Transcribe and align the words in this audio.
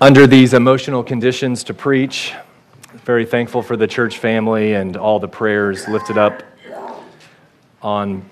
under 0.00 0.28
these 0.28 0.54
emotional 0.54 1.02
conditions 1.02 1.64
to 1.64 1.74
preach. 1.74 2.32
Very 3.04 3.26
thankful 3.26 3.62
for 3.62 3.76
the 3.76 3.86
church 3.88 4.18
family 4.18 4.74
and 4.74 4.96
all 4.96 5.18
the 5.18 5.26
prayers 5.26 5.88
lifted 5.88 6.16
up 6.16 6.44
on 7.82 8.24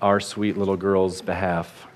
our 0.00 0.18
sweet 0.18 0.56
little 0.56 0.78
girl's 0.78 1.20
behalf. 1.20 1.86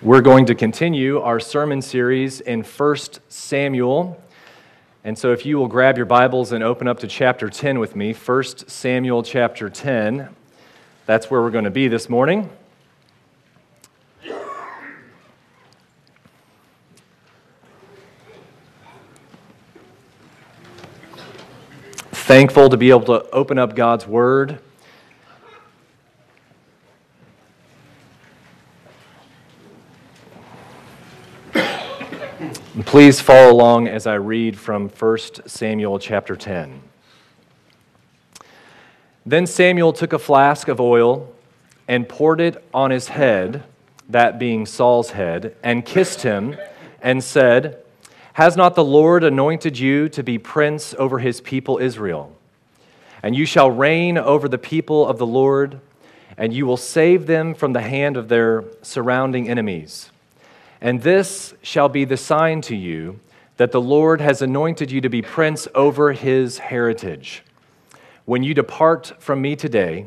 We're 0.00 0.22
going 0.22 0.46
to 0.46 0.54
continue 0.54 1.20
our 1.20 1.38
sermon 1.38 1.82
series 1.82 2.40
in 2.40 2.62
1 2.62 2.96
Samuel. 3.28 4.22
And 5.04 5.18
so 5.18 5.32
if 5.32 5.44
you 5.44 5.58
will 5.58 5.68
grab 5.68 5.98
your 5.98 6.06
Bibles 6.06 6.52
and 6.52 6.64
open 6.64 6.88
up 6.88 6.98
to 7.00 7.06
chapter 7.06 7.50
10 7.50 7.78
with 7.78 7.94
me, 7.94 8.14
1 8.14 8.44
Samuel 8.68 9.22
chapter 9.22 9.68
10, 9.68 10.30
that's 11.04 11.30
where 11.30 11.42
we're 11.42 11.50
going 11.50 11.64
to 11.64 11.70
be 11.70 11.88
this 11.88 12.08
morning. 12.08 12.48
Thankful 22.32 22.70
to 22.70 22.78
be 22.78 22.88
able 22.88 23.04
to 23.04 23.28
open 23.30 23.58
up 23.58 23.76
God's 23.76 24.06
Word. 24.06 24.58
Please 32.86 33.20
follow 33.20 33.52
along 33.52 33.86
as 33.86 34.06
I 34.06 34.14
read 34.14 34.58
from 34.58 34.88
1 34.88 35.18
Samuel 35.44 35.98
chapter 35.98 36.34
10. 36.34 36.80
Then 39.26 39.46
Samuel 39.46 39.92
took 39.92 40.14
a 40.14 40.18
flask 40.18 40.68
of 40.68 40.80
oil 40.80 41.30
and 41.86 42.08
poured 42.08 42.40
it 42.40 42.64
on 42.72 42.90
his 42.90 43.08
head, 43.08 43.62
that 44.08 44.38
being 44.38 44.64
Saul's 44.64 45.10
head, 45.10 45.54
and 45.62 45.84
kissed 45.84 46.22
him 46.22 46.56
and 47.02 47.22
said, 47.22 47.84
has 48.34 48.56
not 48.56 48.74
the 48.74 48.84
Lord 48.84 49.24
anointed 49.24 49.78
you 49.78 50.08
to 50.10 50.22
be 50.22 50.38
prince 50.38 50.94
over 50.98 51.18
his 51.18 51.40
people 51.40 51.78
Israel? 51.78 52.36
And 53.22 53.36
you 53.36 53.44
shall 53.44 53.70
reign 53.70 54.18
over 54.18 54.48
the 54.48 54.58
people 54.58 55.06
of 55.06 55.18
the 55.18 55.26
Lord, 55.26 55.80
and 56.36 56.52
you 56.52 56.66
will 56.66 56.76
save 56.76 57.26
them 57.26 57.54
from 57.54 57.72
the 57.72 57.82
hand 57.82 58.16
of 58.16 58.28
their 58.28 58.64
surrounding 58.82 59.48
enemies. 59.48 60.10
And 60.80 61.02
this 61.02 61.54
shall 61.62 61.88
be 61.88 62.04
the 62.04 62.16
sign 62.16 62.60
to 62.62 62.74
you 62.74 63.20
that 63.58 63.70
the 63.70 63.80
Lord 63.80 64.20
has 64.20 64.42
anointed 64.42 64.90
you 64.90 65.00
to 65.02 65.08
be 65.08 65.22
prince 65.22 65.68
over 65.74 66.12
his 66.12 66.58
heritage. 66.58 67.44
When 68.24 68.42
you 68.42 68.54
depart 68.54 69.12
from 69.18 69.42
me 69.42 69.54
today, 69.54 70.06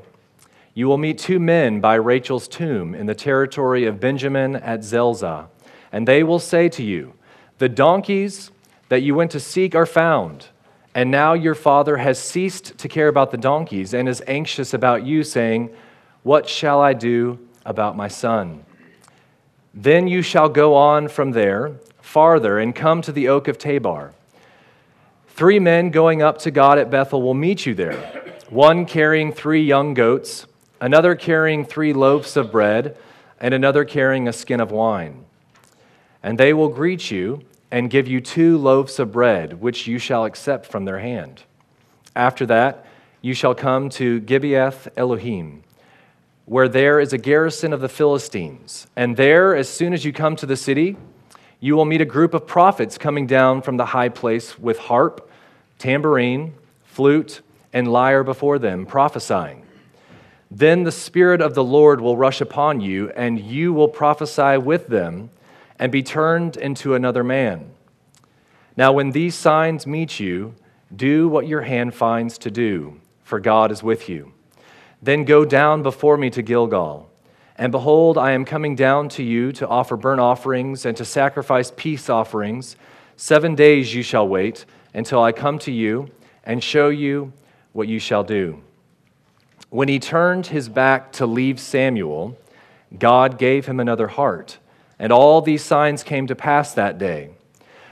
you 0.74 0.88
will 0.88 0.98
meet 0.98 1.18
two 1.18 1.40
men 1.40 1.80
by 1.80 1.96
Rachel's 1.96 2.50
tomb 2.50 2.94
in 2.94 3.06
the 3.06 3.16
territory 3.16 3.86
of 3.86 4.02
Benjamin 4.02 4.58
at 4.58 4.84
Zelzah, 4.84 5.48
and 5.92 6.06
they 6.06 6.24
will 6.24 6.40
say 6.40 6.68
to 6.70 6.84
you, 6.84 7.14
the 7.58 7.70
donkeys 7.70 8.52
that 8.90 9.02
you 9.02 9.16
went 9.16 9.32
to 9.32 9.40
seek 9.40 9.76
are 9.76 9.86
found, 9.86 10.48
and 10.94 11.10
now 11.10 11.34
your 11.34 11.56
father 11.56 11.98
has 11.98 12.20
ceased 12.20 12.78
to 12.78 12.88
care 12.88 13.08
about 13.08 13.32
the 13.32 13.38
donkeys 13.38 13.94
and 13.94 14.08
is 14.08 14.22
anxious 14.28 14.74
about 14.74 15.06
you, 15.06 15.24
saying, 15.24 15.74
What 16.24 16.48
shall 16.48 16.82
I 16.82 16.94
do 16.94 17.40
about 17.66 17.96
my 17.96 18.08
son? 18.08 18.66
Then 19.74 20.08
you 20.08 20.22
shall 20.22 20.50
go 20.50 20.76
on 20.76 21.08
from 21.08 21.32
there 21.32 21.74
farther 22.02 22.60
and 22.60 22.76
come 22.76 23.02
to 23.02 23.12
the 23.12 23.28
oak 23.28 23.48
of 23.48 23.58
Tabor. 23.58 24.14
Three 25.28 25.60
men 25.60 25.90
going 25.90 26.22
up 26.22 26.38
to 26.40 26.52
God 26.52 26.78
at 26.78 26.90
Bethel 26.90 27.22
will 27.22 27.34
meet 27.34 27.66
you 27.66 27.74
there 27.74 28.22
one 28.50 28.86
carrying 28.86 29.34
three 29.34 29.64
young 29.64 29.94
goats, 29.94 30.46
another 30.80 31.16
carrying 31.16 31.66
three 31.66 31.94
loaves 31.94 32.38
of 32.38 32.52
bread, 32.52 32.96
and 33.40 33.54
another 33.54 33.84
carrying 33.84 34.28
a 34.28 34.34
skin 34.34 34.60
of 34.60 34.72
wine 34.72 35.25
and 36.26 36.40
they 36.40 36.56
will 36.56 36.70
greet 36.70 37.12
you 37.12 37.40
and 37.70 37.92
give 37.92 38.08
you 38.08 38.20
two 38.20 38.58
loaves 38.58 38.98
of 38.98 39.12
bread, 39.12 39.62
which 39.62 39.86
you 39.86 40.00
shall 40.00 40.26
accept 40.26 40.66
from 40.66 40.84
their 40.84 40.98
hand. 40.98 41.44
After 42.16 42.48
that, 42.48 42.84
you 43.22 43.36
shall 43.36 43.54
come 43.54 43.90
to 43.92 44.20
Gibeath 44.22 44.88
Elohim, 44.98 45.62
where 46.46 46.68
there 46.68 47.00
is 47.00 47.14
a 47.14 47.20
garrison 47.20 47.74
of 47.74 47.80
the 47.80 47.88
Philistines. 47.88 48.88
And 48.96 49.16
there, 49.16 49.56
as 49.56 49.70
soon 49.70 49.94
as 49.94 50.04
you 50.04 50.12
come 50.12 50.36
to 50.38 50.48
the 50.48 50.58
city, 50.58 50.98
you 51.60 51.76
will 51.76 51.86
meet 51.86 52.02
a 52.02 52.06
group 52.06 52.34
of 52.34 52.48
prophets 52.48 52.98
coming 52.98 53.28
down 53.28 53.62
from 53.62 53.78
the 53.78 53.86
high 53.86 54.10
place 54.10 54.58
with 54.58 54.80
harp, 54.80 55.30
tambourine, 55.78 56.56
flute, 56.86 57.42
and 57.72 57.88
lyre 57.88 58.24
before 58.24 58.58
them, 58.58 58.88
prophesying. 58.88 59.64
Then 60.50 60.86
the 60.86 60.92
Spirit 60.92 61.40
of 61.40 61.54
the 61.54 61.64
Lord 61.64 62.02
will 62.02 62.18
rush 62.18 62.42
upon 62.42 62.82
you, 62.82 63.12
and 63.12 63.40
you 63.40 63.74
will 63.74 63.90
prophesy 63.90 64.58
with 64.58 64.88
them 64.88 65.30
and 65.80 65.92
be 65.92 66.04
turned 66.04 66.58
into 66.58 66.96
another 66.96 67.24
man. 67.24 67.72
Now, 68.78 68.92
when 68.92 69.12
these 69.12 69.36
signs 69.36 69.88
meet 69.88 70.20
you, 70.20 70.56
do 70.96 71.28
what 71.28 71.48
your 71.48 71.62
hand 71.62 71.94
finds 71.94 72.38
to 72.40 72.52
do, 72.52 73.00
for 73.24 73.40
God 73.40 73.72
is 73.72 73.82
with 73.82 74.10
you. 74.10 74.34
Then 75.02 75.24
go 75.24 75.46
down 75.46 75.84
before 75.84 76.18
me 76.18 76.30
to 76.32 76.42
Gilgal. 76.42 77.10
And 77.58 77.72
behold, 77.72 78.18
I 78.18 78.32
am 78.32 78.44
coming 78.44 78.76
down 78.76 79.08
to 79.10 79.24
you 79.24 79.52
to 79.54 79.68
offer 79.68 79.96
burnt 79.96 80.20
offerings 80.20 80.86
and 80.86 80.96
to 80.98 81.06
sacrifice 81.06 81.72
peace 81.76 82.10
offerings. 82.10 82.76
Seven 83.16 83.56
days 83.56 83.94
you 83.94 84.04
shall 84.04 84.28
wait 84.28 84.66
until 84.94 85.24
I 85.24 85.32
come 85.32 85.58
to 85.60 85.72
you 85.72 86.10
and 86.44 86.64
show 86.64 86.90
you 86.90 87.32
what 87.72 87.88
you 87.88 88.00
shall 88.00 88.24
do. 88.24 88.62
When 89.70 89.88
he 89.88 90.00
turned 90.00 90.48
his 90.48 90.70
back 90.70 91.12
to 91.14 91.26
leave 91.26 91.60
Samuel, 91.60 92.38
God 92.98 93.38
gave 93.38 93.66
him 93.66 93.80
another 93.80 94.08
heart 94.08 94.58
and 95.00 95.12
all 95.12 95.42
these 95.42 95.64
signs 95.64 96.04
came 96.04 96.28
to 96.28 96.36
pass 96.36 96.74
that 96.74 96.98
day. 96.98 97.32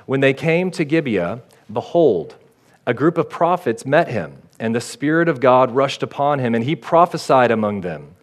When 0.06 0.20
they 0.20 0.34
came 0.34 0.72
to 0.72 0.86
Gibeah, 0.86 1.42
behold, 1.72 2.36
a 2.86 2.94
group 2.94 3.18
of 3.18 3.30
prophets 3.30 3.86
met 3.86 4.10
him, 4.10 4.42
and 4.60 4.76
the 4.76 4.82
Spirit 4.82 5.30
of 5.30 5.40
God 5.40 5.72
rushed 5.72 6.04
upon 6.04 6.40
him, 6.40 6.54
and 6.56 6.64
he 6.64 6.76
prophesied 6.76 7.52
among 7.52 7.82
them. 7.82 8.16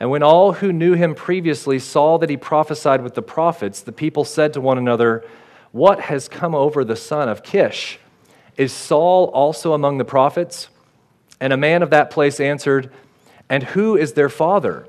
And 0.00 0.10
when 0.10 0.22
all 0.22 0.52
who 0.52 0.72
knew 0.72 0.94
him 0.94 1.14
previously 1.14 1.78
saw 1.78 2.18
that 2.18 2.30
he 2.30 2.36
prophesied 2.36 3.02
with 3.02 3.14
the 3.14 3.22
prophets, 3.22 3.80
the 3.80 3.92
people 3.92 4.24
said 4.24 4.52
to 4.52 4.60
one 4.60 4.76
another, 4.76 5.24
What 5.72 6.00
has 6.00 6.28
come 6.28 6.54
over 6.54 6.84
the 6.84 6.96
son 6.96 7.28
of 7.28 7.42
Kish? 7.42 7.98
Is 8.56 8.72
Saul 8.72 9.26
also 9.26 9.72
among 9.72 9.98
the 9.98 10.04
prophets? 10.04 10.68
And 11.40 11.52
a 11.52 11.56
man 11.56 11.82
of 11.82 11.90
that 11.90 12.10
place 12.10 12.40
answered, 12.40 12.90
And 13.48 13.62
who 13.62 13.96
is 13.96 14.12
their 14.12 14.28
father? 14.28 14.86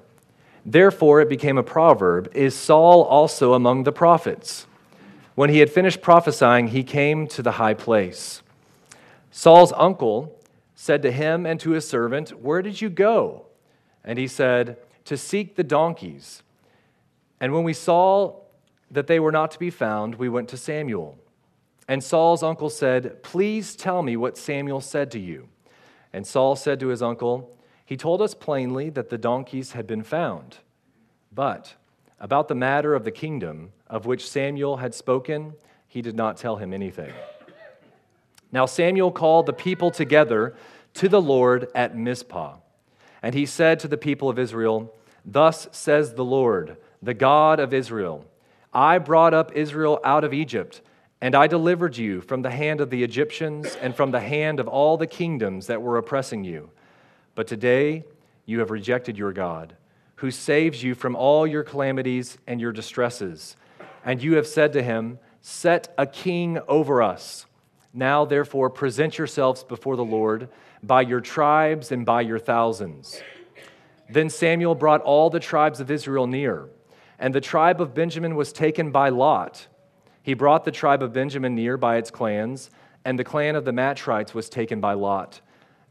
Therefore, 0.66 1.22
it 1.22 1.30
became 1.30 1.58
a 1.58 1.64
proverb 1.64 2.32
Is 2.34 2.56
Saul 2.56 3.04
also 3.04 3.54
among 3.54 3.84
the 3.84 3.92
prophets? 3.92 4.66
When 5.36 5.50
he 5.50 5.60
had 5.60 5.70
finished 5.70 6.02
prophesying, 6.02 6.70
he 6.70 6.84
came 6.84 7.28
to 7.28 7.42
the 7.42 7.54
high 7.54 7.74
place. 7.74 8.42
Saul's 9.32 9.74
uncle 9.76 10.40
said 10.76 11.02
to 11.02 11.12
him 11.12 11.46
and 11.46 11.60
to 11.60 11.72
his 11.72 11.88
servant, 11.88 12.30
Where 12.42 12.62
did 12.62 12.82
you 12.82 12.90
go? 12.90 13.46
And 14.04 14.18
he 14.18 14.28
said, 14.28 14.78
To 15.06 15.18
seek 15.18 15.56
the 15.56 15.64
donkeys. 15.64 16.42
And 17.40 17.54
when 17.54 17.64
we 17.64 17.74
saw 17.74 18.40
that 18.90 19.08
they 19.08 19.20
were 19.20 19.32
not 19.32 19.52
to 19.52 19.60
be 19.60 19.70
found, 19.70 20.16
we 20.16 20.30
went 20.30 20.48
to 20.50 20.58
Samuel. 20.58 21.18
And 21.88 22.04
Saul's 22.04 22.44
uncle 22.44 22.70
said, 22.70 23.22
Please 23.24 23.76
tell 23.76 24.02
me 24.02 24.16
what 24.16 24.38
Samuel 24.38 24.82
said 24.82 25.12
to 25.12 25.20
you. 25.20 25.50
And 26.14 26.26
Saul 26.26 26.56
said 26.56 26.80
to 26.80 26.88
his 26.88 27.02
uncle, 27.02 27.56
he 27.86 27.96
told 27.96 28.22
us 28.22 28.34
plainly 28.34 28.90
that 28.90 29.10
the 29.10 29.18
donkeys 29.18 29.74
had 29.74 29.86
been 29.86 30.04
found. 30.04 30.58
But 31.32 31.76
about 32.20 32.48
the 32.48 32.56
matter 32.56 32.96
of 32.96 33.04
the 33.04 33.12
kingdom 33.12 33.72
of 33.88 34.06
which 34.06 34.28
Samuel 34.28 34.78
had 34.78 34.96
spoken, 34.96 35.54
he 35.88 36.02
did 36.02 36.16
not 36.16 36.38
tell 36.38 36.58
him 36.58 36.74
anything. 36.74 37.14
Now 38.52 38.66
Samuel 38.66 39.12
called 39.12 39.46
the 39.46 39.54
people 39.54 39.92
together 39.92 40.56
to 40.96 41.08
the 41.08 41.22
Lord 41.22 41.70
at 41.76 41.96
Mizpah. 41.96 42.58
And 43.22 43.36
he 43.36 43.46
said 43.46 43.80
to 43.82 43.88
the 43.88 43.98
people 43.98 44.30
of 44.30 44.40
Israel, 44.40 44.94
Thus 45.24 45.68
says 45.72 46.14
the 46.14 46.26
Lord, 46.26 46.78
the 47.02 47.14
God 47.14 47.60
of 47.60 47.74
Israel 47.74 48.26
I 48.74 48.98
brought 48.98 49.34
up 49.34 49.54
Israel 49.56 50.02
out 50.04 50.26
of 50.26 50.34
Egypt, 50.34 50.82
and 51.22 51.34
I 51.34 51.48
delivered 51.48 51.96
you 51.96 52.20
from 52.20 52.42
the 52.42 52.52
hand 52.52 52.82
of 52.82 52.90
the 52.90 53.04
Egyptians 53.04 53.74
and 53.82 53.96
from 53.96 54.12
the 54.12 54.20
hand 54.20 54.60
of 54.60 54.68
all 54.68 54.98
the 54.98 55.08
kingdoms 55.08 55.68
that 55.68 55.82
were 55.82 55.98
oppressing 55.98 56.44
you. 56.44 56.70
But 57.36 57.48
today 57.48 58.06
you 58.46 58.60
have 58.60 58.72
rejected 58.72 59.18
your 59.18 59.34
God, 59.34 59.76
who 60.16 60.32
saves 60.32 60.82
you 60.82 60.96
from 60.96 61.16
all 61.16 61.46
your 61.46 61.64
calamities 61.64 62.38
and 62.48 62.62
your 62.62 62.72
distresses. 62.72 63.56
And 64.04 64.24
you 64.24 64.36
have 64.36 64.48
said 64.48 64.74
to 64.74 64.82
him, 64.82 65.20
Set 65.42 65.94
a 65.98 66.08
king 66.08 66.60
over 66.68 67.04
us. 67.04 67.46
Now, 67.94 68.26
therefore, 68.26 68.70
present 68.70 69.18
yourselves 69.18 69.64
before 69.64 69.96
the 69.96 70.04
Lord 70.04 70.50
by 70.82 71.02
your 71.02 71.22
tribes 71.22 71.92
and 71.92 72.06
by 72.06 72.22
your 72.22 72.40
thousands. 72.40 73.22
Then 74.10 74.30
Samuel 74.30 74.76
brought 74.76 75.02
all 75.02 75.30
the 75.30 75.40
tribes 75.40 75.80
of 75.80 75.92
Israel 75.92 76.28
near, 76.28 76.70
and 77.20 77.34
the 77.34 77.42
tribe 77.42 77.82
of 77.82 77.94
Benjamin 77.94 78.36
was 78.36 78.52
taken 78.54 78.92
by 78.92 79.10
Lot. 79.10 79.68
He 80.22 80.34
brought 80.34 80.64
the 80.64 80.72
tribe 80.72 81.04
of 81.04 81.14
Benjamin 81.14 81.56
near 81.56 81.78
by 81.78 81.98
its 81.98 82.12
clans, 82.12 82.70
and 83.04 83.18
the 83.18 83.24
clan 83.24 83.56
of 83.56 83.66
the 83.66 83.72
Matrites 83.72 84.34
was 84.34 84.50
taken 84.50 84.82
by 84.82 84.94
Lot. 84.94 85.42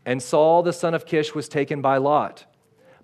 And 0.06 0.22
Saul 0.22 0.62
the 0.62 0.72
son 0.72 0.94
of 0.94 1.06
Kish 1.06 1.34
was 1.34 1.48
taken 1.48 1.80
by 1.80 1.96
Lot. 1.96 2.44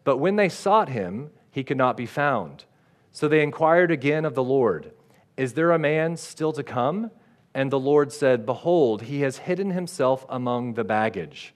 But 0.05 0.19
when 0.19 0.37
they 0.37 0.49
sought 0.49 0.88
him, 0.88 1.31
he 1.50 1.64
could 1.64 1.76
not 1.76 1.97
be 1.97 2.06
found. 2.06 2.64
So 3.12 3.29
they 3.29 3.43
inquired 3.43 3.91
again 3.91 4.25
of 4.25 4.35
the 4.35 4.44
Lord, 4.44 4.93
Is 5.37 5.55
there 5.55 5.73
a 5.73 5.79
man 5.79 6.17
still 6.17 6.52
to 6.52 6.62
come? 6.62 7.11
And 7.55 7.70
the 7.70 7.81
Lord 7.81 8.12
said, 8.12 8.47
Behold, 8.47 9.02
he 9.02 9.23
has 9.23 9.38
hidden 9.38 9.70
himself 9.70 10.25
among 10.29 10.75
the 10.75 10.85
baggage. 10.85 11.55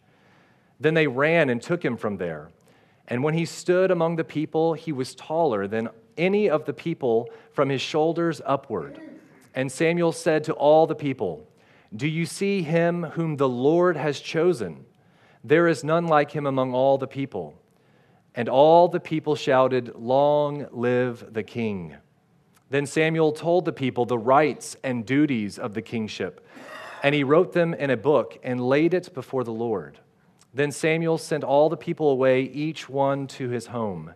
Then 0.81 0.95
they 0.95 1.07
ran 1.07 1.49
and 1.49 1.63
took 1.63 1.85
him 1.85 1.97
from 1.97 2.17
there. 2.17 2.51
And 3.07 3.23
when 3.23 3.35
he 3.35 3.45
stood 3.45 3.91
among 3.91 4.17
the 4.17 4.25
people, 4.25 4.75
he 4.75 4.91
was 4.91 5.15
taller 5.15 5.69
than 5.69 5.91
any 6.17 6.49
of 6.49 6.65
the 6.65 6.73
people 6.73 7.29
from 7.53 7.69
his 7.69 7.81
shoulders 7.81 8.41
upward. 8.45 9.01
And 9.55 9.71
Samuel 9.71 10.13
said 10.13 10.43
to 10.45 10.53
all 10.55 10.87
the 10.87 10.95
people, 10.95 11.47
Do 11.95 12.09
you 12.09 12.27
see 12.27 12.63
him 12.63 13.05
whom 13.05 13.37
the 13.37 13.49
Lord 13.49 13.97
has 13.97 14.19
chosen? 14.21 14.87
There 15.45 15.69
is 15.69 15.85
none 15.85 16.07
like 16.07 16.31
him 16.31 16.47
among 16.47 16.73
all 16.73 16.97
the 16.97 17.07
people. 17.07 17.55
And 18.35 18.49
all 18.49 18.89
the 18.89 18.99
people 18.99 19.37
shouted, 19.37 19.95
Long 19.95 20.67
live 20.73 21.33
the 21.33 21.43
king. 21.43 21.95
Then 22.71 22.87
Samuel 22.87 23.33
told 23.33 23.67
the 23.67 23.73
people 23.73 24.07
the 24.07 24.19
rights 24.19 24.77
and 24.83 25.07
duties 25.07 25.59
of 25.59 25.75
the 25.75 25.83
kingship, 25.83 26.45
and 27.03 27.15
he 27.15 27.23
wrote 27.23 27.53
them 27.53 27.75
in 27.75 27.91
a 27.91 27.97
book 27.97 28.39
and 28.43 28.67
laid 28.67 28.95
it 28.95 29.13
before 29.15 29.45
the 29.45 29.53
Lord. 29.53 30.01
Then 30.55 30.73
Samuel 30.73 31.19
sent 31.19 31.45
all 31.45 31.69
the 31.69 31.77
people 31.77 32.09
away, 32.09 32.43
each 32.43 32.89
one 32.89 33.27
to 33.29 33.51
his 33.51 33.67
home. 33.67 34.15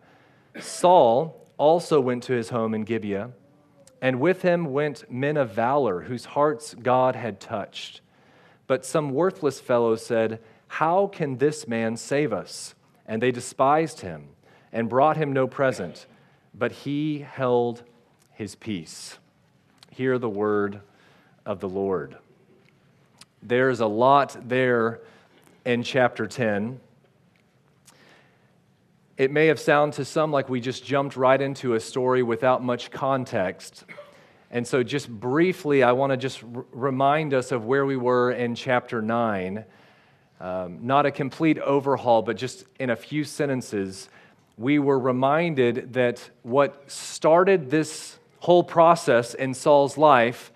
Saul 0.59 1.47
also 1.59 2.01
went 2.01 2.23
to 2.25 2.33
his 2.33 2.49
home 2.49 2.75
in 2.75 2.83
Gibeah, 2.83 3.31
and 4.01 4.19
with 4.19 4.43
him 4.43 4.73
went 4.73 5.11
men 5.11 5.37
of 5.37 5.51
valor 5.51 6.03
whose 6.03 6.25
hearts 6.25 6.75
God 6.75 7.17
had 7.17 7.41
touched. 7.41 8.01
But 8.67 8.87
some 8.87 9.11
worthless 9.11 9.61
fellows 9.61 10.05
said, 10.05 10.41
How 10.69 11.09
can 11.09 11.39
this 11.39 11.67
man 11.67 11.97
save 11.97 12.33
us? 12.33 12.75
and 13.09 13.23
they 13.23 13.33
despised 13.33 14.03
him 14.03 14.29
and 14.71 14.89
brought 14.89 15.17
him 15.17 15.33
no 15.33 15.49
present, 15.49 16.07
but 16.55 16.71
he 16.71 17.21
held 17.21 17.83
his 18.35 18.55
peace. 18.55 19.19
Hear 19.91 20.19
the 20.19 20.29
word 20.29 20.83
of 21.47 21.59
the 21.61 21.69
Lord. 21.69 22.19
There's 23.43 23.81
a 23.81 23.87
lot 23.87 24.37
there 24.47 25.01
in 25.65 25.83
chapter 25.83 26.27
10. 26.27 26.79
It 29.17 29.33
may 29.33 29.47
have 29.47 29.59
sounded 29.59 29.97
to 29.97 30.05
some 30.05 30.31
like 30.31 30.49
we 30.49 30.61
just 30.61 30.85
jumped 30.85 31.17
right 31.17 31.41
into 31.41 31.75
a 31.75 31.81
story 31.81 32.23
without 32.23 32.63
much 32.63 32.91
context. 32.91 33.85
And 34.51 34.67
so, 34.67 34.83
just 34.83 35.09
briefly, 35.11 35.83
I 35.83 35.93
want 35.93 36.13
to 36.13 36.17
just 36.17 36.43
r- 36.43 36.65
remind 36.73 37.35
us 37.35 37.53
of 37.53 37.65
where 37.65 37.85
we 37.85 37.97
were 37.97 38.31
in 38.31 38.55
chapter 38.55 39.03
9 39.03 39.65
um, 40.41 40.87
not 40.87 41.07
a 41.07 41.11
complete 41.11 41.59
overhaul, 41.59 42.23
but 42.23 42.37
just 42.37 42.65
in 42.79 42.91
a 42.91 42.97
few 42.97 43.25
sentences, 43.25 44.09
we 44.57 44.79
were 44.79 44.99
reminded 44.99 45.93
that 45.95 46.31
what 46.43 46.91
started 46.91 47.71
this 47.71 48.19
whole 48.41 48.63
process 48.63 49.35
in 49.35 49.55
Saul's 49.55 49.99
life 49.99 50.53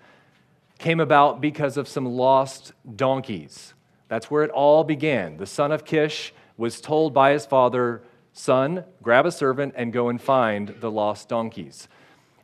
came 0.77 0.99
about 0.99 1.41
because 1.41 1.77
of 1.77 1.87
some 1.87 2.05
lost 2.05 2.73
donkeys. 2.95 3.73
That's 4.07 4.29
where 4.29 4.43
it 4.43 4.51
all 4.51 4.83
began. 4.83 5.37
The 5.37 5.45
son 5.45 5.71
of 5.71 5.85
Kish 5.85 6.33
was 6.57 6.81
told 6.81 7.13
by 7.13 7.31
his 7.31 7.45
father, 7.45 8.03
Son, 8.33 8.83
grab 9.01 9.25
a 9.25 9.31
servant 9.31 9.73
and 9.77 9.93
go 9.93 10.09
and 10.09 10.19
find 10.19 10.75
the 10.79 10.89
lost 10.89 11.29
donkeys. 11.29 11.87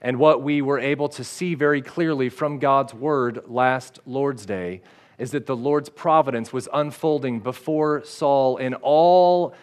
And 0.02 0.18
what 0.18 0.42
we 0.42 0.62
were 0.62 0.80
able 0.80 1.10
to 1.10 1.24
see 1.24 1.56
very 1.56 1.82
clearly 1.82 2.30
from 2.30 2.60
God's 2.60 2.94
word 2.94 3.42
last 3.48 4.00
Lord's 4.06 4.46
Day 4.46 4.82
is 5.20 5.32
that 5.32 5.46
the 5.46 5.56
Lord's 5.56 5.90
providence 5.90 6.52
was 6.52 6.68
unfolding 6.74 7.42
before 7.42 8.04
Saul 8.06 8.58
in 8.58 8.74
all, 8.76 9.54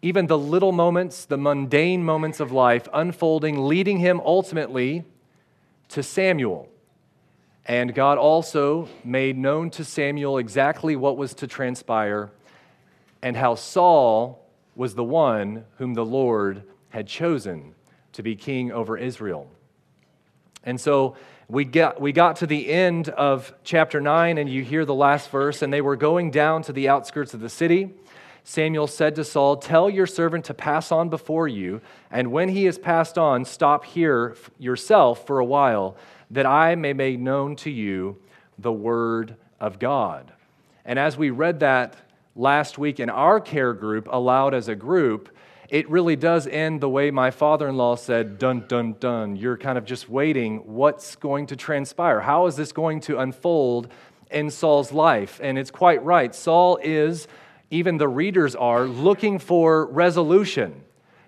even 0.00 0.26
the 0.26 0.38
little 0.38 0.72
moments, 0.72 1.26
the 1.26 1.36
mundane 1.36 2.02
moments 2.02 2.40
of 2.40 2.50
life, 2.50 2.88
unfolding, 2.92 3.66
leading 3.66 3.98
him 3.98 4.20
ultimately 4.24 5.04
to 5.90 6.02
Samuel. 6.02 6.66
And 7.66 7.94
God 7.94 8.18
also 8.18 8.88
made 9.04 9.36
known 9.36 9.70
to 9.70 9.84
Samuel 9.84 10.38
exactly 10.38 10.96
what 10.96 11.16
was 11.16 11.34
to 11.34 11.46
transpire 11.46 12.30
and 13.20 13.36
how 13.36 13.54
Saul 13.54 14.44
was 14.74 14.94
the 14.94 15.04
one 15.04 15.66
whom 15.76 15.94
the 15.94 16.04
Lord 16.04 16.62
had 16.88 17.06
chosen 17.06 17.74
to 18.12 18.22
be 18.22 18.34
king 18.34 18.72
over 18.72 18.96
Israel. 18.96 19.48
And 20.64 20.80
so 20.80 21.16
we 21.52 21.66
got, 21.66 22.00
we 22.00 22.12
got 22.12 22.36
to 22.36 22.46
the 22.46 22.66
end 22.70 23.10
of 23.10 23.52
chapter 23.62 24.00
9, 24.00 24.38
and 24.38 24.48
you 24.48 24.64
hear 24.64 24.86
the 24.86 24.94
last 24.94 25.28
verse, 25.28 25.60
and 25.60 25.70
they 25.70 25.82
were 25.82 25.96
going 25.96 26.30
down 26.30 26.62
to 26.62 26.72
the 26.72 26.88
outskirts 26.88 27.34
of 27.34 27.40
the 27.40 27.50
city. 27.50 27.90
Samuel 28.42 28.86
said 28.86 29.14
to 29.16 29.22
Saul, 29.22 29.58
Tell 29.58 29.90
your 29.90 30.06
servant 30.06 30.46
to 30.46 30.54
pass 30.54 30.90
on 30.90 31.10
before 31.10 31.46
you, 31.46 31.82
and 32.10 32.32
when 32.32 32.48
he 32.48 32.64
has 32.64 32.78
passed 32.78 33.18
on, 33.18 33.44
stop 33.44 33.84
here 33.84 34.34
yourself 34.58 35.26
for 35.26 35.40
a 35.40 35.44
while, 35.44 35.94
that 36.30 36.46
I 36.46 36.74
may 36.74 36.94
make 36.94 37.20
known 37.20 37.54
to 37.56 37.70
you 37.70 38.16
the 38.58 38.72
word 38.72 39.36
of 39.60 39.78
God. 39.78 40.32
And 40.86 40.98
as 40.98 41.18
we 41.18 41.28
read 41.28 41.60
that 41.60 41.96
last 42.34 42.78
week 42.78 42.98
in 42.98 43.10
our 43.10 43.40
care 43.40 43.74
group, 43.74 44.08
aloud 44.10 44.54
as 44.54 44.68
a 44.68 44.74
group, 44.74 45.28
it 45.72 45.88
really 45.88 46.16
does 46.16 46.46
end 46.46 46.82
the 46.82 46.88
way 46.88 47.10
my 47.10 47.30
father 47.30 47.66
in 47.66 47.78
law 47.78 47.96
said, 47.96 48.38
dun, 48.38 48.66
dun, 48.68 48.94
dun. 49.00 49.36
You're 49.36 49.56
kind 49.56 49.78
of 49.78 49.86
just 49.86 50.06
waiting. 50.06 50.58
What's 50.66 51.16
going 51.16 51.46
to 51.46 51.56
transpire? 51.56 52.20
How 52.20 52.46
is 52.46 52.56
this 52.56 52.72
going 52.72 53.00
to 53.00 53.18
unfold 53.18 53.90
in 54.30 54.50
Saul's 54.50 54.92
life? 54.92 55.40
And 55.42 55.58
it's 55.58 55.70
quite 55.70 56.04
right. 56.04 56.34
Saul 56.34 56.78
is, 56.82 57.26
even 57.70 57.96
the 57.96 58.06
readers 58.06 58.54
are, 58.54 58.84
looking 58.84 59.38
for 59.38 59.86
resolution, 59.86 60.84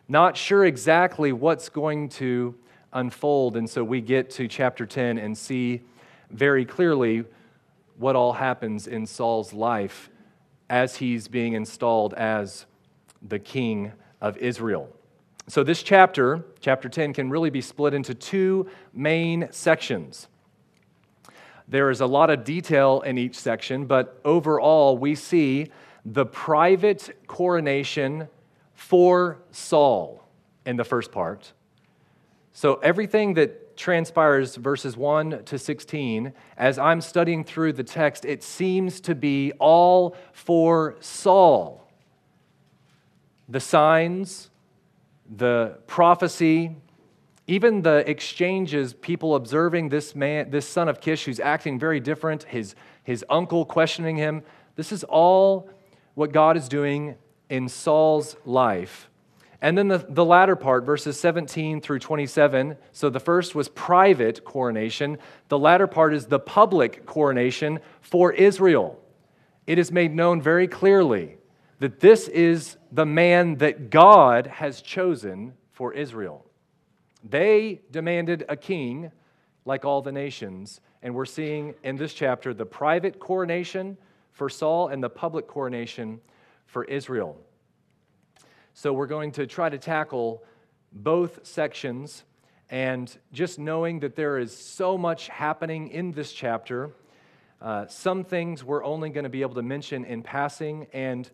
not 0.09 0.37
sure 0.37 0.67
exactly 0.67 1.33
what's 1.33 1.71
going 1.71 2.11
to 2.11 2.55
unfold. 2.93 3.57
And 3.57 3.69
so 3.69 3.83
we 3.83 4.03
get 4.03 4.29
to 4.33 4.47
chapter 4.47 4.85
10 4.85 5.17
and 5.17 5.39
see 5.39 5.81
very 6.29 6.67
clearly 6.67 7.25
what 7.97 8.15
all 8.15 8.35
happens 8.35 8.89
in 8.89 9.07
Saul's 9.07 9.55
life 9.55 10.11
as 10.69 10.97
he's 10.97 11.29
being 11.29 11.55
installed 11.55 12.13
as 12.13 12.67
the 13.27 13.39
king 13.39 13.93
of 14.25 14.39
Israel. 14.39 14.89
So, 15.49 15.63
this 15.63 15.83
chapter, 15.83 16.43
chapter 16.59 16.89
10, 16.89 17.13
can 17.13 17.29
really 17.29 17.51
be 17.51 17.61
split 17.61 17.93
into 17.93 18.15
two 18.15 18.71
main 18.95 19.49
sections. 19.51 20.29
There 21.69 21.91
is 21.91 22.01
a 22.01 22.07
lot 22.07 22.31
of 22.31 22.43
detail 22.43 23.03
in 23.03 23.19
each 23.19 23.39
section, 23.39 23.85
but 23.85 24.19
overall, 24.25 24.97
we 24.97 25.15
see 25.15 25.71
the 26.07 26.25
private 26.25 27.15
coronation 27.27 28.29
for 28.73 29.43
Saul 29.51 30.27
in 30.65 30.77
the 30.77 30.85
first 30.85 31.13
part. 31.13 31.53
So, 32.55 32.77
everything 32.77 33.35
that 33.35 33.77
transpires 33.77 34.57
verses 34.57 34.97
1 34.97 35.45
to 35.45 35.59
16, 35.59 36.33
as 36.57 36.79
I'm 36.79 37.03
studying 37.03 37.45
through 37.45 37.75
the 37.75 37.85
text, 37.85 38.25
it 38.25 38.43
seems 38.43 39.03
to 39.03 39.15
be 39.15 39.53
all 39.59 40.17
for 40.33 40.97
Saul 41.01 41.84
the 43.49 43.61
signs, 43.61 44.51
the 45.37 45.79
prophecy, 45.87 46.77
even 47.47 47.83
the 47.83 48.09
exchanges, 48.09 48.95
people 48.95 49.35
observing 49.35 49.91
this 49.91 50.15
man, 50.15 50.51
this 50.51 50.67
son 50.67 50.89
of 50.89 51.01
Kish 51.01 51.25
who's 51.25 51.41
acting 51.41 51.79
very 51.79 52.01
different, 52.01 52.45
his, 52.45 52.75
his 53.03 53.25
uncle 53.29 53.65
questioning 53.65 54.17
him. 54.17 54.43
This 54.77 54.93
is 54.93 55.05
all 55.05 55.69
what 56.15 56.33
God 56.33 56.57
is 56.57 56.69
doing 56.69 57.17
in 57.51 57.69
Saul's 57.69 58.37
life. 58.47 59.11
And 59.61 59.77
then 59.79 59.89
the, 59.89 60.05
the 60.09 60.25
latter 60.25 60.57
part, 60.57 60.85
verses 60.85 61.19
17 61.19 61.81
through 61.81 61.99
27. 61.99 62.77
So 62.93 63.09
the 63.09 63.21
first 63.21 63.55
was 63.55 63.69
private 63.69 64.45
coronation. 64.45 65.19
The 65.49 65.59
latter 65.59 65.87
part 65.87 66.13
is 66.15 66.27
the 66.27 66.39
public 66.39 67.07
coronation 67.07 67.81
for 68.01 68.33
Israel. 68.33 69.01
It 69.67 69.79
is 69.79 69.91
made 69.91 70.15
known 70.15 70.43
very 70.43 70.69
clearly 70.69 71.37
that 71.81 72.01
this 72.01 72.29
is 72.29 72.77
the 72.93 73.07
man 73.07 73.57
that 73.57 73.91
God 73.91 74.47
has 74.47 74.81
chosen 74.81 75.55
for 75.73 75.93
Israel. 75.93 76.47
They 77.23 77.81
demanded 77.91 78.45
a 78.49 78.57
king 78.57 79.11
like 79.65 79.85
all 79.85 80.03
the 80.03 80.13
nations, 80.13 80.81
and 81.03 81.15
we're 81.15 81.25
seeing 81.25 81.75
in 81.83 81.97
this 81.97 82.13
chapter 82.13 82.53
the 82.55 82.67
private 82.67 83.19
coronation 83.19 83.97
for 84.33 84.49
Saul 84.49 84.89
and 84.89 85.03
the 85.03 85.09
public 85.09 85.47
coronation 85.47 86.21
for 86.67 86.85
Israel. 86.85 87.41
So 88.75 88.93
we're 88.93 89.07
going 89.07 89.33
to 89.33 89.47
try 89.47 89.69
to 89.69 89.79
tackle 89.79 90.43
both 90.93 91.47
sections 91.47 92.25
and 92.71 93.17
just 93.33 93.59
knowing 93.59 94.01
that 94.01 94.17
there 94.17 94.39
is 94.39 94.57
so 94.57 94.99
much 94.99 95.29
happening 95.29 95.89
in 95.89 96.13
this 96.13 96.33
chapter. 96.33 96.91
Uh, 97.61 97.87
some 97.87 98.25
things 98.25 98.65
we're 98.65 98.85
only 98.85 99.11
going 99.11 99.25
to 99.25 99.31
be 99.31 99.43
able 99.43 99.55
to 99.55 99.63
mention 99.63 100.05
in 100.05 100.23
passing, 100.23 100.87
and 100.93 101.31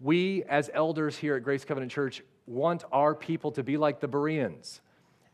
we, 0.00 0.42
as 0.44 0.70
elders 0.74 1.16
here 1.16 1.36
at 1.36 1.42
Grace 1.42 1.64
Covenant 1.64 1.92
Church, 1.92 2.22
want 2.46 2.84
our 2.92 3.14
people 3.14 3.52
to 3.52 3.62
be 3.62 3.76
like 3.76 4.00
the 4.00 4.08
Bereans 4.08 4.80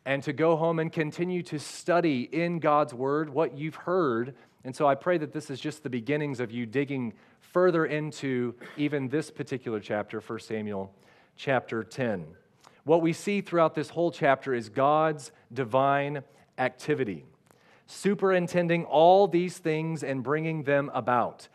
and 0.04 0.22
to 0.22 0.32
go 0.32 0.56
home 0.56 0.78
and 0.78 0.92
continue 0.92 1.42
to 1.42 1.58
study 1.58 2.28
in 2.32 2.58
God's 2.58 2.94
Word 2.94 3.30
what 3.30 3.56
you've 3.56 3.74
heard. 3.74 4.34
And 4.64 4.74
so 4.74 4.86
I 4.86 4.94
pray 4.94 5.18
that 5.18 5.32
this 5.32 5.50
is 5.50 5.60
just 5.60 5.82
the 5.82 5.90
beginnings 5.90 6.40
of 6.40 6.50
you 6.50 6.66
digging 6.66 7.12
further 7.40 7.86
into 7.86 8.54
even 8.76 9.08
this 9.08 9.30
particular 9.30 9.80
chapter, 9.80 10.20
1 10.20 10.38
Samuel 10.40 10.94
chapter 11.36 11.82
10. 11.82 12.26
what 12.84 13.02
we 13.02 13.12
see 13.12 13.40
throughout 13.40 13.74
this 13.74 13.90
whole 13.90 14.10
chapter 14.10 14.54
is 14.54 14.68
God's 14.68 15.32
divine 15.52 16.22
activity, 16.58 17.24
superintending 17.86 18.84
all 18.84 19.26
these 19.28 19.58
things 19.58 20.02
and 20.02 20.22
bringing 20.22 20.62
them 20.64 20.90
about. 20.94 21.48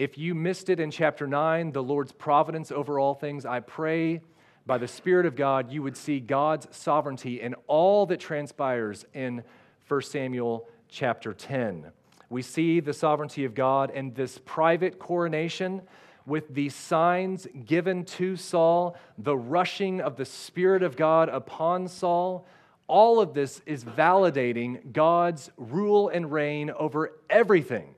If 0.00 0.16
you 0.16 0.34
missed 0.34 0.70
it 0.70 0.80
in 0.80 0.90
chapter 0.90 1.26
9, 1.26 1.72
the 1.72 1.82
Lord's 1.82 2.12
providence 2.12 2.72
over 2.72 2.98
all 2.98 3.14
things, 3.14 3.44
I 3.44 3.60
pray 3.60 4.22
by 4.64 4.78
the 4.78 4.88
Spirit 4.88 5.26
of 5.26 5.36
God 5.36 5.70
you 5.70 5.82
would 5.82 5.94
see 5.94 6.20
God's 6.20 6.74
sovereignty 6.74 7.42
in 7.42 7.52
all 7.66 8.06
that 8.06 8.18
transpires 8.18 9.04
in 9.12 9.44
1 9.86 10.00
Samuel 10.00 10.66
chapter 10.88 11.34
10. 11.34 11.92
We 12.30 12.40
see 12.40 12.80
the 12.80 12.94
sovereignty 12.94 13.44
of 13.44 13.54
God 13.54 13.90
in 13.90 14.14
this 14.14 14.40
private 14.46 14.98
coronation 14.98 15.82
with 16.24 16.54
the 16.54 16.70
signs 16.70 17.46
given 17.66 18.06
to 18.06 18.36
Saul, 18.36 18.96
the 19.18 19.36
rushing 19.36 20.00
of 20.00 20.16
the 20.16 20.24
Spirit 20.24 20.82
of 20.82 20.96
God 20.96 21.28
upon 21.28 21.88
Saul. 21.88 22.46
All 22.86 23.20
of 23.20 23.34
this 23.34 23.60
is 23.66 23.84
validating 23.84 24.94
God's 24.94 25.50
rule 25.58 26.08
and 26.08 26.32
reign 26.32 26.70
over 26.70 27.12
everything. 27.28 27.96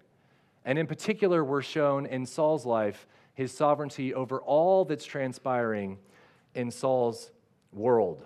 And 0.65 0.79
in 0.79 0.87
particular, 0.87 1.45
we're 1.45 1.63
shown 1.63 2.07
in 2.07 2.27
Saul's 2.27 2.65
life 2.65 3.07
his 3.35 3.53
sovereignty 3.53 4.15
over 4.15 4.41
all 4.41 4.85
that's 4.85 5.05
transpiring 5.05 5.99
in 6.55 6.71
Saul's 6.71 7.31
world. 7.73 8.25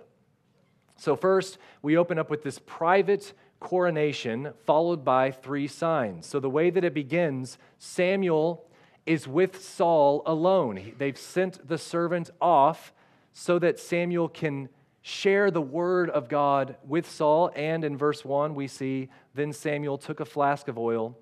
So, 0.96 1.14
first, 1.14 1.58
we 1.82 1.96
open 1.96 2.18
up 2.18 2.30
with 2.30 2.42
this 2.42 2.58
private 2.58 3.32
coronation, 3.60 4.52
followed 4.64 5.04
by 5.04 5.30
three 5.30 5.68
signs. 5.68 6.26
So, 6.26 6.40
the 6.40 6.50
way 6.50 6.70
that 6.70 6.84
it 6.84 6.94
begins, 6.94 7.58
Samuel 7.78 8.66
is 9.04 9.28
with 9.28 9.62
Saul 9.62 10.22
alone. 10.26 10.94
They've 10.98 11.16
sent 11.16 11.68
the 11.68 11.78
servant 11.78 12.30
off 12.40 12.92
so 13.32 13.58
that 13.58 13.78
Samuel 13.78 14.28
can 14.28 14.68
share 15.02 15.50
the 15.50 15.62
word 15.62 16.10
of 16.10 16.28
God 16.28 16.76
with 16.84 17.08
Saul. 17.08 17.52
And 17.54 17.84
in 17.84 17.96
verse 17.96 18.24
1, 18.24 18.54
we 18.54 18.66
see 18.66 19.08
then 19.34 19.52
Samuel 19.52 19.98
took 19.98 20.18
a 20.18 20.24
flask 20.24 20.66
of 20.66 20.78
oil 20.78 21.16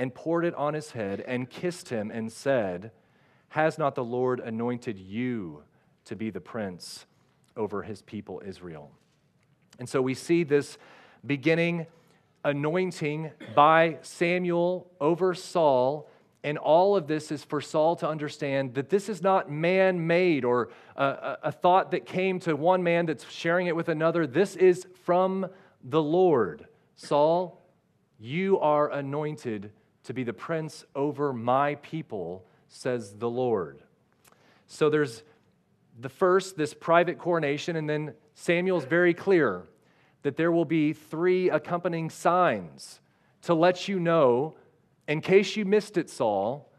and 0.00 0.14
poured 0.14 0.46
it 0.46 0.54
on 0.54 0.72
his 0.72 0.92
head 0.92 1.20
and 1.20 1.50
kissed 1.50 1.90
him 1.90 2.10
and 2.10 2.32
said, 2.32 2.90
Has 3.50 3.76
not 3.76 3.94
the 3.94 4.02
Lord 4.02 4.40
anointed 4.40 4.98
you 4.98 5.62
to 6.06 6.16
be 6.16 6.30
the 6.30 6.40
prince 6.40 7.04
over 7.54 7.82
his 7.82 8.00
people 8.00 8.40
Israel? 8.42 8.90
And 9.78 9.86
so 9.86 10.00
we 10.00 10.14
see 10.14 10.42
this 10.42 10.78
beginning 11.26 11.86
anointing 12.42 13.30
by 13.54 13.98
Samuel 14.00 14.90
over 15.02 15.34
Saul. 15.34 16.08
And 16.42 16.56
all 16.56 16.96
of 16.96 17.06
this 17.06 17.30
is 17.30 17.44
for 17.44 17.60
Saul 17.60 17.94
to 17.96 18.08
understand 18.08 18.72
that 18.76 18.88
this 18.88 19.10
is 19.10 19.20
not 19.20 19.50
man 19.50 20.06
made 20.06 20.46
or 20.46 20.70
a, 20.96 21.36
a, 21.42 21.52
thought 21.52 21.90
that 21.90 22.06
came 22.06 22.40
to 22.40 22.56
one 22.56 22.82
man 22.82 23.04
that's 23.04 23.30
sharing 23.30 23.66
it 23.66 23.76
with 23.76 23.90
another. 23.90 24.26
This 24.26 24.56
is 24.56 24.86
from 25.04 25.50
the 25.84 26.02
Lord. 26.02 26.66
Saul, 26.96 27.60
you 28.18 28.58
are 28.60 28.90
anointed 28.90 29.72
to 30.04 30.14
be 30.14 30.24
the 30.24 30.32
prince 30.32 30.84
over 30.94 31.32
my 31.32 31.76
people, 31.76 32.44
says 32.68 33.14
the 33.14 33.28
Lord. 33.30 33.82
So 34.66 34.88
there's 34.88 35.22
the 35.98 36.08
first, 36.08 36.56
this 36.56 36.72
private 36.74 37.18
coronation, 37.18 37.76
and 37.76 37.88
then 37.88 38.14
Samuel's 38.34 38.84
very 38.84 39.12
clear 39.12 39.64
that 40.22 40.36
there 40.36 40.52
will 40.52 40.64
be 40.64 40.92
three 40.92 41.50
accompanying 41.50 42.10
signs 42.10 43.00
to 43.42 43.54
let 43.54 43.88
you 43.88 43.98
know, 43.98 44.54
in 45.08 45.20
case 45.20 45.56
you 45.56 45.64
missed 45.64 45.96
it, 45.96 46.10
Saul, 46.10 46.70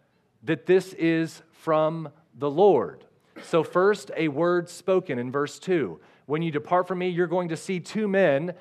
that 0.43 0.65
this 0.65 0.93
is 0.93 1.41
from 1.51 2.09
the 2.37 2.49
Lord. 2.49 3.05
So, 3.43 3.63
first, 3.63 4.11
a 4.15 4.27
word 4.27 4.69
spoken 4.69 5.17
in 5.17 5.31
verse 5.31 5.59
2. 5.59 5.99
When 6.25 6.41
you 6.41 6.51
depart 6.51 6.87
from 6.87 6.99
me, 6.99 7.09
you're 7.09 7.27
going 7.27 7.49
to 7.49 7.57
see 7.57 7.79
two 7.79 8.07
men 8.07 8.53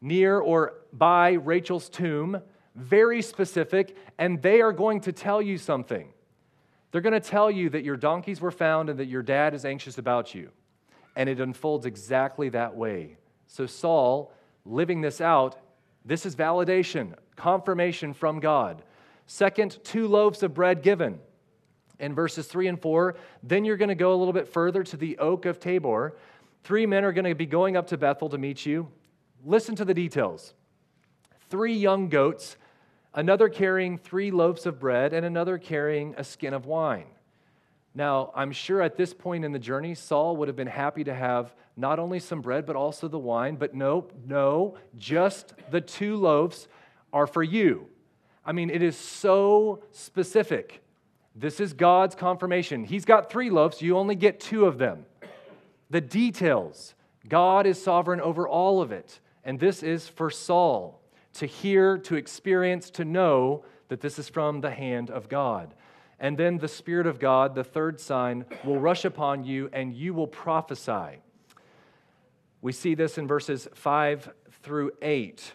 near 0.00 0.38
or 0.38 0.74
by 0.92 1.32
Rachel's 1.32 1.88
tomb, 1.88 2.40
very 2.74 3.22
specific, 3.22 3.96
and 4.18 4.40
they 4.40 4.60
are 4.60 4.72
going 4.72 5.00
to 5.02 5.12
tell 5.12 5.42
you 5.42 5.58
something. 5.58 6.08
They're 6.90 7.00
going 7.00 7.12
to 7.12 7.20
tell 7.20 7.50
you 7.50 7.70
that 7.70 7.84
your 7.84 7.96
donkeys 7.96 8.40
were 8.40 8.50
found 8.50 8.90
and 8.90 8.98
that 8.98 9.06
your 9.06 9.22
dad 9.22 9.54
is 9.54 9.64
anxious 9.64 9.98
about 9.98 10.34
you. 10.34 10.50
And 11.16 11.28
it 11.28 11.40
unfolds 11.40 11.86
exactly 11.86 12.50
that 12.50 12.74
way. 12.74 13.16
So, 13.46 13.66
Saul, 13.66 14.32
living 14.64 15.00
this 15.00 15.20
out, 15.20 15.56
this 16.04 16.26
is 16.26 16.34
validation, 16.36 17.14
confirmation 17.36 18.14
from 18.14 18.40
God. 18.40 18.82
Second, 19.26 19.78
two 19.84 20.06
loaves 20.08 20.42
of 20.42 20.54
bread 20.54 20.82
given. 20.82 21.18
In 21.98 22.14
verses 22.14 22.46
3 22.46 22.68
and 22.68 22.80
4, 22.80 23.14
then 23.42 23.64
you're 23.64 23.76
going 23.76 23.88
to 23.88 23.94
go 23.94 24.12
a 24.12 24.16
little 24.16 24.32
bit 24.32 24.48
further 24.48 24.82
to 24.82 24.96
the 24.96 25.18
oak 25.18 25.46
of 25.46 25.60
Tabor. 25.60 26.16
Three 26.64 26.86
men 26.86 27.04
are 27.04 27.12
going 27.12 27.24
to 27.24 27.34
be 27.34 27.46
going 27.46 27.76
up 27.76 27.86
to 27.88 27.96
Bethel 27.96 28.28
to 28.30 28.38
meet 28.38 28.66
you. 28.66 28.88
Listen 29.44 29.76
to 29.76 29.84
the 29.84 29.94
details. 29.94 30.54
Three 31.52 31.74
young 31.74 32.08
goats, 32.08 32.56
another 33.12 33.50
carrying 33.50 33.98
three 33.98 34.30
loaves 34.30 34.64
of 34.64 34.80
bread, 34.80 35.12
and 35.12 35.26
another 35.26 35.58
carrying 35.58 36.14
a 36.16 36.24
skin 36.24 36.54
of 36.54 36.64
wine. 36.64 37.04
Now, 37.94 38.32
I'm 38.34 38.52
sure 38.52 38.80
at 38.80 38.96
this 38.96 39.12
point 39.12 39.44
in 39.44 39.52
the 39.52 39.58
journey, 39.58 39.94
Saul 39.94 40.38
would 40.38 40.48
have 40.48 40.56
been 40.56 40.66
happy 40.66 41.04
to 41.04 41.12
have 41.12 41.54
not 41.76 41.98
only 41.98 42.20
some 42.20 42.40
bread, 42.40 42.64
but 42.64 42.74
also 42.74 43.06
the 43.06 43.18
wine. 43.18 43.56
But 43.56 43.74
no, 43.74 44.08
no, 44.26 44.78
just 44.96 45.52
the 45.70 45.82
two 45.82 46.16
loaves 46.16 46.68
are 47.12 47.26
for 47.26 47.42
you. 47.42 47.86
I 48.46 48.52
mean, 48.52 48.70
it 48.70 48.80
is 48.80 48.96
so 48.96 49.82
specific. 49.90 50.80
This 51.36 51.60
is 51.60 51.74
God's 51.74 52.14
confirmation. 52.14 52.82
He's 52.82 53.04
got 53.04 53.30
three 53.30 53.50
loaves, 53.50 53.82
you 53.82 53.98
only 53.98 54.14
get 54.14 54.40
two 54.40 54.64
of 54.64 54.78
them. 54.78 55.04
The 55.90 56.00
details 56.00 56.94
God 57.28 57.66
is 57.66 57.78
sovereign 57.78 58.22
over 58.22 58.48
all 58.48 58.80
of 58.80 58.90
it. 58.90 59.20
And 59.44 59.60
this 59.60 59.82
is 59.82 60.08
for 60.08 60.30
Saul 60.30 61.01
to 61.34 61.46
hear, 61.46 61.98
to 61.98 62.16
experience, 62.16 62.90
to 62.90 63.04
know 63.04 63.64
that 63.88 64.00
this 64.00 64.18
is 64.18 64.28
from 64.28 64.60
the 64.60 64.70
hand 64.70 65.10
of 65.10 65.28
God. 65.28 65.74
And 66.18 66.38
then 66.38 66.58
the 66.58 66.68
Spirit 66.68 67.06
of 67.06 67.18
God, 67.18 67.54
the 67.54 67.64
third 67.64 68.00
sign, 68.00 68.44
will 68.64 68.78
rush 68.78 69.04
upon 69.04 69.44
you 69.44 69.68
and 69.72 69.92
you 69.92 70.14
will 70.14 70.28
prophesy. 70.28 71.18
We 72.60 72.72
see 72.72 72.94
this 72.94 73.18
in 73.18 73.26
verses 73.26 73.68
5 73.74 74.30
through 74.62 74.92
8. 75.02 75.52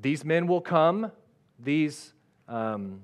These 0.00 0.24
men 0.24 0.48
will 0.48 0.60
come, 0.60 1.12
these, 1.58 2.12
um, 2.48 3.02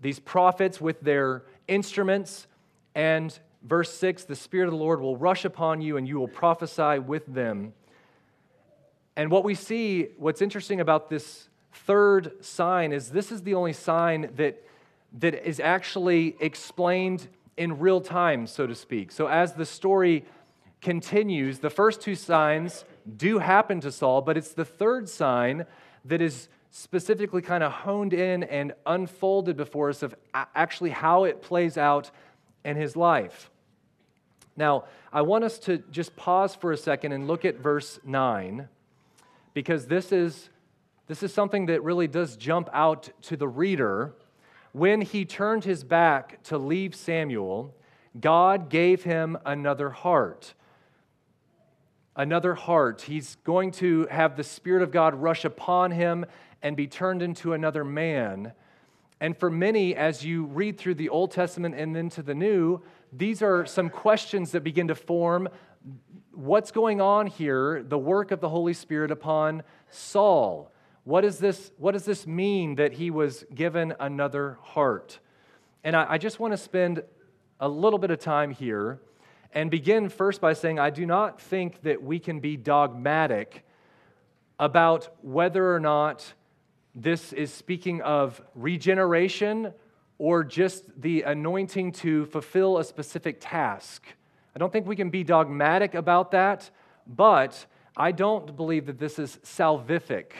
these 0.00 0.18
prophets 0.18 0.80
with 0.80 1.00
their 1.00 1.44
instruments, 1.66 2.46
and 2.94 3.38
verse 3.62 3.92
6 3.94 4.24
the 4.24 4.34
Spirit 4.34 4.64
of 4.64 4.70
the 4.70 4.78
Lord 4.78 5.00
will 5.00 5.16
rush 5.16 5.44
upon 5.44 5.82
you 5.82 5.98
and 5.98 6.08
you 6.08 6.18
will 6.18 6.28
prophesy 6.28 7.00
with 7.00 7.26
them. 7.26 7.74
And 9.18 9.32
what 9.32 9.42
we 9.42 9.56
see, 9.56 10.10
what's 10.16 10.40
interesting 10.40 10.80
about 10.80 11.10
this 11.10 11.48
third 11.72 12.42
sign 12.42 12.92
is 12.92 13.10
this 13.10 13.32
is 13.32 13.42
the 13.42 13.54
only 13.54 13.72
sign 13.72 14.30
that 14.36 14.62
that 15.18 15.34
is 15.46 15.58
actually 15.58 16.36
explained 16.38 17.26
in 17.56 17.80
real 17.80 18.00
time, 18.00 18.46
so 18.46 18.64
to 18.64 18.76
speak. 18.76 19.10
So 19.10 19.26
as 19.26 19.54
the 19.54 19.66
story 19.66 20.24
continues, 20.80 21.58
the 21.58 21.68
first 21.68 22.00
two 22.00 22.14
signs 22.14 22.84
do 23.16 23.38
happen 23.38 23.80
to 23.80 23.90
Saul, 23.90 24.22
but 24.22 24.36
it's 24.36 24.52
the 24.52 24.64
third 24.64 25.08
sign 25.08 25.66
that 26.04 26.22
is 26.22 26.48
specifically 26.70 27.42
kind 27.42 27.64
of 27.64 27.72
honed 27.72 28.12
in 28.12 28.44
and 28.44 28.72
unfolded 28.86 29.56
before 29.56 29.88
us 29.88 30.04
of 30.04 30.14
actually 30.32 30.90
how 30.90 31.24
it 31.24 31.42
plays 31.42 31.76
out 31.76 32.12
in 32.64 32.76
his 32.76 32.94
life. 32.94 33.50
Now, 34.56 34.84
I 35.12 35.22
want 35.22 35.42
us 35.42 35.58
to 35.60 35.78
just 35.90 36.14
pause 36.14 36.54
for 36.54 36.70
a 36.70 36.76
second 36.76 37.10
and 37.10 37.26
look 37.26 37.44
at 37.44 37.58
verse 37.58 37.98
9 38.04 38.68
because 39.58 39.86
this 39.88 40.12
is 40.12 40.50
this 41.08 41.24
is 41.24 41.34
something 41.34 41.66
that 41.66 41.82
really 41.82 42.06
does 42.06 42.36
jump 42.36 42.68
out 42.72 43.10
to 43.22 43.36
the 43.36 43.48
reader 43.48 44.14
when 44.70 45.00
he 45.00 45.24
turned 45.24 45.64
his 45.64 45.82
back 45.82 46.40
to 46.44 46.56
leave 46.56 46.94
Samuel, 46.94 47.74
God 48.20 48.70
gave 48.70 49.02
him 49.02 49.36
another 49.44 49.90
heart. 49.90 50.54
Another 52.14 52.54
heart. 52.54 53.02
He's 53.02 53.34
going 53.42 53.72
to 53.72 54.06
have 54.12 54.36
the 54.36 54.44
Spirit 54.44 54.82
of 54.82 54.92
God 54.92 55.16
rush 55.16 55.44
upon 55.44 55.90
him 55.90 56.24
and 56.62 56.76
be 56.76 56.86
turned 56.86 57.20
into 57.20 57.52
another 57.52 57.82
man. 57.82 58.52
And 59.20 59.36
for 59.36 59.50
many, 59.50 59.96
as 59.96 60.24
you 60.24 60.44
read 60.44 60.78
through 60.78 60.94
the 60.94 61.08
Old 61.08 61.32
Testament 61.32 61.74
and 61.74 61.96
then 61.96 62.10
to 62.10 62.22
the 62.22 62.36
New, 62.36 62.80
these 63.12 63.42
are 63.42 63.66
some 63.66 63.90
questions 63.90 64.52
that 64.52 64.62
begin 64.62 64.86
to 64.86 64.94
form. 64.94 65.48
What's 66.38 66.70
going 66.70 67.00
on 67.00 67.26
here? 67.26 67.82
The 67.82 67.98
work 67.98 68.30
of 68.30 68.38
the 68.38 68.48
Holy 68.48 68.72
Spirit 68.72 69.10
upon 69.10 69.64
Saul. 69.90 70.70
What, 71.02 71.24
is 71.24 71.38
this, 71.38 71.72
what 71.78 71.94
does 71.94 72.04
this 72.04 72.28
mean 72.28 72.76
that 72.76 72.92
he 72.92 73.10
was 73.10 73.44
given 73.52 73.92
another 73.98 74.56
heart? 74.62 75.18
And 75.82 75.96
I, 75.96 76.12
I 76.12 76.18
just 76.18 76.38
want 76.38 76.52
to 76.52 76.56
spend 76.56 77.02
a 77.58 77.68
little 77.68 77.98
bit 77.98 78.12
of 78.12 78.20
time 78.20 78.52
here 78.52 79.00
and 79.52 79.68
begin 79.68 80.08
first 80.08 80.40
by 80.40 80.52
saying 80.52 80.78
I 80.78 80.90
do 80.90 81.06
not 81.06 81.40
think 81.40 81.82
that 81.82 82.04
we 82.04 82.20
can 82.20 82.38
be 82.38 82.56
dogmatic 82.56 83.64
about 84.60 85.08
whether 85.22 85.74
or 85.74 85.80
not 85.80 86.34
this 86.94 87.32
is 87.32 87.52
speaking 87.52 88.00
of 88.02 88.40
regeneration 88.54 89.72
or 90.18 90.44
just 90.44 90.84
the 91.02 91.22
anointing 91.22 91.90
to 91.94 92.26
fulfill 92.26 92.78
a 92.78 92.84
specific 92.84 93.38
task. 93.40 94.06
I 94.58 94.60
don't 94.60 94.72
think 94.72 94.88
we 94.88 94.96
can 94.96 95.10
be 95.10 95.22
dogmatic 95.22 95.94
about 95.94 96.32
that, 96.32 96.68
but 97.06 97.64
I 97.96 98.10
don't 98.10 98.56
believe 98.56 98.86
that 98.86 98.98
this 98.98 99.20
is 99.20 99.38
salvific, 99.44 100.32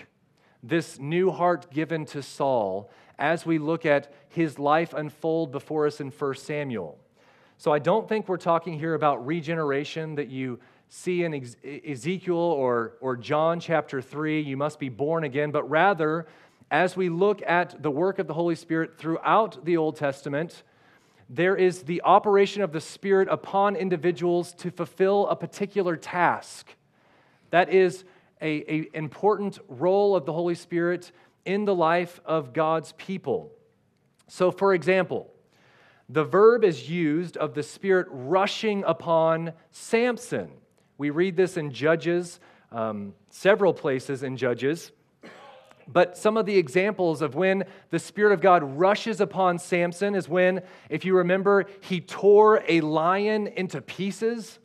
this 0.61 0.99
new 0.99 1.31
heart 1.31 1.71
given 1.71 2.05
to 2.07 2.21
Saul 2.21 2.91
as 3.17 3.47
we 3.47 3.59
look 3.59 3.87
at 3.87 4.13
his 4.29 4.59
life 4.59 4.93
unfold 4.93 5.53
before 5.53 5.87
us 5.87 6.01
in 6.01 6.11
1 6.11 6.35
Samuel. 6.35 6.99
So 7.59 7.73
I 7.73 7.79
don't 7.79 8.09
think 8.09 8.27
we're 8.29 8.39
talking 8.39 8.77
here 8.77 8.95
about 8.95 9.25
regeneration 9.25 10.17
that 10.17 10.27
you 10.27 10.59
see 10.89 11.23
in 11.23 11.33
Ezekiel 11.89 12.35
or, 12.35 12.95
or 13.01 13.17
John 13.17 13.61
chapter 13.61 14.03
3, 14.03 14.41
you 14.41 14.57
must 14.57 14.81
be 14.81 14.89
born 14.89 15.23
again, 15.23 15.53
but 15.53 15.63
rather, 15.71 16.27
as 16.73 16.97
we 16.97 17.09
look 17.09 17.41
at 17.47 17.81
the 17.85 17.91
work 17.93 18.19
of 18.19 18.27
the 18.27 18.35
Holy 18.35 18.57
Spirit 18.57 18.99
throughout 18.99 19.65
the 19.65 19.77
Old 19.77 19.95
Testament, 19.95 20.65
there 21.29 21.57
is 21.57 21.83
the 21.83 22.03
operation 22.03 22.63
of 22.63 22.73
the 22.73 22.81
Spirit 22.81 23.29
upon 23.31 23.77
individuals 23.77 24.55
to 24.55 24.71
fulfill 24.71 25.27
a 25.29 25.37
particular 25.37 25.97
task. 25.97 26.75
That 27.51 27.71
is 27.71 28.05
an 28.41 28.65
a 28.69 28.89
important 28.95 29.59
role 29.69 30.17
of 30.17 30.25
the 30.25 30.33
Holy 30.33 30.55
Spirit 30.55 31.13
in 31.45 31.65
the 31.65 31.75
life 31.75 32.21
of 32.25 32.53
God's 32.53 32.93
people. 32.93 33.53
So, 34.29 34.51
for 34.51 34.75
example, 34.75 35.31
the 36.09 36.25
verb 36.25 36.65
is 36.65 36.89
used 36.89 37.37
of 37.37 37.55
the 37.55 37.63
Spirit 37.63 38.07
rushing 38.11 38.85
upon 38.85 39.53
Samson. 39.71 40.51
We 40.97 41.11
read 41.11 41.37
this 41.37 41.57
in 41.57 41.73
Judges, 41.73 42.41
um, 42.73 43.15
several 43.31 43.75
places 43.75 44.23
in 44.23 44.37
Judges. 44.37 44.93
But 45.91 46.19
some 46.19 46.37
of 46.37 46.45
the 46.45 46.57
examples 46.59 47.23
of 47.23 47.35
when 47.35 47.65
the 47.91 47.99
Spirit 47.99 48.33
of 48.33 48.43
God 48.43 48.63
rushes 48.79 49.21
upon 49.21 49.59
Samson 49.59 50.15
is 50.15 50.29
when, 50.29 50.61
if 50.91 51.05
you 51.05 51.17
remember, 51.17 51.65
he 51.81 52.01
tore 52.01 52.63
a 52.69 52.83
lion 52.83 53.47
into 53.47 53.81
pieces. 53.81 54.59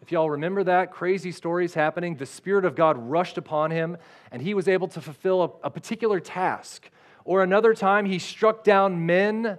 If 0.00 0.12
y'all 0.12 0.30
remember 0.30 0.62
that, 0.64 0.92
crazy 0.92 1.32
stories 1.32 1.74
happening. 1.74 2.16
The 2.16 2.26
Spirit 2.26 2.64
of 2.64 2.76
God 2.76 2.96
rushed 2.96 3.38
upon 3.38 3.72
him, 3.72 3.96
and 4.30 4.40
he 4.40 4.54
was 4.54 4.68
able 4.68 4.88
to 4.88 5.00
fulfill 5.00 5.42
a, 5.42 5.66
a 5.66 5.70
particular 5.70 6.20
task. 6.20 6.90
Or 7.24 7.42
another 7.42 7.74
time, 7.74 8.06
he 8.06 8.18
struck 8.20 8.62
down 8.62 9.04
men. 9.04 9.58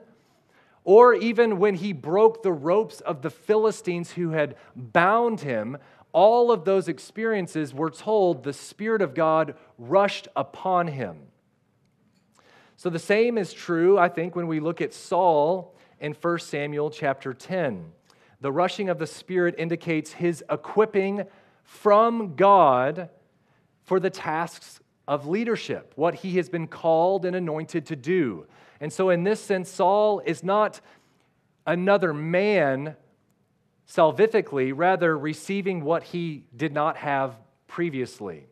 Or 0.86 1.13
even 1.13 1.60
when 1.60 1.75
he 1.75 1.93
broke 1.93 2.43
the 2.43 2.51
ropes 2.51 3.00
of 3.01 3.22
the 3.22 3.29
Philistines 3.29 4.12
who 4.12 4.31
had 4.31 4.55
bound 4.75 5.41
him, 5.41 5.77
all 6.13 6.51
of 6.51 6.63
those 6.63 6.88
experiences, 6.88 7.74
we're 7.74 7.89
told 7.89 8.43
the 8.43 8.53
Spirit 8.53 9.01
of 9.01 9.15
God 9.15 9.55
rushed 9.77 10.27
upon 10.36 10.88
him. 10.88 11.17
So 12.77 12.89
the 12.89 13.00
same 13.00 13.38
is 13.38 13.51
true, 13.51 13.98
I 13.98 14.10
think, 14.10 14.36
when 14.36 14.48
we 14.48 14.60
look 14.60 14.79
at 14.79 14.93
Saul 14.93 15.75
in 16.00 16.13
1 16.13 16.39
Samuel 16.39 16.91
chapter 16.91 17.34
10. 17.34 17.91
The 18.41 18.51
rushing 18.51 18.89
of 18.89 19.00
the 19.00 19.08
Spirit 19.08 19.55
indicates 19.58 20.13
his 20.13 20.43
equipping 20.50 21.24
from 21.63 22.36
God 22.36 23.10
for 23.84 24.00
the 24.00 24.10
tasks 24.10 24.79
of 25.08 25.27
leadership, 25.27 25.93
what 25.96 26.15
he 26.15 26.38
has 26.38 26.50
been 26.50 26.67
called 26.67 27.25
and 27.25 27.36
anointed 27.36 27.86
to 27.88 27.96
do. 27.96 28.46
And 28.79 28.91
so, 28.91 29.10
in 29.10 29.24
this 29.24 29.39
sense, 29.39 29.70
Saul 29.70 30.22
is 30.25 30.43
not 30.43 30.82
another 31.65 32.13
man 32.13 32.96
salvifically, 33.88 34.72
rather 34.75 35.18
receiving 35.18 35.84
what 35.84 36.04
he 36.04 36.46
did 36.56 36.74
not 36.74 36.98
have 36.98 37.36
previously. 37.68 38.48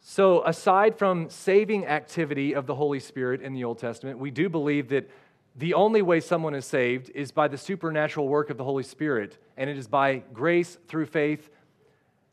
So, 0.00 0.44
aside 0.46 0.96
from 0.96 1.28
saving 1.28 1.86
activity 1.86 2.54
of 2.54 2.66
the 2.66 2.74
Holy 2.74 3.00
Spirit 3.00 3.42
in 3.42 3.52
the 3.52 3.64
Old 3.64 3.78
Testament, 3.78 4.18
we 4.18 4.30
do 4.30 4.48
believe 4.48 4.88
that 4.88 5.10
the 5.56 5.74
only 5.74 6.02
way 6.02 6.20
someone 6.20 6.54
is 6.54 6.64
saved 6.64 7.10
is 7.14 7.32
by 7.32 7.48
the 7.48 7.58
supernatural 7.58 8.28
work 8.28 8.48
of 8.48 8.56
the 8.56 8.64
Holy 8.64 8.84
Spirit, 8.84 9.38
and 9.56 9.68
it 9.68 9.76
is 9.76 9.88
by 9.88 10.22
grace 10.32 10.78
through 10.86 11.06
faith 11.06 11.50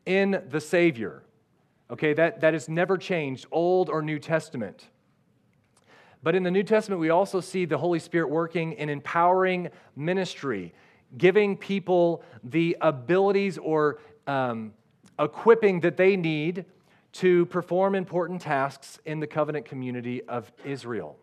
in 0.06 0.44
the 0.50 0.62
Savior. 0.62 1.24
Okay, 1.90 2.14
that, 2.14 2.42
that 2.42 2.54
has 2.54 2.70
never 2.70 2.98
changed, 2.98 3.46
Old 3.52 3.90
or 3.90 4.02
New 4.02 4.20
Testament. 4.20 4.90
But 6.24 6.36
in 6.36 6.44
the 6.44 6.52
New 6.52 6.64
Testament, 6.64 7.02
we 7.02 7.10
also 7.10 7.42
see 7.42 7.66
the 7.66 7.78
Holy 7.78 8.00
Spirit 8.00 8.30
working 8.30 8.74
in 8.74 8.90
empowering 8.90 9.70
ministry 9.96 10.74
giving 11.18 11.58
people 11.58 12.24
the 12.44 12.78
abilities 12.82 13.58
or 13.58 14.00
um, 14.28 14.74
equipping 15.20 15.82
that 15.82 15.98
they 15.98 16.16
need 16.16 16.66
to 17.14 17.46
perform 17.46 17.96
important 17.96 18.42
tasks 18.42 19.00
in 19.06 19.20
the 19.20 19.28
covenant 19.28 19.66
community 19.66 20.22
of 20.24 20.52
Israel. 20.66 21.18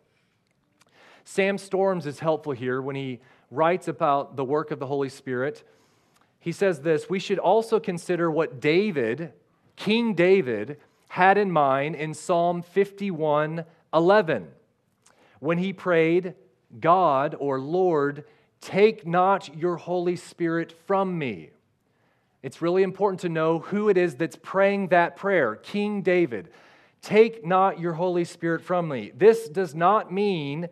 Sam 1.24 1.58
Storms 1.58 2.06
is 2.06 2.18
helpful 2.18 2.52
here 2.52 2.80
when 2.80 2.96
he 2.96 3.20
writes 3.50 3.88
about 3.88 4.36
the 4.36 4.44
work 4.44 4.70
of 4.70 4.78
the 4.78 4.86
Holy 4.86 5.10
Spirit. 5.10 5.62
He 6.40 6.52
says 6.52 6.80
this 6.80 7.10
We 7.10 7.18
should 7.18 7.38
also 7.38 7.78
consider 7.78 8.30
what 8.30 8.60
David, 8.60 9.32
King 9.76 10.14
David, 10.14 10.78
had 11.08 11.36
in 11.36 11.52
mind 11.52 11.94
in 11.94 12.14
Psalm 12.14 12.62
51 12.62 13.64
11 13.92 14.48
when 15.40 15.58
he 15.58 15.72
prayed, 15.72 16.34
God 16.80 17.36
or 17.38 17.60
Lord, 17.60 18.24
Take 18.62 19.04
not 19.04 19.56
your 19.56 19.76
Holy 19.76 20.14
Spirit 20.14 20.72
from 20.86 21.18
me. 21.18 21.50
It's 22.44 22.62
really 22.62 22.84
important 22.84 23.20
to 23.20 23.28
know 23.28 23.58
who 23.58 23.88
it 23.88 23.98
is 23.98 24.14
that's 24.14 24.38
praying 24.40 24.88
that 24.88 25.16
prayer 25.16 25.56
King 25.56 26.00
David. 26.00 26.48
Take 27.02 27.44
not 27.44 27.80
your 27.80 27.94
Holy 27.94 28.24
Spirit 28.24 28.62
from 28.62 28.86
me. 28.86 29.10
This 29.16 29.48
does 29.48 29.74
not 29.74 30.12
mean 30.12 30.68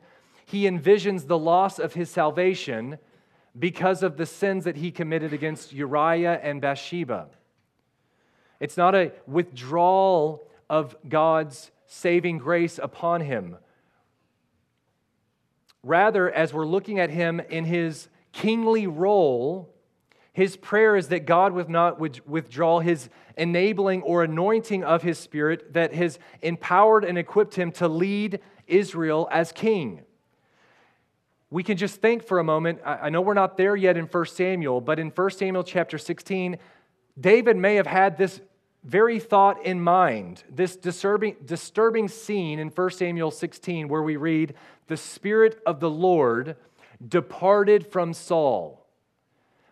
he 0.47 0.69
envisions 0.69 1.27
the 1.27 1.39
loss 1.39 1.81
of 1.81 1.95
his 1.95 2.09
salvation 2.09 2.99
because 3.59 4.05
of 4.05 4.17
the 4.17 4.27
sins 4.27 4.65
that 4.65 4.77
he 4.77 4.93
committed 4.93 5.33
against 5.33 5.73
Uriah 5.73 6.39
and 6.41 6.61
Bathsheba. 6.61 7.27
It's 8.61 8.77
not 8.77 8.95
a 8.95 9.11
withdrawal 9.27 10.47
of 10.69 10.97
God's 11.09 11.73
saving 11.87 12.39
grace 12.39 12.79
upon 12.81 13.23
him 13.23 13.57
Rather, 15.83 16.31
as 16.31 16.53
we're 16.53 16.67
looking 16.67 16.99
at 16.99 17.11
him 17.11 17.41
in 17.41 17.65
his 17.65 18.09
kingly 18.33 18.87
role, 18.87 19.75
his 20.33 20.57
prayer 20.57 20.97
is 20.97 21.09
that 21.09 21.27
God 21.27 21.53
would 21.53 21.69
not 21.69 21.99
withdraw 21.99 22.81
his 22.81 23.09
enabling 23.37 24.03
or 24.03 24.23
anointing 24.23 24.85
of 24.85 25.03
his 25.03 25.19
spirit 25.19 25.73
that 25.73 25.95
has 25.95 26.19
empowered 26.43 27.05
and 27.05 27.19
equipped 27.19 27.55
him 27.55 27.73
to 27.73 27.89
lead 27.89 28.41
Israel 28.67 29.29
as 29.33 29.53
king. 29.53 30.03
We 31.51 31.65
can 31.65 31.77
just 31.77 32.01
think 32.01 32.23
for 32.25 32.39
a 32.39 32.45
moment. 32.45 32.81
I 32.85 33.11
know 33.11 33.23
we're 33.23 33.35
not 33.35 33.57
there 33.57 33.75
yet 33.75 33.97
in 33.97 34.05
1 34.05 34.27
Samuel, 34.27 34.81
but 34.81 34.99
in 34.99 35.11
1 35.11 35.31
Samuel 35.31 35.65
chapter 35.65 35.99
16, 35.99 36.59
David 37.19 37.57
may 37.57 37.75
have 37.75 37.89
had 37.89 38.17
this 38.17 38.41
very 38.85 39.19
thought 39.19 39.65
in 39.67 39.81
mind, 39.81 40.45
this 40.49 40.77
disturbing, 40.77 41.37
disturbing 41.45 42.09
scene 42.09 42.59
in 42.59 42.69
1 42.69 42.91
Samuel 42.91 43.31
16, 43.31 43.89
where 43.89 44.03
we 44.03 44.17
read, 44.17 44.55
The 44.91 44.97
Spirit 44.97 45.63
of 45.65 45.79
the 45.79 45.89
Lord 45.89 46.57
departed 47.07 47.87
from 47.87 48.13
Saul. 48.13 48.89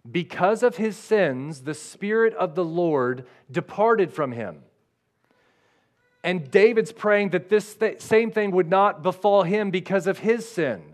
Because 0.08 0.62
of 0.62 0.76
his 0.76 0.96
sins, 0.96 1.62
the 1.62 1.74
Spirit 1.74 2.34
of 2.34 2.54
the 2.54 2.64
Lord 2.64 3.26
departed 3.50 4.12
from 4.12 4.30
him. 4.30 4.60
And 6.22 6.48
David's 6.52 6.92
praying 6.92 7.30
that 7.30 7.48
this 7.48 7.74
th- 7.74 8.00
same 8.00 8.30
thing 8.30 8.52
would 8.52 8.70
not 8.70 9.02
befall 9.02 9.42
him 9.42 9.72
because 9.72 10.06
of 10.06 10.20
his 10.20 10.48
sin. 10.48 10.84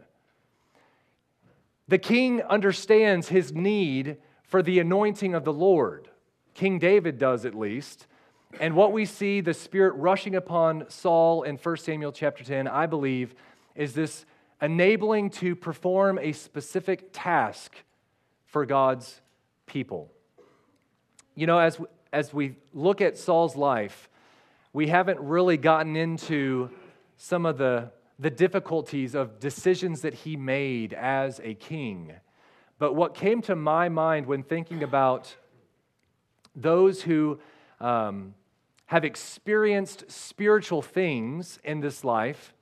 The 1.86 1.98
king 1.98 2.40
understands 2.40 3.28
his 3.28 3.52
need 3.52 4.16
for 4.42 4.62
the 4.62 4.78
anointing 4.78 5.34
of 5.34 5.44
the 5.44 5.52
Lord. 5.52 6.08
King 6.54 6.78
David 6.78 7.18
does 7.18 7.44
at 7.44 7.54
least. 7.54 8.06
And 8.58 8.74
what 8.74 8.92
we 8.92 9.04
see 9.04 9.42
the 9.42 9.52
Spirit 9.52 9.92
rushing 9.96 10.34
upon 10.34 10.88
Saul 10.88 11.42
in 11.42 11.56
1 11.56 11.76
Samuel 11.76 12.12
chapter 12.12 12.42
10, 12.42 12.66
I 12.66 12.86
believe, 12.86 13.34
is 13.74 13.94
this 13.94 14.24
enabling 14.60 15.30
to 15.30 15.54
perform 15.54 16.18
a 16.18 16.32
specific 16.32 17.10
task 17.12 17.74
for 18.46 18.64
God's 18.64 19.20
people. 19.66 20.10
You 21.34 21.46
know, 21.46 21.58
as, 21.58 21.78
as 22.12 22.32
we 22.32 22.56
look 22.72 23.00
at 23.00 23.18
Saul's 23.18 23.56
life, 23.56 24.08
we 24.72 24.86
haven't 24.86 25.20
really 25.20 25.56
gotten 25.56 25.96
into 25.96 26.70
some 27.16 27.46
of 27.46 27.58
the, 27.58 27.90
the 28.18 28.30
difficulties 28.30 29.14
of 29.14 29.40
decisions 29.40 30.02
that 30.02 30.14
he 30.14 30.36
made 30.36 30.92
as 30.92 31.40
a 31.42 31.54
king. 31.54 32.12
But 32.78 32.94
what 32.94 33.14
came 33.14 33.42
to 33.42 33.56
my 33.56 33.88
mind 33.88 34.26
when 34.26 34.42
thinking 34.42 34.82
about 34.82 35.34
those 36.56 37.02
who 37.02 37.38
um, 37.80 38.34
have 38.86 39.04
experienced 39.04 40.10
spiritual 40.10 40.82
things 40.82 41.58
in 41.64 41.80
this 41.80 42.04
life 42.04 42.54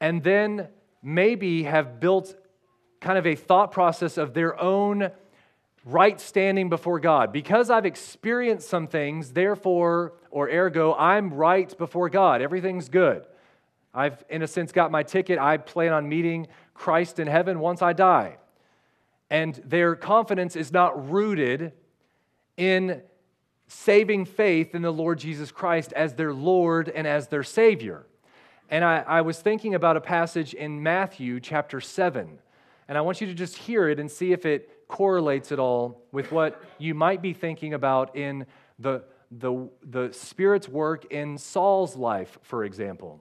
and 0.00 0.22
then 0.22 0.68
maybe 1.02 1.64
have 1.64 2.00
built 2.00 2.34
kind 3.00 3.18
of 3.18 3.26
a 3.26 3.34
thought 3.34 3.72
process 3.72 4.18
of 4.18 4.34
their 4.34 4.60
own 4.60 5.10
right 5.84 6.20
standing 6.20 6.68
before 6.68 7.00
God. 7.00 7.32
Because 7.32 7.70
I've 7.70 7.86
experienced 7.86 8.68
some 8.68 8.86
things, 8.86 9.32
therefore, 9.32 10.14
or 10.30 10.48
ergo, 10.50 10.94
I'm 10.94 11.32
right 11.32 11.76
before 11.78 12.08
God. 12.08 12.42
Everything's 12.42 12.88
good. 12.88 13.24
I've, 13.94 14.22
in 14.28 14.42
a 14.42 14.46
sense, 14.46 14.70
got 14.72 14.90
my 14.90 15.02
ticket. 15.02 15.38
I 15.38 15.56
plan 15.56 15.92
on 15.92 16.08
meeting 16.08 16.48
Christ 16.74 17.18
in 17.18 17.26
heaven 17.26 17.60
once 17.60 17.82
I 17.82 17.92
die. 17.92 18.36
And 19.30 19.54
their 19.64 19.96
confidence 19.96 20.56
is 20.56 20.72
not 20.72 21.10
rooted 21.10 21.72
in 22.56 23.02
saving 23.66 24.24
faith 24.24 24.74
in 24.74 24.82
the 24.82 24.90
Lord 24.90 25.18
Jesus 25.18 25.50
Christ 25.50 25.92
as 25.92 26.14
their 26.14 26.32
Lord 26.32 26.88
and 26.88 27.06
as 27.06 27.28
their 27.28 27.42
Savior. 27.42 28.06
And 28.70 28.84
I, 28.84 28.98
I, 28.98 29.20
was 29.22 29.40
thinking 29.40 29.74
about 29.74 29.96
a 29.96 30.00
passage 30.00 30.52
in 30.52 30.82
Matthew 30.82 31.40
chapter 31.40 31.80
7. 31.80 32.38
And 32.86 32.98
I 32.98 33.00
want 33.00 33.20
you 33.20 33.26
to 33.26 33.34
just 33.34 33.56
hear 33.56 33.88
it 33.88 33.98
and 33.98 34.10
see 34.10 34.32
if 34.32 34.44
it 34.44 34.86
correlates 34.88 35.52
at 35.52 35.58
all 35.58 36.02
with 36.12 36.32
what 36.32 36.62
you 36.78 36.94
might 36.94 37.22
be 37.22 37.32
thinking 37.32 37.72
about 37.72 38.14
in 38.14 38.46
the, 38.78 39.04
the, 39.30 39.68
the 39.82 40.12
Spirit's 40.12 40.68
work 40.68 41.10
in 41.12 41.38
Saul's 41.38 41.96
life, 41.96 42.38
for 42.42 42.64
example. 42.64 43.20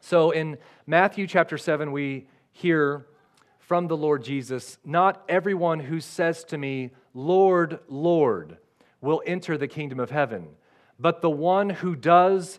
So 0.00 0.30
in 0.30 0.58
Matthew 0.86 1.26
chapter 1.26 1.56
7, 1.56 1.92
we 1.92 2.26
hear 2.50 3.06
from 3.58 3.86
the 3.86 3.96
Lord 3.96 4.24
Jesus 4.24 4.78
Not 4.84 5.22
everyone 5.28 5.78
who 5.78 6.00
says 6.00 6.42
to 6.44 6.58
me, 6.58 6.90
Lord, 7.14 7.78
Lord, 7.88 8.58
will 9.00 9.22
enter 9.26 9.56
the 9.56 9.68
kingdom 9.68 10.00
of 10.00 10.10
heaven, 10.10 10.48
but 10.98 11.20
the 11.20 11.30
one 11.30 11.70
who 11.70 11.94
does 11.94 12.58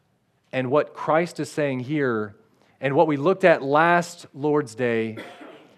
and 0.53 0.69
what 0.69 0.93
Christ 0.93 1.39
is 1.39 1.51
saying 1.51 1.81
here, 1.81 2.35
and 2.79 2.95
what 2.95 3.07
we 3.07 3.17
looked 3.17 3.43
at 3.43 3.61
last 3.61 4.25
Lord's 4.33 4.75
Day, 4.75 5.17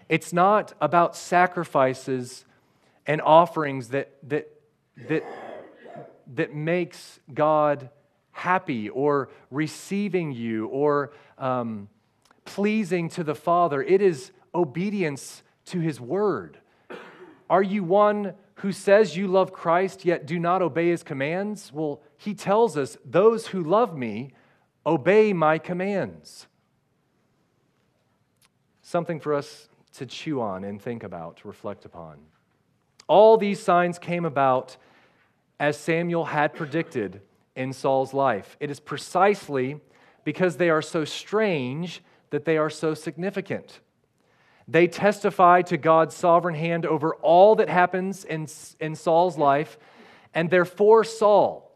it's 0.10 0.34
not 0.34 0.74
about 0.82 1.16
sacrifices 1.16 2.46
and 3.06 3.22
offerings 3.22 3.90
that, 3.90 4.14
that, 4.24 4.50
that, 5.10 5.24
that 6.36 6.54
makes 6.54 7.20
God 7.34 7.90
happy 8.32 8.90
or 8.90 9.30
receiving 9.52 10.32
you 10.32 10.68
or 10.68 11.14
um, 11.38 11.90
pleasing 12.46 13.10
to 13.10 13.24
the 13.24 13.36
Father. 13.36 13.82
It 13.82 14.02
is 14.02 14.32
obedience 14.56 15.44
to 15.66 15.80
His 15.80 16.00
word. 16.00 16.58
Are 17.50 17.64
you 17.64 17.84
one 17.84 18.34
who 18.56 18.72
says 18.72 19.18
you 19.18 19.28
love 19.28 19.52
Christ 19.52 20.06
yet 20.06 20.26
do 20.26 20.40
not 20.40 20.62
obey 20.62 20.90
His 20.90 21.04
commands? 21.04 21.72
Well, 21.72 22.02
He 22.18 22.34
tells 22.34 22.78
us, 22.78 22.98
Those 23.06 23.48
who 23.48 23.64
love 23.64 23.96
me 23.96 24.34
obey 24.86 25.34
my 25.34 25.58
commands. 25.58 26.48
Something 28.82 29.19
for 29.19 29.34
us 29.34 29.69
to 29.93 30.06
chew 30.06 30.41
on 30.41 30.63
and 30.63 30.82
think 30.82 31.04
about, 31.04 31.38
to 31.38 31.48
reflect 31.48 31.86
upon. 31.86 32.17
All 33.08 33.38
these 33.38 33.62
signs 33.62 34.00
came 34.00 34.26
about 34.26 34.78
as 35.60 35.78
Samuel 35.78 36.26
had 36.26 36.54
predicted 36.54 37.22
in 37.56 37.74
Saul's 37.74 38.13
life. 38.13 38.58
It 38.60 38.72
is 38.72 38.80
precisely 38.80 39.80
because 40.24 40.58
they 40.58 40.69
are 40.69 40.82
so 40.82 41.06
strange 41.06 42.02
that 42.32 42.46
they 42.46 42.58
are 42.58 42.69
so 42.69 42.93
significant. 42.93 43.80
They 44.67 44.88
testify 44.88 45.62
to 45.63 45.78
God's 45.78 46.15
sovereign 46.15 46.56
hand 46.56 46.86
over 46.86 47.15
all 47.15 47.56
that 47.56 47.69
happens 47.69 48.24
in, 48.24 48.48
in 48.80 48.96
Saul's 48.96 49.38
life, 49.38 49.78
and 50.34 50.50
they're 50.50 50.65
for 50.65 51.04
Saul 51.04 51.73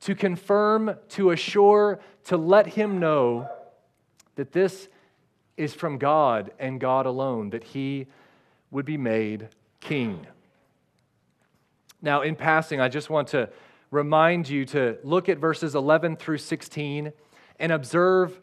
to 0.00 0.14
confirm, 0.14 0.96
to 1.10 1.30
assure, 1.30 2.00
to 2.24 2.36
let 2.36 2.66
him 2.66 3.00
know 3.00 3.48
that 4.36 4.52
this 4.52 4.88
is 5.56 5.74
from 5.74 5.98
God 5.98 6.52
and 6.58 6.80
God 6.80 7.06
alone, 7.06 7.50
that 7.50 7.64
he 7.64 8.06
would 8.70 8.84
be 8.84 8.96
made 8.96 9.48
king. 9.80 10.26
Now, 12.00 12.22
in 12.22 12.36
passing, 12.36 12.80
I 12.80 12.88
just 12.88 13.10
want 13.10 13.28
to 13.28 13.50
remind 13.90 14.48
you 14.48 14.64
to 14.66 14.98
look 15.02 15.28
at 15.28 15.38
verses 15.38 15.74
11 15.74 16.16
through 16.16 16.38
16 16.38 17.12
and 17.58 17.72
observe 17.72 18.40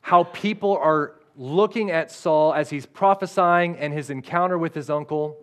how 0.00 0.24
people 0.24 0.76
are 0.76 1.16
looking 1.36 1.90
at 1.90 2.10
Saul 2.10 2.54
as 2.54 2.70
he's 2.70 2.86
prophesying 2.86 3.76
and 3.76 3.92
his 3.92 4.08
encounter 4.08 4.56
with 4.56 4.74
his 4.74 4.88
uncle. 4.88 5.36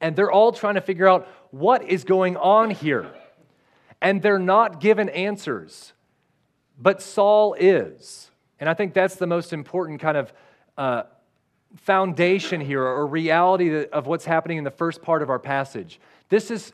And 0.00 0.16
they're 0.16 0.30
all 0.30 0.52
trying 0.52 0.76
to 0.76 0.80
figure 0.80 1.08
out 1.08 1.28
what 1.50 1.84
is 1.84 2.04
going 2.04 2.36
on 2.36 2.70
here. 2.70 3.10
And 4.02 4.22
they're 4.22 4.38
not 4.38 4.80
given 4.80 5.08
answers, 5.10 5.92
but 6.78 7.02
Saul 7.02 7.54
is. 7.54 8.30
And 8.58 8.68
I 8.68 8.74
think 8.74 8.94
that's 8.94 9.16
the 9.16 9.26
most 9.26 9.52
important 9.52 10.00
kind 10.00 10.16
of 10.16 10.32
uh, 10.78 11.02
foundation 11.76 12.60
here 12.60 12.82
or 12.82 13.06
reality 13.06 13.84
of 13.86 14.06
what's 14.06 14.24
happening 14.24 14.58
in 14.58 14.64
the 14.64 14.70
first 14.70 15.02
part 15.02 15.22
of 15.22 15.30
our 15.30 15.38
passage. 15.38 16.00
This 16.28 16.50
is 16.50 16.72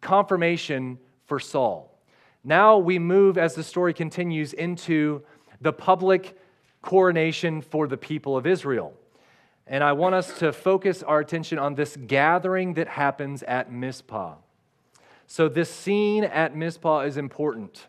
confirmation 0.00 0.98
for 1.24 1.40
Saul. 1.40 1.92
Now 2.44 2.78
we 2.78 2.98
move, 2.98 3.38
as 3.38 3.54
the 3.54 3.64
story 3.64 3.92
continues, 3.92 4.52
into 4.52 5.22
the 5.60 5.72
public 5.72 6.38
coronation 6.80 7.60
for 7.60 7.88
the 7.88 7.96
people 7.96 8.36
of 8.36 8.46
Israel. 8.46 8.94
And 9.66 9.82
I 9.82 9.92
want 9.94 10.14
us 10.14 10.38
to 10.38 10.52
focus 10.52 11.02
our 11.02 11.18
attention 11.18 11.58
on 11.58 11.74
this 11.74 11.96
gathering 11.96 12.74
that 12.74 12.86
happens 12.86 13.42
at 13.42 13.72
Mizpah. 13.72 14.36
So, 15.26 15.48
this 15.48 15.70
scene 15.70 16.24
at 16.24 16.56
Mizpah 16.56 17.00
is 17.00 17.16
important. 17.16 17.86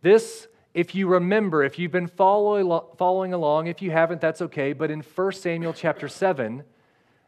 This, 0.00 0.48
if 0.74 0.94
you 0.94 1.06
remember, 1.06 1.62
if 1.62 1.78
you've 1.78 1.92
been 1.92 2.08
following, 2.08 3.32
along, 3.32 3.66
if 3.66 3.82
you 3.82 3.90
haven't, 3.90 4.20
that's 4.20 4.42
okay. 4.42 4.72
But 4.72 4.90
in 4.90 5.00
1 5.00 5.32
Samuel 5.32 5.74
chapter 5.74 6.08
7, 6.08 6.64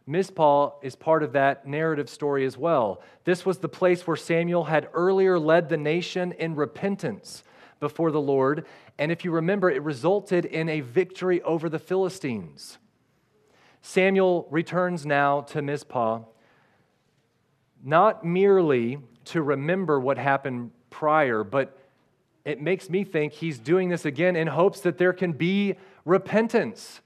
Mizpah 0.06 0.70
is 0.82 0.96
part 0.96 1.22
of 1.22 1.32
that 1.32 1.66
narrative 1.66 2.08
story 2.08 2.44
as 2.44 2.58
well. 2.58 3.02
This 3.24 3.46
was 3.46 3.58
the 3.58 3.68
place 3.68 4.06
where 4.06 4.16
Samuel 4.16 4.64
had 4.64 4.88
earlier 4.92 5.38
led 5.38 5.68
the 5.68 5.76
nation 5.76 6.32
in 6.32 6.54
repentance 6.54 7.42
before 7.80 8.10
the 8.10 8.20
Lord. 8.20 8.66
And 8.98 9.10
if 9.12 9.24
you 9.24 9.30
remember, 9.30 9.70
it 9.70 9.82
resulted 9.82 10.44
in 10.44 10.68
a 10.68 10.80
victory 10.80 11.40
over 11.42 11.68
the 11.68 11.78
Philistines. 11.78 12.78
Samuel 13.82 14.46
returns 14.50 15.04
now 15.04 15.42
to 15.42 15.60
Mizpah, 15.62 16.20
not 17.84 18.24
merely 18.24 18.98
to 19.26 19.42
remember 19.42 20.00
what 20.00 20.18
happened 20.18 20.70
prior, 20.90 21.44
but 21.44 21.78
it 22.44 22.60
makes 22.60 22.88
me 22.88 23.04
think 23.04 23.32
he's 23.32 23.58
doing 23.58 23.88
this 23.88 24.04
again 24.04 24.36
in 24.36 24.48
hopes 24.48 24.80
that 24.80 24.98
there 24.98 25.12
can 25.12 25.32
be 25.32 25.76
repentance, 26.04 27.00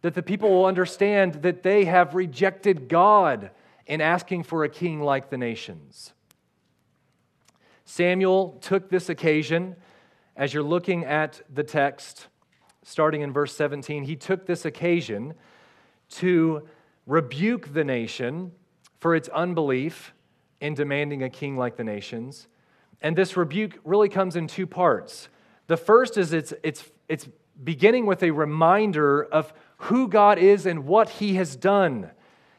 that 0.00 0.14
the 0.14 0.22
people 0.22 0.50
will 0.50 0.66
understand 0.66 1.34
that 1.42 1.62
they 1.62 1.84
have 1.84 2.14
rejected 2.14 2.88
God 2.88 3.50
in 3.86 4.00
asking 4.00 4.44
for 4.44 4.64
a 4.64 4.68
king 4.68 5.00
like 5.00 5.30
the 5.30 5.38
nations. 5.38 6.12
Samuel 7.84 8.58
took 8.60 8.88
this 8.88 9.08
occasion 9.08 9.76
as 10.36 10.54
you're 10.54 10.62
looking 10.62 11.04
at 11.04 11.42
the 11.52 11.62
text, 11.62 12.28
starting 12.82 13.20
in 13.20 13.32
verse 13.32 13.54
17, 13.54 14.04
he 14.04 14.16
took 14.16 14.46
this 14.46 14.64
occasion 14.64 15.34
to 16.08 16.66
rebuke 17.06 17.74
the 17.74 17.84
nation 17.84 18.52
for 18.98 19.14
its 19.14 19.28
unbelief 19.28 20.14
in 20.62 20.74
demanding 20.74 21.24
a 21.24 21.28
king 21.28 21.56
like 21.56 21.76
the 21.76 21.84
nations. 21.84 22.46
And 23.02 23.16
this 23.16 23.36
rebuke 23.36 23.80
really 23.84 24.08
comes 24.08 24.36
in 24.36 24.46
two 24.46 24.66
parts. 24.66 25.28
The 25.66 25.76
first 25.76 26.16
is 26.16 26.32
it's, 26.32 26.54
it's, 26.62 26.84
it's 27.08 27.28
beginning 27.62 28.06
with 28.06 28.22
a 28.22 28.30
reminder 28.30 29.24
of 29.24 29.52
who 29.78 30.06
God 30.06 30.38
is 30.38 30.64
and 30.64 30.86
what 30.86 31.08
he 31.08 31.34
has 31.34 31.56
done. 31.56 32.12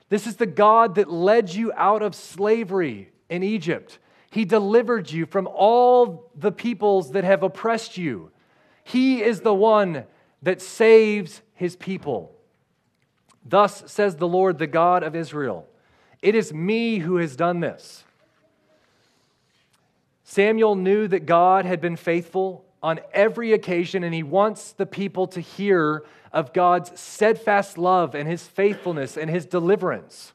This 0.10 0.28
is 0.28 0.36
the 0.36 0.46
God 0.46 0.96
that 0.96 1.10
led 1.10 1.54
you 1.54 1.72
out 1.78 2.02
of 2.02 2.13
slavery 2.13 3.10
in 3.30 3.42
Egypt. 3.42 4.00
He 4.30 4.44
delivered 4.44 5.10
you 5.10 5.26
from 5.26 5.48
all 5.48 6.30
the 6.36 6.52
peoples 6.52 7.12
that 7.12 7.24
have 7.24 7.42
oppressed 7.42 7.98
you. 7.98 8.32
He 8.84 9.24
is 9.24 9.39
the 9.39 9.54
one 9.54 10.04
that 10.42 10.62
saves 10.62 11.42
his 11.54 11.78
people. 11.78 12.36
Thus 13.46 13.89
says 13.89 14.18
the 14.18 14.28
Lord, 14.28 14.58
the 14.58 14.68
God 14.68 15.04
of 15.04 15.16
Israel 15.16 15.70
It 16.23 16.36
is 16.36 16.53
me 16.53 16.99
who 16.99 17.17
has 17.17 17.36
done 17.36 17.59
this. 17.59 18.05
Samuel 20.23 20.75
knew 20.75 21.05
that 21.09 21.25
God 21.25 21.65
had 21.65 21.81
been 21.81 21.97
faithful 21.97 22.63
on 22.81 23.01
every 23.12 23.51
occasion, 23.51 24.05
and 24.05 24.13
he 24.13 24.23
wants 24.23 24.71
the 24.71 24.86
people 24.86 25.27
to 25.27 25.41
hear 25.41 26.05
of 26.31 26.53
God's 26.53 26.97
steadfast 26.99 27.77
love 27.77 28.15
and 28.15 28.27
his 28.27 28.47
faithfulness 28.47 29.17
and 29.17 29.29
his 29.29 29.45
deliverance. 29.45 30.31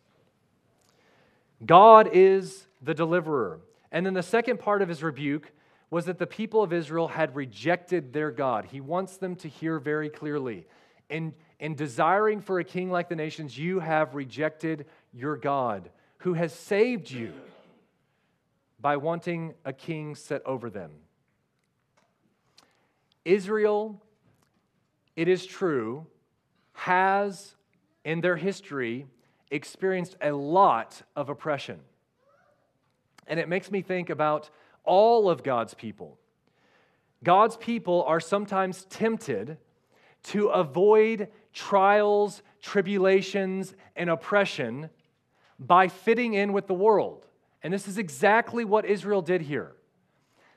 God 1.65 2.11
is 2.13 2.67
the 2.83 2.95
deliverer. 2.95 3.61
And 3.91 4.05
then 4.05 4.13
the 4.13 4.23
second 4.23 4.61
part 4.61 4.83
of 4.83 4.91
his 4.91 5.03
rebuke 5.03 5.51
was 5.91 6.05
that 6.05 6.19
the 6.19 6.27
people 6.27 6.63
of 6.63 6.71
Israel 6.71 7.09
had 7.09 7.35
rejected 7.35 8.13
their 8.13 8.31
God. 8.31 8.67
He 8.67 8.83
wants 8.83 9.17
them 9.17 9.35
to 9.37 9.49
hear 9.49 9.79
very 9.79 10.11
clearly. 10.11 10.67
In, 11.09 11.33
in 11.59 11.75
desiring 11.75 12.43
for 12.43 12.59
a 12.59 12.65
king 12.65 12.91
like 12.91 13.09
the 13.09 13.17
nations, 13.17 13.57
you 13.57 13.81
have 13.81 14.15
rejected 14.15 14.85
your 15.13 15.37
God, 15.37 15.91
who 16.19 16.35
has 16.35 16.53
saved 16.53 17.11
you 17.11 17.33
by 18.81 18.97
wanting 18.97 19.55
a 19.65 19.73
king 19.73 20.15
set 20.15 20.45
over 20.47 20.71
them. 20.71 20.91
Israel, 23.25 24.01
it 25.17 25.29
is 25.29 25.45
true, 25.45 26.07
has 26.73 27.57
in 28.05 28.21
their 28.21 28.37
history 28.37 29.07
experienced 29.51 30.17
a 30.21 30.33
lot 30.33 31.03
of 31.17 31.29
oppression. 31.29 31.81
And 33.27 33.39
it 33.39 33.49
makes 33.49 33.71
me 33.71 33.83
think 33.83 34.11
about 34.11 34.49
all 34.85 35.29
of 35.29 35.43
God's 35.43 35.75
people. 35.75 36.19
God's 37.23 37.57
people 37.57 38.05
are 38.05 38.21
sometimes 38.21 38.85
tempted 38.85 39.59
to 40.23 40.49
avoid 40.49 41.29
trials, 41.53 42.43
tribulations, 42.63 43.75
and 43.97 44.09
oppression 44.09 44.91
by 45.59 45.89
fitting 45.89 46.35
in 46.35 46.53
with 46.53 46.67
the 46.67 46.75
world. 46.75 47.27
And 47.63 47.73
this 47.73 47.89
is 47.89 47.99
exactly 47.99 48.65
what 48.65 48.85
Israel 48.85 49.23
did 49.23 49.43
here. 49.43 49.73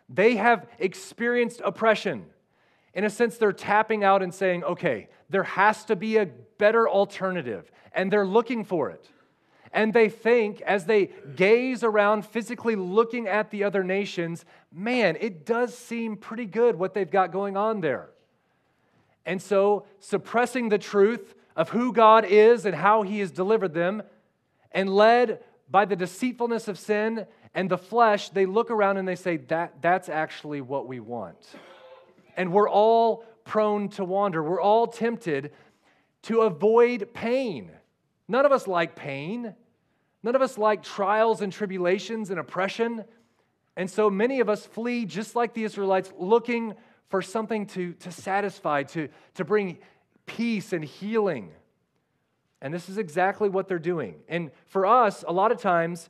They 0.07 0.35
have 0.35 0.67
experienced 0.77 1.61
oppression. 1.63 2.25
In 2.93 3.03
a 3.03 3.09
sense, 3.09 3.37
they're 3.37 3.53
tapping 3.53 4.03
out 4.03 4.21
and 4.21 4.33
saying, 4.33 4.63
okay, 4.63 5.07
there 5.29 5.43
has 5.43 5.85
to 5.85 5.95
be 5.95 6.17
a 6.17 6.25
better 6.25 6.87
alternative. 6.87 7.71
And 7.93 8.11
they're 8.11 8.27
looking 8.27 8.63
for 8.63 8.89
it. 8.89 9.09
And 9.73 9.93
they 9.93 10.09
think, 10.09 10.61
as 10.61 10.85
they 10.85 11.11
gaze 11.35 11.83
around, 11.83 12.25
physically 12.25 12.75
looking 12.75 13.27
at 13.27 13.51
the 13.51 13.63
other 13.63 13.83
nations, 13.83 14.43
man, 14.71 15.17
it 15.21 15.45
does 15.45 15.77
seem 15.77 16.17
pretty 16.17 16.45
good 16.45 16.75
what 16.75 16.93
they've 16.93 17.09
got 17.09 17.31
going 17.31 17.55
on 17.55 17.79
there. 17.79 18.09
And 19.25 19.41
so, 19.41 19.85
suppressing 19.99 20.69
the 20.69 20.77
truth 20.77 21.35
of 21.55 21.69
who 21.69 21.93
God 21.93 22.25
is 22.25 22.65
and 22.65 22.75
how 22.75 23.03
He 23.03 23.19
has 23.19 23.31
delivered 23.31 23.73
them, 23.73 24.03
and 24.71 24.93
led 24.93 25.43
by 25.69 25.85
the 25.85 25.95
deceitfulness 25.95 26.67
of 26.67 26.77
sin 26.77 27.25
and 27.53 27.69
the 27.69 27.77
flesh, 27.77 28.29
they 28.29 28.45
look 28.45 28.71
around 28.71 28.97
and 28.97 29.07
they 29.07 29.15
say, 29.15 29.37
that, 29.37 29.81
That's 29.81 30.09
actually 30.09 30.61
what 30.61 30.87
we 30.87 30.99
want. 30.99 31.37
And 32.37 32.51
we're 32.53 32.69
all 32.69 33.25
prone 33.43 33.89
to 33.89 34.05
wander. 34.05 34.41
We're 34.41 34.61
all 34.61 34.87
tempted 34.87 35.51
to 36.23 36.41
avoid 36.41 37.13
pain. 37.13 37.71
None 38.27 38.45
of 38.45 38.51
us 38.51 38.67
like 38.67 38.95
pain. 38.95 39.55
None 40.23 40.35
of 40.35 40.41
us 40.41 40.57
like 40.57 40.83
trials 40.83 41.41
and 41.41 41.51
tribulations 41.51 42.29
and 42.29 42.39
oppression. 42.39 43.03
And 43.75 43.89
so 43.89 44.09
many 44.09 44.39
of 44.39 44.49
us 44.49 44.65
flee, 44.65 45.05
just 45.05 45.35
like 45.35 45.53
the 45.53 45.63
Israelites, 45.63 46.11
looking 46.17 46.75
for 47.09 47.21
something 47.21 47.65
to, 47.67 47.93
to 47.93 48.11
satisfy, 48.11 48.83
to, 48.83 49.09
to 49.35 49.43
bring 49.43 49.79
peace 50.25 50.71
and 50.73 50.83
healing. 50.83 51.51
And 52.61 52.73
this 52.73 52.89
is 52.89 52.97
exactly 52.97 53.49
what 53.49 53.67
they're 53.67 53.79
doing. 53.79 54.15
And 54.27 54.51
for 54.67 54.85
us, 54.85 55.23
a 55.27 55.33
lot 55.33 55.51
of 55.51 55.59
times, 55.59 56.09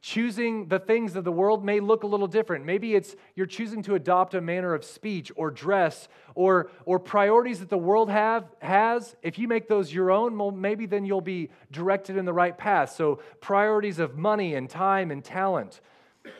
choosing 0.00 0.68
the 0.68 0.78
things 0.78 1.16
of 1.16 1.24
the 1.24 1.32
world 1.32 1.64
may 1.64 1.80
look 1.80 2.04
a 2.04 2.06
little 2.06 2.28
different. 2.28 2.64
Maybe 2.64 2.94
it's 2.94 3.16
you're 3.34 3.46
choosing 3.46 3.82
to 3.82 3.94
adopt 3.96 4.34
a 4.34 4.40
manner 4.40 4.72
of 4.74 4.84
speech 4.84 5.32
or 5.34 5.50
dress 5.50 6.08
or, 6.36 6.70
or 6.84 7.00
priorities 7.00 7.58
that 7.60 7.68
the 7.68 7.78
world 7.78 8.08
have, 8.08 8.44
has. 8.60 9.16
If 9.22 9.38
you 9.38 9.48
make 9.48 9.68
those 9.68 9.92
your 9.92 10.10
own, 10.10 10.38
well, 10.38 10.52
maybe 10.52 10.86
then 10.86 11.04
you'll 11.04 11.20
be 11.20 11.50
directed 11.72 12.16
in 12.16 12.24
the 12.24 12.32
right 12.32 12.56
path. 12.56 12.92
So, 12.92 13.20
priorities 13.40 13.98
of 13.98 14.16
money 14.16 14.54
and 14.54 14.70
time 14.70 15.10
and 15.10 15.24
talent. 15.24 15.80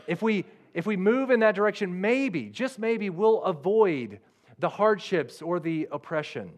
If 0.06 0.22
we 0.22 0.44
if 0.74 0.86
we 0.86 0.96
move 0.96 1.30
in 1.30 1.40
that 1.40 1.56
direction, 1.56 2.00
maybe, 2.00 2.50
just 2.50 2.78
maybe, 2.78 3.10
we'll 3.10 3.42
avoid 3.42 4.20
the 4.60 4.68
hardships 4.68 5.42
or 5.42 5.58
the 5.58 5.88
oppression. 5.90 6.52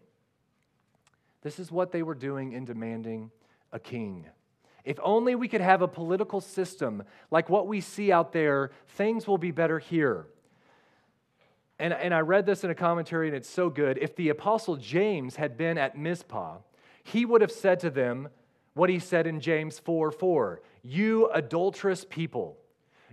This 1.42 1.58
is 1.58 1.70
what 1.72 1.92
they 1.92 2.02
were 2.02 2.14
doing 2.14 2.52
in 2.52 2.64
demanding 2.64 3.30
a 3.72 3.78
king. 3.78 4.26
If 4.84 4.98
only 5.02 5.34
we 5.34 5.48
could 5.48 5.60
have 5.60 5.82
a 5.82 5.88
political 5.88 6.40
system 6.40 7.02
like 7.30 7.48
what 7.48 7.66
we 7.66 7.80
see 7.80 8.12
out 8.12 8.32
there, 8.32 8.70
things 8.88 9.26
will 9.26 9.38
be 9.38 9.50
better 9.50 9.78
here. 9.78 10.26
And, 11.78 11.94
and 11.94 12.12
I 12.12 12.20
read 12.20 12.44
this 12.44 12.62
in 12.62 12.70
a 12.70 12.74
commentary, 12.74 13.28
and 13.28 13.36
it's 13.36 13.48
so 13.48 13.70
good. 13.70 13.98
If 13.98 14.14
the 14.16 14.28
Apostle 14.28 14.76
James 14.76 15.36
had 15.36 15.56
been 15.56 15.78
at 15.78 15.96
Mizpah, 15.96 16.58
he 17.02 17.24
would 17.24 17.40
have 17.40 17.52
said 17.52 17.80
to 17.80 17.90
them 17.90 18.28
what 18.74 18.90
he 18.90 18.98
said 18.98 19.26
in 19.26 19.40
James 19.40 19.78
4 19.78 20.10
4 20.10 20.60
You 20.82 21.30
adulterous 21.30 22.04
people. 22.08 22.58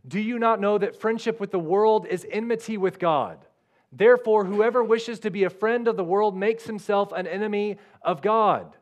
Do 0.06 0.20
you 0.20 0.40
not 0.40 0.60
know 0.60 0.78
that 0.78 1.00
friendship 1.00 1.40
with 1.40 1.52
the 1.52 1.60
world 1.60 2.06
is 2.08 2.26
enmity 2.30 2.78
with 2.78 3.00
God? 3.00 3.46
Therefore, 3.92 4.46
whoever 4.46 4.84
wishes 4.84 5.20
to 5.22 5.32
be 5.32 5.44
a 5.44 5.50
friend 5.50 5.88
of 5.88 5.96
the 5.96 6.04
world 6.04 6.36
makes 6.36 6.66
himself 6.66 7.12
an 7.12 7.28
enemy 7.28 7.78
of 8.02 8.22
God. 8.22 8.76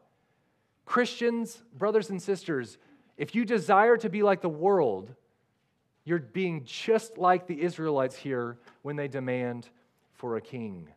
Christians, 0.85 1.63
brothers 1.77 2.09
and 2.09 2.21
sisters, 2.21 2.77
if 3.17 3.33
you 3.35 3.45
desire 3.45 3.97
to 3.97 4.09
be 4.09 4.23
like 4.23 4.41
the 4.41 4.49
world, 4.49 5.13
you're 6.03 6.19
being 6.19 6.63
just 6.65 7.17
like 7.17 7.47
the 7.47 7.61
Israelites 7.61 8.15
here 8.15 8.57
when 8.81 8.95
they 8.95 9.07
demand 9.07 9.69
for 10.13 10.37
a 10.37 10.41
king. 10.41 10.89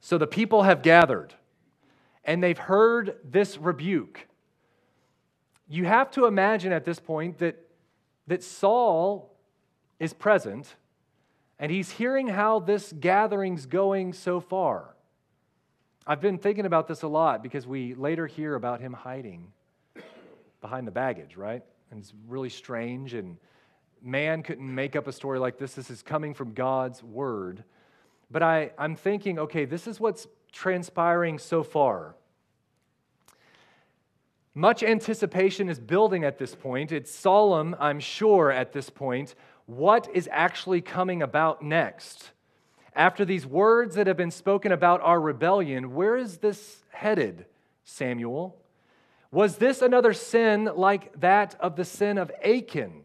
So 0.00 0.18
the 0.18 0.26
people 0.26 0.62
have 0.62 0.82
gathered 0.82 1.34
and 2.24 2.42
they've 2.42 2.58
heard 2.58 3.16
this 3.24 3.58
rebuke. 3.58 4.26
You 5.68 5.84
have 5.84 6.10
to 6.12 6.26
imagine 6.26 6.72
at 6.72 6.84
this 6.84 6.98
point 6.98 7.38
that 7.38 7.64
that 8.26 8.42
Saul 8.42 9.34
is 9.98 10.12
present 10.12 10.74
and 11.58 11.70
he's 11.70 11.90
hearing 11.90 12.28
how 12.28 12.58
this 12.58 12.92
gathering's 12.92 13.66
going 13.66 14.12
so 14.12 14.40
far. 14.40 14.94
I've 16.06 16.20
been 16.20 16.38
thinking 16.38 16.66
about 16.66 16.86
this 16.86 17.02
a 17.02 17.08
lot 17.08 17.42
because 17.42 17.66
we 17.66 17.94
later 17.94 18.26
hear 18.26 18.54
about 18.54 18.80
him 18.80 18.92
hiding 18.92 19.52
behind 20.60 20.86
the 20.86 20.92
baggage, 20.92 21.36
right? 21.36 21.62
And 21.90 22.00
it's 22.00 22.12
really 22.28 22.50
strange, 22.50 23.14
and 23.14 23.38
man 24.02 24.42
couldn't 24.42 24.74
make 24.74 24.96
up 24.96 25.06
a 25.06 25.12
story 25.12 25.38
like 25.38 25.58
this. 25.58 25.74
This 25.74 25.90
is 25.90 26.02
coming 26.02 26.34
from 26.34 26.52
God's 26.52 27.02
word. 27.02 27.64
But 28.30 28.42
I, 28.42 28.72
I'm 28.76 28.96
thinking, 28.96 29.38
okay, 29.38 29.64
this 29.64 29.86
is 29.86 30.00
what's 30.00 30.26
transpiring 30.52 31.38
so 31.38 31.62
far. 31.62 32.16
Much 34.54 34.82
anticipation 34.82 35.68
is 35.68 35.80
building 35.80 36.22
at 36.22 36.38
this 36.38 36.54
point. 36.54 36.92
It's 36.92 37.12
solemn, 37.12 37.74
I'm 37.80 37.98
sure, 37.98 38.50
at 38.50 38.72
this 38.72 38.88
point. 38.88 39.34
What 39.66 40.08
is 40.12 40.28
actually 40.30 40.80
coming 40.80 41.22
about 41.22 41.62
next? 41.62 42.32
After 42.94 43.24
these 43.24 43.46
words 43.46 43.96
that 43.96 44.06
have 44.06 44.16
been 44.16 44.30
spoken 44.30 44.72
about 44.72 45.00
our 45.00 45.20
rebellion, 45.20 45.94
where 45.94 46.16
is 46.16 46.38
this 46.38 46.84
headed, 46.90 47.46
Samuel? 47.84 48.56
Was 49.30 49.56
this 49.56 49.82
another 49.82 50.12
sin 50.12 50.70
like 50.76 51.18
that 51.20 51.56
of 51.58 51.76
the 51.76 51.84
sin 51.84 52.18
of 52.18 52.30
Achan? 52.44 53.02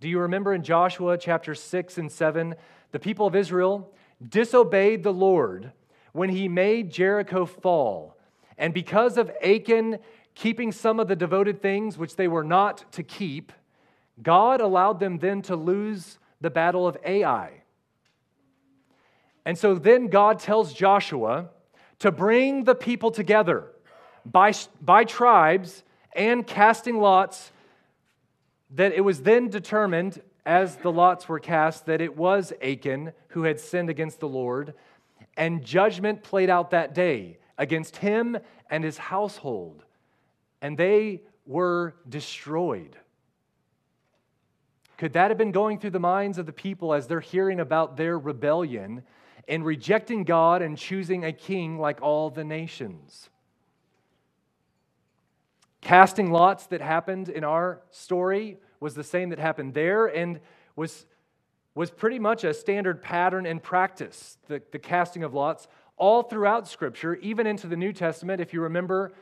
Do 0.00 0.08
you 0.08 0.18
remember 0.18 0.52
in 0.52 0.62
Joshua 0.62 1.16
chapter 1.16 1.54
6 1.54 1.98
and 1.98 2.12
7, 2.12 2.54
the 2.92 2.98
people 2.98 3.26
of 3.26 3.34
Israel 3.34 3.94
disobeyed 4.28 5.02
the 5.02 5.12
Lord 5.12 5.72
when 6.12 6.28
he 6.28 6.48
made 6.48 6.90
Jericho 6.90 7.44
fall. 7.44 8.16
And 8.56 8.72
because 8.72 9.18
of 9.18 9.30
Achan 9.42 9.98
keeping 10.34 10.72
some 10.72 11.00
of 11.00 11.08
the 11.08 11.16
devoted 11.16 11.60
things 11.60 11.98
which 11.98 12.16
they 12.16 12.28
were 12.28 12.44
not 12.44 12.90
to 12.92 13.02
keep, 13.02 13.52
God 14.22 14.60
allowed 14.60 15.00
them 15.00 15.18
then 15.18 15.42
to 15.42 15.56
lose 15.56 16.18
the 16.40 16.50
battle 16.50 16.86
of 16.86 16.96
Ai. 17.04 17.62
And 19.44 19.58
so 19.58 19.74
then 19.74 20.06
God 20.08 20.38
tells 20.38 20.72
Joshua 20.72 21.50
to 21.98 22.10
bring 22.10 22.64
the 22.64 22.74
people 22.74 23.10
together 23.10 23.66
by, 24.24 24.52
by 24.80 25.04
tribes 25.04 25.82
and 26.14 26.46
casting 26.46 26.98
lots, 26.98 27.50
that 28.70 28.92
it 28.92 29.02
was 29.02 29.22
then 29.22 29.48
determined, 29.48 30.22
as 30.46 30.76
the 30.76 30.92
lots 30.92 31.28
were 31.28 31.40
cast, 31.40 31.86
that 31.86 32.00
it 32.00 32.16
was 32.16 32.52
Achan 32.62 33.12
who 33.28 33.42
had 33.42 33.60
sinned 33.60 33.90
against 33.90 34.20
the 34.20 34.28
Lord, 34.28 34.74
and 35.36 35.64
judgment 35.64 36.22
played 36.22 36.50
out 36.50 36.70
that 36.70 36.94
day 36.94 37.38
against 37.58 37.96
him 37.96 38.38
and 38.70 38.82
his 38.84 38.96
household 38.98 39.84
and 40.64 40.78
they 40.78 41.20
were 41.44 41.94
destroyed. 42.08 42.96
Could 44.96 45.14
that 45.14 45.30
have 45.30 45.38
been 45.38 45.52
going 45.52 45.78
through 45.78 45.90
the 45.90 46.00
minds 46.00 46.38
of 46.38 46.46
the 46.46 46.52
people 46.52 46.94
as 46.94 47.06
they're 47.06 47.20
hearing 47.20 47.60
about 47.60 47.96
their 47.96 48.18
rebellion 48.18 49.02
and 49.48 49.64
rejecting 49.64 50.24
God 50.24 50.62
and 50.62 50.78
choosing 50.78 51.24
a 51.24 51.32
king 51.32 51.78
like 51.78 52.00
all 52.00 52.30
the 52.30 52.44
nations? 52.44 53.28
Casting 55.80 56.30
lots 56.30 56.66
that 56.68 56.80
happened 56.80 57.28
in 57.28 57.44
our 57.44 57.82
story 57.90 58.58
was 58.80 58.94
the 58.94 59.04
same 59.04 59.30
that 59.30 59.38
happened 59.38 59.74
there 59.74 60.06
and 60.06 60.40
was, 60.76 61.06
was 61.74 61.90
pretty 61.90 62.18
much 62.18 62.44
a 62.44 62.54
standard 62.54 63.02
pattern 63.02 63.46
and 63.46 63.62
practice, 63.62 64.38
the, 64.48 64.62
the 64.70 64.78
casting 64.78 65.24
of 65.24 65.34
lots, 65.34 65.68
all 65.96 66.22
throughout 66.22 66.68
Scripture, 66.68 67.16
even 67.16 67.46
into 67.46 67.66
the 67.66 67.76
New 67.76 67.92
Testament. 67.92 68.40
If 68.40 68.54
you 68.54 68.62
remember 68.62 69.12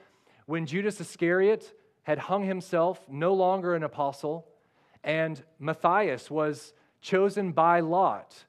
when 0.46 0.66
Judas 0.66 1.00
Iscariot 1.00 1.74
had 2.02 2.18
hung 2.18 2.44
himself, 2.44 3.00
no 3.08 3.34
longer 3.34 3.74
an 3.74 3.82
apostle, 3.82 4.46
and 5.04 5.42
Matthias 5.58 6.30
was 6.30 6.72
chosen 7.00 7.52
by 7.52 7.80
Lot. 7.80 8.44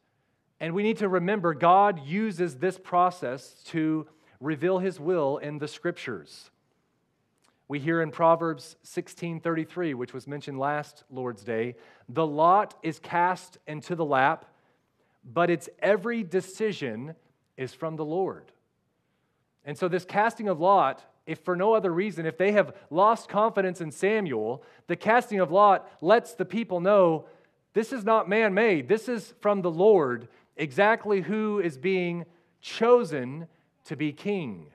And 0.59 0.73
we 0.73 0.83
need 0.83 0.97
to 0.97 1.09
remember 1.09 1.53
God 1.53 2.05
uses 2.05 2.55
this 2.55 2.77
process 2.77 3.63
to 3.65 4.07
reveal 4.39 4.79
his 4.79 4.99
will 4.99 5.37
in 5.37 5.57
the 5.57 5.67
scriptures. 5.67 6.51
We 7.67 7.79
hear 7.79 8.01
in 8.01 8.11
Proverbs 8.11 8.75
16:33, 8.83 9.93
which 9.93 10.13
was 10.13 10.27
mentioned 10.27 10.59
last 10.59 11.03
Lord's 11.09 11.43
Day, 11.43 11.75
the 12.07 12.27
lot 12.27 12.77
is 12.83 12.99
cast 12.99 13.57
into 13.65 13.95
the 13.95 14.05
lap, 14.05 14.45
but 15.23 15.49
its 15.49 15.69
every 15.79 16.23
decision 16.23 17.15
is 17.57 17.73
from 17.73 17.95
the 17.95 18.05
Lord. 18.05 18.51
And 19.65 19.77
so 19.77 19.87
this 19.87 20.05
casting 20.05 20.49
of 20.49 20.59
lot, 20.59 21.05
if 21.25 21.39
for 21.39 21.55
no 21.55 21.73
other 21.73 21.91
reason, 21.91 22.25
if 22.25 22.37
they 22.37 22.51
have 22.51 22.75
lost 22.89 23.29
confidence 23.29 23.81
in 23.81 23.91
Samuel, 23.91 24.63
the 24.87 24.95
casting 24.95 25.39
of 25.39 25.51
lot 25.51 25.89
lets 26.01 26.33
the 26.33 26.45
people 26.45 26.79
know 26.79 27.25
this 27.73 27.93
is 27.93 28.03
not 28.03 28.29
man-made. 28.29 28.87
This 28.87 29.07
is 29.09 29.33
from 29.39 29.61
the 29.61 29.71
Lord, 29.71 30.27
exactly 30.57 31.21
who 31.21 31.59
is 31.59 31.77
being 31.77 32.25
chosen 32.61 33.47
to 33.85 33.95
be 33.95 34.11
king. 34.11 34.67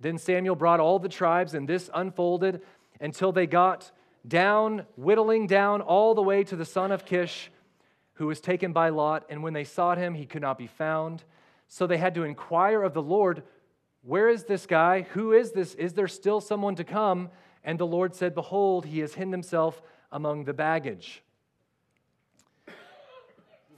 Then 0.00 0.18
Samuel 0.18 0.56
brought 0.56 0.80
all 0.80 0.98
the 0.98 1.08
tribes, 1.08 1.54
and 1.54 1.68
this 1.68 1.90
unfolded 1.94 2.62
until 3.00 3.32
they 3.32 3.46
got 3.46 3.90
down, 4.26 4.84
whittling 4.96 5.46
down 5.46 5.80
all 5.80 6.14
the 6.14 6.22
way 6.22 6.44
to 6.44 6.56
the 6.56 6.64
son 6.64 6.92
of 6.92 7.04
Kish, 7.04 7.50
who 8.14 8.26
was 8.26 8.40
taken 8.40 8.72
by 8.72 8.90
Lot. 8.90 9.24
And 9.30 9.42
when 9.42 9.54
they 9.54 9.64
sought 9.64 9.98
him, 9.98 10.14
he 10.14 10.26
could 10.26 10.42
not 10.42 10.58
be 10.58 10.66
found. 10.66 11.24
So 11.68 11.86
they 11.86 11.98
had 11.98 12.14
to 12.14 12.24
inquire 12.24 12.82
of 12.82 12.94
the 12.94 13.02
Lord, 13.02 13.42
Where 14.02 14.28
is 14.28 14.44
this 14.44 14.66
guy? 14.66 15.02
Who 15.12 15.32
is 15.32 15.52
this? 15.52 15.74
Is 15.74 15.94
there 15.94 16.08
still 16.08 16.40
someone 16.40 16.76
to 16.76 16.84
come? 16.84 17.30
And 17.64 17.78
the 17.78 17.86
Lord 17.86 18.14
said, 18.14 18.34
Behold, 18.34 18.86
he 18.86 19.00
has 19.00 19.14
hidden 19.14 19.32
himself 19.32 19.82
among 20.10 20.44
the 20.44 20.54
baggage. 20.54 21.22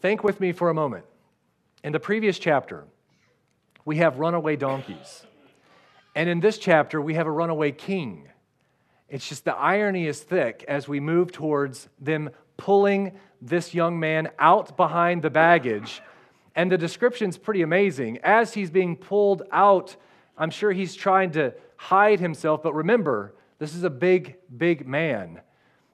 Think 0.01 0.23
with 0.23 0.41
me 0.41 0.53
for 0.53 0.71
a 0.71 0.75
moment. 0.75 1.05
In 1.83 1.93
the 1.93 2.01
previous 2.01 2.39
chapter, 2.39 2.85
we 3.85 3.97
have 3.97 4.19
runaway 4.19 4.57
donkeys. 4.57 5.25
And 6.15 6.29
in 6.29 6.41
this 6.41 6.59
chapter, 6.59 7.01
we 7.01 7.15
have 7.15 7.27
a 7.27 7.31
runaway 7.31 7.73
king. 7.73 8.29
It's 9.09 9.29
just 9.29 9.45
the 9.45 9.55
irony 9.55 10.07
is 10.07 10.21
thick 10.21 10.65
as 10.69 10.87
we 10.87 11.01
move 11.01 11.33
towards 11.33 11.89
them 11.99 12.31
pulling 12.57 13.19
this 13.43 13.75
young 13.75 13.99
man 13.99 14.29
out 14.39 14.77
behind 14.77 15.23
the 15.23 15.31
baggage. 15.31 16.03
And 16.55 16.71
the 16.71 16.79
description's 16.79 17.39
pretty 17.39 17.63
amazing. 17.63 18.19
As 18.23 18.55
he's 18.55 18.71
being 18.71 18.97
pulled 18.97 19.43
out, 19.51 19.97
I'm 20.41 20.51
sure 20.51 20.73
he's 20.73 20.95
trying 20.97 21.33
to 21.33 21.53
hide 21.77 22.19
himself, 22.19 22.63
but 22.63 22.75
remember, 22.75 23.35
this 23.59 23.75
is 23.75 23.85
a 23.85 23.91
big, 23.91 24.37
big 24.57 24.89
man. 24.89 25.43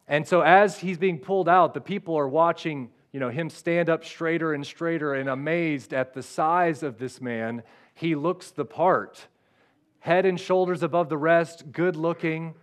And 0.06 0.26
so 0.26 0.40
as 0.40 0.78
he's 0.78 0.98
being 0.98 1.18
pulled 1.18 1.48
out, 1.48 1.74
the 1.74 1.80
people 1.80 2.16
are 2.16 2.28
watching, 2.28 2.90
you 3.12 3.18
know, 3.18 3.28
him 3.28 3.50
stand 3.50 3.90
up 3.90 4.04
straighter 4.04 4.54
and 4.54 4.64
straighter 4.64 5.14
and 5.14 5.28
amazed 5.28 5.92
at 5.92 6.14
the 6.14 6.22
size 6.22 6.84
of 6.84 6.96
this 6.98 7.20
man. 7.20 7.64
He 7.92 8.14
looks 8.14 8.52
the 8.52 8.64
part 8.64 9.26
head 9.98 10.24
and 10.24 10.38
shoulders 10.38 10.84
above 10.84 11.08
the 11.08 11.18
rest, 11.18 11.72
good 11.72 11.96
looking, 11.96 12.54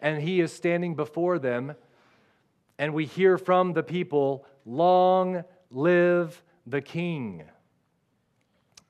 and 0.00 0.20
he 0.20 0.40
is 0.40 0.52
standing 0.52 0.96
before 0.96 1.38
them. 1.38 1.76
And 2.80 2.92
we 2.92 3.06
hear 3.06 3.38
from 3.38 3.74
the 3.74 3.84
people, 3.84 4.44
Long 4.66 5.44
live 5.70 6.42
the 6.66 6.80
king. 6.80 7.44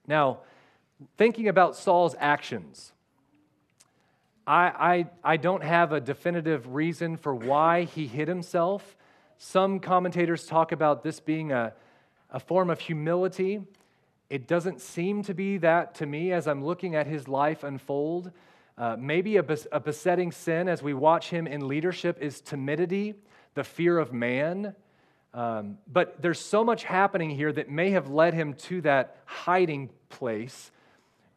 Now, 0.07 0.41
thinking 1.17 1.49
about 1.49 1.77
Saul's 1.77 2.15
actions, 2.19 2.93
I, 4.47 5.07
I, 5.25 5.33
I 5.33 5.37
don't 5.37 5.63
have 5.63 5.93
a 5.93 6.01
definitive 6.01 6.75
reason 6.75 7.17
for 7.17 7.35
why 7.35 7.85
he 7.85 8.07
hid 8.07 8.29
himself. 8.29 8.97
Some 9.39 9.81
commentators 9.81 10.47
talk 10.47 10.73
about 10.73 11.03
this 11.03 11.21
being 11.21 11.53
a, 11.53 11.73
a 12.31 12.41
form 12.41 12.71
of 12.71 12.81
humility 12.81 13.63
it 14.31 14.47
doesn't 14.47 14.81
seem 14.81 15.25
to 15.25 15.35
be 15.35 15.59
that 15.59 15.97
to 15.97 16.07
me 16.07 16.33
as 16.33 16.47
I'm 16.47 16.65
looking 16.65 16.95
at 16.95 17.09
his 17.09 17.27
life 17.27 17.65
unfold. 17.65 18.31
Uh, 18.79 18.97
maybe 18.97 19.37
a, 19.37 19.43
bes- 19.43 19.67
a 19.73 19.81
besetting 19.81 20.31
sin 20.31 20.69
as 20.69 20.83
we 20.83 20.95
watch 20.95 21.31
him 21.31 21.49
in 21.49 21.67
leadership 21.67 22.17
is 22.23 22.41
timidity, 22.41 23.15
the 23.55 23.65
fear 23.65 23.99
of 23.99 24.13
man. 24.13 24.77
Um, 25.35 25.79
but 25.93 26.23
there's 26.23 26.39
so 26.41 26.65
much 26.65 26.85
happening 26.85 27.31
here 27.31 27.53
that 27.53 27.69
may 27.69 27.91
have 27.91 28.09
led 28.09 28.33
him 28.33 28.55
to 28.55 28.81
that 28.83 29.17
hiding 29.27 29.91
place. 30.09 30.71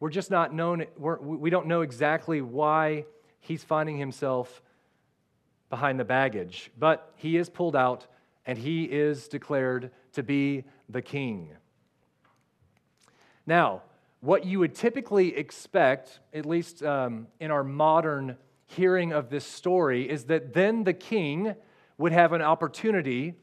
We're 0.04 0.10
just 0.10 0.30
not 0.30 0.52
known, 0.52 0.84
we're, 0.98 1.18
we 1.18 1.48
don't 1.48 1.66
know 1.66 1.80
exactly 1.80 2.42
why 2.42 3.06
he's 3.40 3.64
finding 3.64 3.96
himself 3.96 4.60
behind 5.70 5.98
the 5.98 6.04
baggage. 6.04 6.70
But 6.78 7.10
he 7.16 7.38
is 7.38 7.48
pulled 7.48 7.74
out 7.74 8.06
and 8.44 8.58
he 8.58 8.84
is 8.84 9.28
declared 9.28 9.92
to 10.12 10.22
be 10.22 10.64
the 10.90 11.00
king. 11.00 11.52
Now, 13.46 13.80
what 14.20 14.44
you 14.44 14.58
would 14.58 14.74
typically 14.74 15.34
expect, 15.38 16.20
at 16.34 16.44
least 16.44 16.82
um, 16.82 17.26
in 17.40 17.50
our 17.50 17.64
modern 17.64 18.36
hearing 18.66 19.10
of 19.14 19.30
this 19.30 19.46
story, 19.46 20.10
is 20.10 20.24
that 20.24 20.52
then 20.52 20.84
the 20.84 20.92
king 20.92 21.54
would 21.96 22.12
have 22.12 22.34
an 22.34 22.42
opportunity 22.42 23.36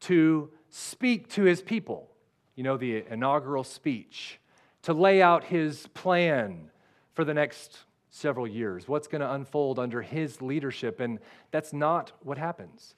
to 0.00 0.50
speak 0.68 1.28
to 1.28 1.44
his 1.44 1.62
people, 1.62 2.10
you 2.56 2.64
know, 2.64 2.76
the 2.76 3.04
inaugural 3.08 3.62
speech, 3.62 4.40
to 4.82 4.92
lay 4.92 5.20
out 5.20 5.44
his 5.44 5.86
plan 5.88 6.70
for 7.12 7.24
the 7.24 7.34
next 7.34 7.78
several 8.10 8.46
years, 8.46 8.88
what's 8.88 9.08
going 9.08 9.20
to 9.20 9.32
unfold 9.32 9.78
under 9.78 10.02
his 10.02 10.40
leadership. 10.40 11.00
And 11.00 11.18
that's 11.50 11.72
not 11.72 12.12
what 12.22 12.38
happens. 12.38 12.94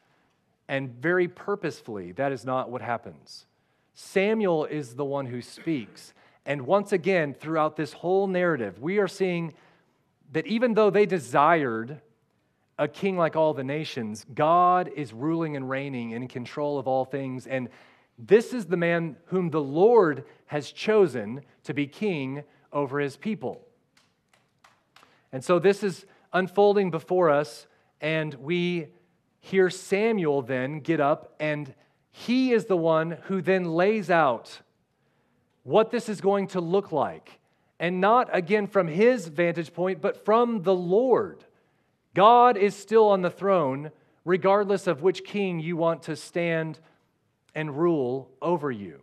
And 0.68 0.90
very 0.90 1.28
purposefully, 1.28 2.12
that 2.12 2.32
is 2.32 2.44
not 2.44 2.70
what 2.70 2.80
happens. 2.80 3.46
Samuel 3.94 4.66
is 4.66 4.94
the 4.94 5.04
one 5.04 5.26
who 5.26 5.42
speaks. 5.42 6.14
And 6.46 6.62
once 6.62 6.92
again, 6.92 7.34
throughout 7.34 7.76
this 7.76 7.92
whole 7.92 8.26
narrative, 8.26 8.80
we 8.80 8.98
are 8.98 9.08
seeing 9.08 9.52
that 10.32 10.46
even 10.46 10.74
though 10.74 10.90
they 10.90 11.06
desired 11.06 12.00
a 12.78 12.88
king 12.88 13.18
like 13.18 13.36
all 13.36 13.52
the 13.52 13.64
nations, 13.64 14.24
God 14.34 14.90
is 14.96 15.12
ruling 15.12 15.56
and 15.56 15.68
reigning 15.68 16.12
in 16.12 16.28
control 16.28 16.78
of 16.78 16.88
all 16.88 17.04
things. 17.04 17.46
And 17.46 17.68
this 18.26 18.52
is 18.52 18.66
the 18.66 18.76
man 18.76 19.16
whom 19.26 19.50
the 19.50 19.62
Lord 19.62 20.24
has 20.46 20.70
chosen 20.70 21.40
to 21.64 21.72
be 21.72 21.86
king 21.86 22.44
over 22.72 23.00
his 23.00 23.16
people. 23.16 23.66
And 25.32 25.44
so 25.44 25.58
this 25.58 25.82
is 25.82 26.04
unfolding 26.32 26.90
before 26.90 27.30
us, 27.30 27.66
and 28.00 28.34
we 28.34 28.88
hear 29.40 29.70
Samuel 29.70 30.42
then 30.42 30.80
get 30.80 31.00
up, 31.00 31.34
and 31.40 31.74
he 32.10 32.52
is 32.52 32.66
the 32.66 32.76
one 32.76 33.12
who 33.22 33.40
then 33.40 33.64
lays 33.64 34.10
out 34.10 34.60
what 35.62 35.90
this 35.90 36.08
is 36.08 36.20
going 36.20 36.48
to 36.48 36.60
look 36.60 36.92
like. 36.92 37.38
And 37.78 38.00
not 38.00 38.28
again 38.32 38.66
from 38.66 38.88
his 38.88 39.28
vantage 39.28 39.72
point, 39.72 40.02
but 40.02 40.24
from 40.24 40.62
the 40.62 40.74
Lord. 40.74 41.44
God 42.14 42.56
is 42.58 42.76
still 42.76 43.08
on 43.08 43.22
the 43.22 43.30
throne, 43.30 43.90
regardless 44.24 44.86
of 44.86 45.00
which 45.00 45.24
king 45.24 45.60
you 45.60 45.76
want 45.76 46.02
to 46.02 46.16
stand 46.16 46.80
and 47.54 47.76
rule 47.76 48.30
over 48.40 48.70
you. 48.70 49.00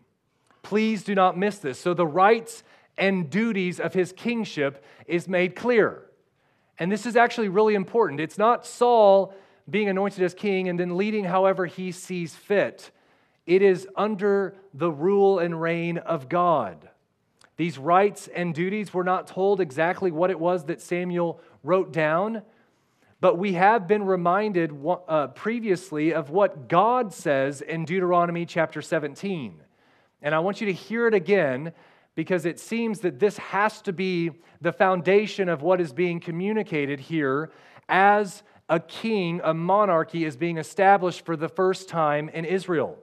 Please 0.63 1.03
do 1.03 1.15
not 1.15 1.38
miss 1.38 1.60
this. 1.60 1.79
So, 1.79 1.93
the 1.93 2.07
rights 2.07 2.63
and 2.97 3.29
duties 3.29 3.79
of 3.79 3.93
his 3.93 4.12
kingship 4.12 4.83
is 5.05 5.27
made 5.27 5.55
clear. 5.55 6.03
And 6.79 6.91
this 6.91 7.05
is 7.05 7.15
actually 7.15 7.49
really 7.49 7.75
important. 7.75 8.19
It's 8.19 8.38
not 8.38 8.65
Saul 8.65 9.33
being 9.69 9.89
anointed 9.89 10.23
as 10.23 10.33
king 10.33 10.69
and 10.69 10.79
then 10.79 10.97
leading 10.97 11.25
however 11.25 11.65
he 11.65 11.91
sees 11.91 12.36
fit. 12.36 12.91
It 13.45 13.62
is 13.62 13.88
under 13.95 14.55
the 14.73 14.91
rule 14.91 15.39
and 15.39 15.62
reign 15.62 15.97
of 15.97 16.29
God. 16.29 16.89
These 17.55 17.77
rights 17.77 18.27
and 18.27 18.53
duties, 18.53 18.93
we're 18.93 19.03
not 19.03 19.27
told 19.27 19.60
exactly 19.60 20.12
what 20.12 20.29
it 20.29 20.39
was 20.39 20.65
that 20.65 20.81
Samuel 20.81 21.41
wrote 21.63 21.91
down, 21.91 22.43
but 23.19 23.38
we 23.38 23.53
have 23.53 23.88
been 23.88 24.03
reminded 24.03 24.71
uh, 25.08 25.27
previously 25.27 26.13
of 26.13 26.30
what 26.30 26.67
God 26.67 27.13
says 27.13 27.62
in 27.62 27.86
Deuteronomy 27.86 28.45
chapter 28.45 28.82
17. 28.82 29.60
And 30.21 30.36
I 30.36 30.39
want 30.39 30.62
you 30.62 30.67
to 30.67 30.73
hear 30.73 31.08
it 31.08 31.13
again 31.13 31.73
because 32.15 32.45
it 32.45 32.60
seems 32.60 32.99
that 33.01 33.19
this 33.19 33.38
has 33.38 33.82
to 33.84 33.93
be 33.93 34.32
the 34.62 34.71
foundation 34.71 35.49
of 35.49 35.62
what 35.62 35.82
is 35.82 35.93
being 35.93 36.19
communicated 36.19 36.99
here 36.99 37.51
as 37.89 38.43
a 38.69 38.80
king, 38.80 39.39
a 39.43 39.53
monarchy 39.53 40.26
is 40.26 40.36
being 40.36 40.57
established 40.57 41.26
for 41.26 41.36
the 41.36 41.47
first 41.47 41.88
time 41.88 42.30
in 42.30 42.43
Israel. 42.43 42.97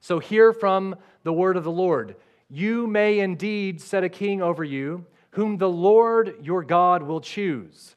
So, 0.00 0.20
hear 0.20 0.52
from 0.52 0.94
the 1.24 1.32
word 1.32 1.56
of 1.56 1.64
the 1.64 1.72
Lord. 1.72 2.16
You 2.48 2.86
may 2.86 3.18
indeed 3.18 3.80
set 3.80 4.04
a 4.04 4.08
king 4.08 4.40
over 4.40 4.62
you, 4.62 5.04
whom 5.32 5.58
the 5.58 5.68
Lord 5.68 6.36
your 6.40 6.62
God 6.62 7.02
will 7.02 7.20
choose. 7.20 7.96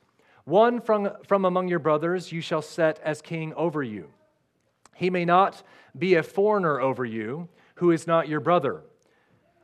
One 0.52 0.82
from, 0.82 1.10
from 1.26 1.45
among 1.45 1.70
your 1.70 1.80
brothers 1.80 2.34
you 2.34 2.41
shall 2.41 2.62
set 2.62 2.99
as 3.06 3.22
king 3.22 3.54
over 3.54 3.82
you. 3.82 4.10
He 4.93 5.10
may 5.10 5.24
not 5.24 5.64
be 5.97 6.16
a 6.16 6.24
foreigner 6.24 6.82
over 6.82 7.06
you, 7.06 7.47
who 7.76 7.91
is 7.91 8.06
not 8.06 8.28
your 8.28 8.41
brother. 8.41 8.82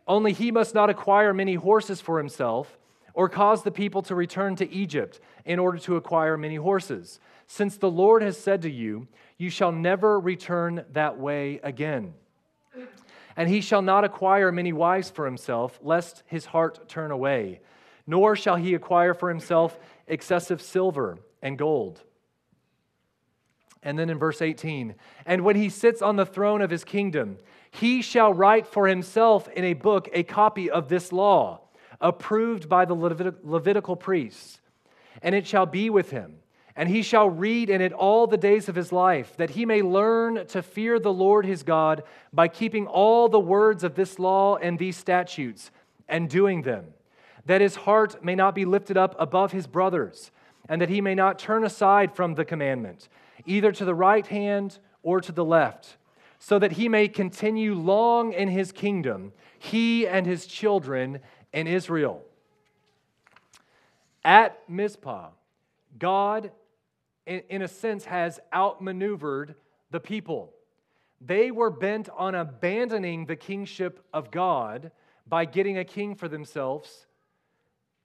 Only 0.07 0.31
he 0.31 0.49
must 0.49 0.73
not 0.73 0.89
acquire 0.89 1.33
many 1.33 1.55
horses 1.55 1.99
for 1.99 2.17
himself 2.17 2.79
or 3.13 3.27
cause 3.27 3.63
the 3.63 3.71
people 3.71 4.01
to 4.03 4.15
return 4.15 4.55
to 4.55 4.71
Egypt 4.71 5.19
in 5.43 5.59
order 5.59 5.77
to 5.79 5.97
acquire 5.97 6.37
many 6.37 6.55
horses, 6.55 7.19
since 7.47 7.75
the 7.75 7.91
Lord 7.91 8.21
has 8.21 8.37
said 8.37 8.61
to 8.61 8.71
you, 8.71 9.09
You 9.37 9.49
shall 9.49 9.73
never 9.73 10.17
return 10.17 10.85
that 10.93 11.19
way 11.19 11.59
again. 11.63 12.13
And 13.35 13.49
he 13.49 13.59
shall 13.59 13.81
not 13.81 14.05
acquire 14.05 14.53
many 14.53 14.71
wives 14.71 15.09
for 15.09 15.25
himself, 15.25 15.77
lest 15.83 16.23
his 16.27 16.45
heart 16.45 16.87
turn 16.87 17.11
away, 17.11 17.59
nor 18.09 18.37
shall 18.37 18.55
he 18.55 18.73
acquire 18.73 19.13
for 19.13 19.27
himself 19.27 19.77
excessive 20.07 20.61
silver 20.61 21.17
and 21.41 21.57
gold. 21.57 22.01
And 23.83 23.97
then 23.97 24.09
in 24.09 24.17
verse 24.17 24.41
18, 24.41 24.95
and 25.25 25.43
when 25.43 25.55
he 25.55 25.69
sits 25.69 26.01
on 26.01 26.15
the 26.15 26.25
throne 26.25 26.61
of 26.61 26.69
his 26.69 26.83
kingdom, 26.83 27.37
he 27.71 28.01
shall 28.01 28.33
write 28.33 28.67
for 28.67 28.87
himself 28.87 29.47
in 29.49 29.63
a 29.63 29.73
book 29.73 30.09
a 30.13 30.23
copy 30.23 30.69
of 30.69 30.89
this 30.89 31.11
law, 31.11 31.61
approved 32.01 32.67
by 32.67 32.85
the 32.85 32.95
Levit- 32.95 33.45
Levitical 33.45 33.95
priests. 33.95 34.59
And 35.21 35.33
it 35.33 35.47
shall 35.47 35.65
be 35.65 35.89
with 35.89 36.11
him, 36.11 36.37
and 36.75 36.89
he 36.89 37.01
shall 37.01 37.29
read 37.29 37.69
in 37.69 37.81
it 37.81 37.93
all 37.93 38.27
the 38.27 38.37
days 38.37 38.69
of 38.69 38.75
his 38.75 38.91
life, 38.91 39.35
that 39.37 39.51
he 39.51 39.65
may 39.65 39.81
learn 39.81 40.45
to 40.47 40.61
fear 40.61 40.99
the 40.99 41.13
Lord 41.13 41.45
his 41.45 41.63
God 41.63 42.03
by 42.33 42.47
keeping 42.47 42.87
all 42.87 43.29
the 43.29 43.39
words 43.39 43.83
of 43.83 43.95
this 43.95 44.19
law 44.19 44.57
and 44.57 44.77
these 44.77 44.97
statutes 44.97 45.71
and 46.07 46.29
doing 46.29 46.61
them, 46.61 46.93
that 47.47 47.61
his 47.61 47.75
heart 47.75 48.23
may 48.23 48.35
not 48.35 48.55
be 48.55 48.63
lifted 48.63 48.95
up 48.95 49.15
above 49.19 49.51
his 49.51 49.67
brothers, 49.67 50.31
and 50.69 50.81
that 50.81 50.89
he 50.89 51.01
may 51.01 51.15
not 51.15 51.39
turn 51.39 51.63
aside 51.63 52.15
from 52.15 52.35
the 52.35 52.45
commandment, 52.45 53.09
either 53.45 53.71
to 53.71 53.83
the 53.83 53.95
right 53.95 54.27
hand 54.27 54.79
or 55.01 55.19
to 55.19 55.31
the 55.31 55.45
left 55.45 55.97
so 56.39 56.59
that 56.59 56.73
he 56.73 56.87
may 56.87 57.07
continue 57.07 57.73
long 57.73 58.33
in 58.33 58.47
his 58.47 58.71
kingdom, 58.71 59.33
he 59.57 60.07
and 60.07 60.25
his 60.25 60.45
children 60.45 61.19
in 61.51 61.67
Israel. 61.67 62.23
At 64.23 64.57
Mizpah, 64.69 65.29
God, 65.97 66.51
in 67.25 67.61
a 67.61 67.67
sense, 67.67 68.05
has 68.05 68.39
outmaneuvered 68.53 69.55
the 69.89 69.99
people. 69.99 70.53
They 71.19 71.49
were 71.49 71.71
bent 71.71 72.09
on 72.15 72.35
abandoning 72.35 73.25
the 73.25 73.35
kingship 73.35 74.05
of 74.13 74.29
God 74.29 74.91
by 75.25 75.45
getting 75.45 75.77
a 75.77 75.85
king 75.85 76.13
for 76.13 76.27
themselves 76.27 77.06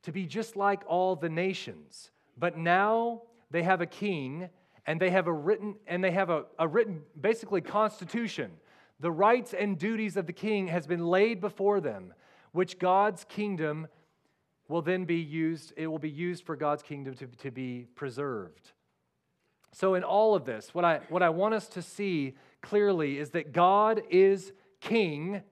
to 0.03 0.13
be 0.13 0.27
just 0.27 0.57
like 0.57 0.83
all 0.87 1.17
the 1.17 1.29
nations. 1.29 2.11
But 2.37 2.57
now 2.57 3.23
they 3.51 3.63
have 3.63 3.81
a 3.81 3.87
king 3.87 4.49
and 4.87 5.01
they 5.01 5.11
have 5.11 5.27
a 5.27 5.33
written 5.33 5.77
and 5.87 6.03
they 6.03 6.11
have 6.11 6.31
a, 6.31 6.45
a 6.59 6.67
written 6.67 7.03
basically 7.21 7.61
constitution. 7.61 8.51
The 9.01 9.11
rights 9.11 9.55
and 9.55 9.79
duties 9.79 10.17
of 10.17 10.27
the 10.27 10.33
king 10.33 10.69
has 10.69 10.87
been 10.87 11.07
laid 11.07 11.41
before 11.41 11.81
them 11.81 12.15
which 12.53 12.79
god's 12.79 13.25
kingdom 13.25 13.87
will 14.69 14.83
then 14.83 15.05
be 15.05 15.17
used 15.17 15.73
it 15.77 15.87
will 15.87 15.99
be 15.99 16.11
used 16.11 16.45
for 16.45 16.57
god's 16.57 16.83
kingdom 16.83 17.15
to, 17.15 17.27
to 17.27 17.51
be 17.51 17.87
preserved. 17.95 18.73
So 19.73 19.95
in 19.95 20.05
all 20.05 20.35
of 20.35 20.45
this 20.45 20.75
what 20.75 20.85
i 20.85 21.01
what 21.09 21.23
i 21.23 21.31
want 21.31 21.55
us 21.55 21.69
to 21.69 21.83
see 21.83 22.35
clearly 22.61 23.19
is 23.19 23.31
that 23.31 23.53
god 23.53 24.03
is 24.11 24.53
king 24.81 25.43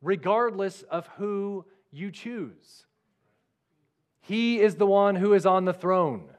regardless 0.00 0.82
of 0.82 1.06
who 1.18 1.64
you 1.90 2.10
choose 2.10 2.86
he 4.22 4.60
is 4.60 4.76
the 4.76 4.86
one 4.86 5.16
who 5.16 5.34
is 5.34 5.44
on 5.44 5.66
the 5.66 5.74
throne 5.74 6.32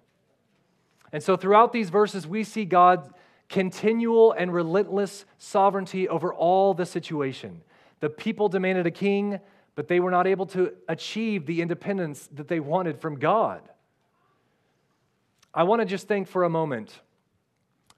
and 1.13 1.21
so 1.21 1.37
throughout 1.37 1.71
these 1.71 1.91
verses, 1.91 2.25
we 2.25 2.43
see 2.43 2.65
God's 2.65 3.07
continual 3.47 4.31
and 4.31 4.51
relentless 4.51 5.25
sovereignty 5.37 6.09
over 6.09 6.33
all 6.33 6.73
the 6.73 6.87
situation. 6.87 7.61
The 7.99 8.09
people 8.09 8.49
demanded 8.49 8.87
a 8.87 8.91
king, 8.91 9.39
but 9.75 9.87
they 9.87 9.99
were 9.99 10.09
not 10.09 10.25
able 10.25 10.47
to 10.47 10.73
achieve 10.89 11.45
the 11.45 11.61
independence 11.61 12.27
that 12.33 12.47
they 12.47 12.59
wanted 12.59 12.99
from 12.99 13.19
God. 13.19 13.61
I 15.53 15.63
want 15.63 15.81
to 15.81 15.85
just 15.85 16.07
think 16.07 16.27
for 16.27 16.43
a 16.43 16.49
moment 16.49 16.99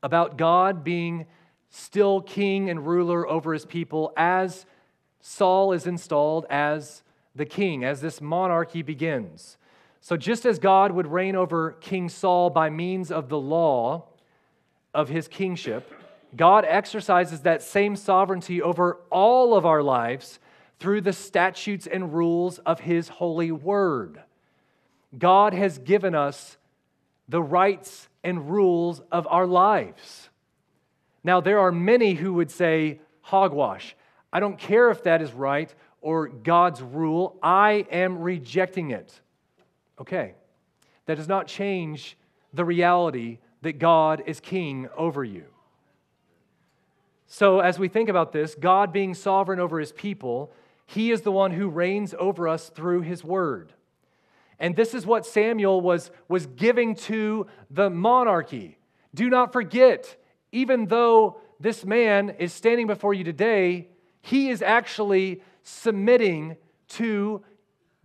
about 0.03 0.37
God 0.37 0.83
being 0.83 1.25
still 1.69 2.21
king 2.21 2.69
and 2.69 2.85
ruler 2.85 3.25
over 3.27 3.53
his 3.53 3.65
people 3.65 4.11
as 4.17 4.65
Saul 5.21 5.71
is 5.71 5.87
installed 5.87 6.45
as 6.49 7.01
the 7.33 7.45
king, 7.45 7.85
as 7.85 8.01
this 8.01 8.19
monarchy 8.19 8.81
begins. 8.81 9.57
So, 10.05 10.15
just 10.15 10.45
as 10.45 10.59
God 10.59 10.91
would 10.91 11.07
reign 11.07 11.35
over 11.35 11.71
King 11.81 12.09
Saul 12.09 12.51
by 12.51 12.69
means 12.69 13.11
of 13.11 13.27
the 13.27 13.39
law 13.39 14.05
of 14.93 15.09
his 15.09 15.27
kingship, 15.27 15.91
God 16.37 16.63
exercises 16.63 17.41
that 17.41 17.63
same 17.63 17.95
sovereignty 17.95 18.61
over 18.61 18.99
all 19.09 19.55
of 19.55 19.65
our 19.65 19.81
lives 19.81 20.37
through 20.77 21.01
the 21.01 21.11
statutes 21.11 21.87
and 21.87 22.13
rules 22.13 22.59
of 22.59 22.81
his 22.81 23.07
holy 23.07 23.51
word. 23.51 24.21
God 25.17 25.55
has 25.55 25.79
given 25.79 26.13
us 26.13 26.57
the 27.27 27.41
rights 27.41 28.07
and 28.23 28.51
rules 28.51 29.01
of 29.11 29.25
our 29.31 29.47
lives. 29.47 30.29
Now, 31.23 31.41
there 31.41 31.57
are 31.61 31.71
many 31.71 32.13
who 32.13 32.35
would 32.35 32.51
say, 32.51 32.99
hogwash. 33.21 33.95
I 34.31 34.39
don't 34.39 34.59
care 34.59 34.91
if 34.91 35.01
that 35.05 35.23
is 35.23 35.33
right 35.33 35.73
or 35.99 36.27
God's 36.27 36.83
rule, 36.83 37.39
I 37.41 37.87
am 37.89 38.19
rejecting 38.19 38.91
it. 38.91 39.19
Okay. 39.99 40.33
That 41.05 41.15
does 41.15 41.27
not 41.27 41.47
change 41.47 42.17
the 42.53 42.65
reality 42.65 43.39
that 43.61 43.79
God 43.79 44.23
is 44.25 44.39
king 44.39 44.87
over 44.95 45.23
you. 45.23 45.45
So, 47.27 47.59
as 47.59 47.79
we 47.79 47.87
think 47.87 48.09
about 48.09 48.31
this, 48.31 48.55
God 48.55 48.93
being 48.93 49.13
sovereign 49.13 49.59
over 49.59 49.79
his 49.79 49.91
people, 49.91 50.51
he 50.85 51.11
is 51.11 51.21
the 51.21 51.31
one 51.31 51.51
who 51.51 51.67
reigns 51.67 52.13
over 52.19 52.47
us 52.47 52.69
through 52.69 53.01
his 53.01 53.23
word. 53.23 53.73
And 54.59 54.75
this 54.75 54.93
is 54.93 55.05
what 55.05 55.25
Samuel 55.25 55.81
was, 55.81 56.11
was 56.27 56.45
giving 56.45 56.95
to 56.95 57.47
the 57.69 57.89
monarchy. 57.89 58.77
Do 59.13 59.29
not 59.29 59.51
forget, 59.51 60.15
even 60.51 60.85
though 60.85 61.41
this 61.59 61.83
man 61.83 62.35
is 62.39 62.53
standing 62.53 62.87
before 62.87 63.13
you 63.13 63.23
today, 63.23 63.89
he 64.21 64.49
is 64.49 64.61
actually 64.61 65.41
submitting 65.63 66.57
to 66.87 67.43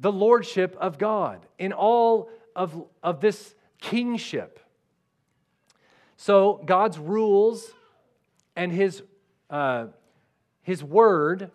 the 0.00 0.10
lordship 0.10 0.76
of 0.80 0.98
God, 0.98 1.46
in 1.58 1.72
all 1.72 2.30
of, 2.56 2.84
of 3.02 3.20
this 3.20 3.54
kingship. 3.80 4.58
So, 6.16 6.62
God's 6.66 6.98
rules 6.98 7.70
and 8.56 8.72
His, 8.72 9.02
uh, 9.48 9.86
his 10.62 10.84
word 10.84 11.50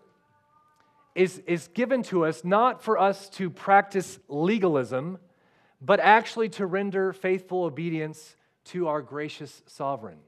is, 1.14 1.38
is 1.46 1.68
given 1.68 2.02
to 2.04 2.26
us 2.26 2.44
not 2.44 2.82
for 2.82 2.98
us 2.98 3.28
to 3.30 3.48
practice 3.48 4.18
legalism, 4.28 5.18
but 5.80 6.00
actually 6.00 6.48
to 6.50 6.66
render 6.66 7.12
faithful 7.12 7.64
obedience 7.64 8.36
to 8.64 8.88
our 8.88 9.00
gracious 9.00 9.62
sovereign. 9.66 10.18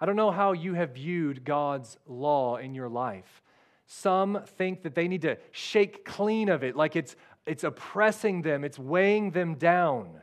I 0.00 0.06
don't 0.06 0.16
know 0.16 0.30
how 0.30 0.52
you 0.52 0.74
have 0.74 0.94
viewed 0.94 1.44
God's 1.44 1.98
law 2.06 2.56
in 2.56 2.74
your 2.74 2.88
life. 2.88 3.42
Some 3.86 4.40
think 4.56 4.82
that 4.82 4.94
they 4.94 5.08
need 5.08 5.22
to 5.22 5.36
shake 5.50 6.04
clean 6.04 6.48
of 6.48 6.64
it, 6.64 6.74
like 6.74 6.96
it's 6.96 7.16
it's 7.46 7.64
oppressing 7.64 8.42
them, 8.42 8.64
it's 8.64 8.78
weighing 8.78 9.30
them 9.30 9.54
down. 9.54 10.20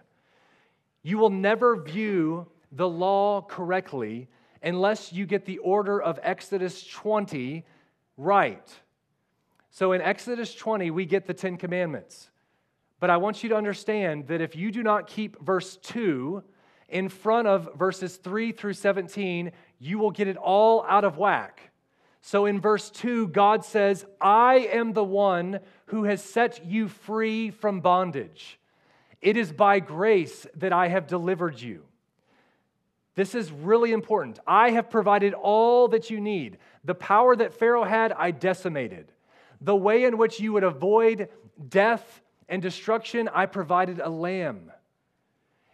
You 1.03 1.17
will 1.17 1.30
never 1.30 1.82
view 1.82 2.47
the 2.72 2.88
law 2.88 3.41
correctly 3.41 4.28
unless 4.63 5.11
you 5.11 5.26
get 5.26 5.45
the 5.45 5.57
order 5.59 6.01
of 6.01 6.19
Exodus 6.22 6.86
20 6.86 7.65
right. 8.17 8.69
So 9.69 9.93
in 9.93 10.01
Exodus 10.01 10.53
20, 10.53 10.91
we 10.91 11.05
get 11.05 11.26
the 11.26 11.34
Ten 11.34 11.57
Commandments. 11.57 12.30
But 12.99 13.09
I 13.09 13.17
want 13.17 13.41
you 13.41 13.49
to 13.49 13.55
understand 13.55 14.28
that 14.28 14.41
if 14.41 14.55
you 14.55 14.72
do 14.72 14.84
not 14.84 15.07
keep 15.07 15.41
verse 15.41 15.78
2 15.78 16.43
in 16.89 17.09
front 17.09 17.47
of 17.47 17.69
verses 17.76 18.17
3 18.17 18.51
through 18.51 18.74
17, 18.74 19.51
you 19.80 19.97
will 19.97 20.11
get 20.11 20.28
it 20.28 20.38
all 20.38 20.86
out 20.88 21.03
of 21.03 21.17
whack. 21.17 21.70
So 22.22 22.45
in 22.45 22.61
verse 22.61 22.89
2, 22.91 23.30
God 23.30 23.65
says, 23.65 24.05
I 24.19 24.69
am 24.72 24.93
the 24.93 25.03
one 25.03 25.59
who 25.88 26.03
has 26.03 26.24
set 26.24 26.65
you 26.65 26.88
free 26.88 27.49
from 27.49 27.82
bondage. 27.82 28.59
It 29.22 29.38
is 29.38 29.51
by 29.51 29.80
grace 29.80 30.45
that 30.55 30.72
I 30.72 30.88
have 30.88 31.07
delivered 31.07 31.59
you. 31.59 31.84
This 33.15 33.36
is 33.36 33.51
really 33.51 33.91
important. 33.91 34.39
I 34.47 34.72
have 34.72 34.89
provided 34.89 35.34
all 35.34 35.89
that 35.89 36.09
you 36.09 36.22
need. 36.22 36.57
The 36.86 36.95
power 36.95 37.36
that 37.36 37.53
Pharaoh 37.53 37.84
had, 37.84 38.11
I 38.13 38.32
decimated. 38.32 39.11
The 39.59 39.76
way 39.76 40.05
in 40.05 40.17
which 40.17 40.39
you 40.39 40.53
would 40.53 40.63
avoid 40.63 41.28
death 41.67 42.22
and 42.47 42.61
destruction, 42.61 43.30
I 43.34 43.47
provided 43.47 43.99
a 43.99 44.09
lamb. 44.09 44.72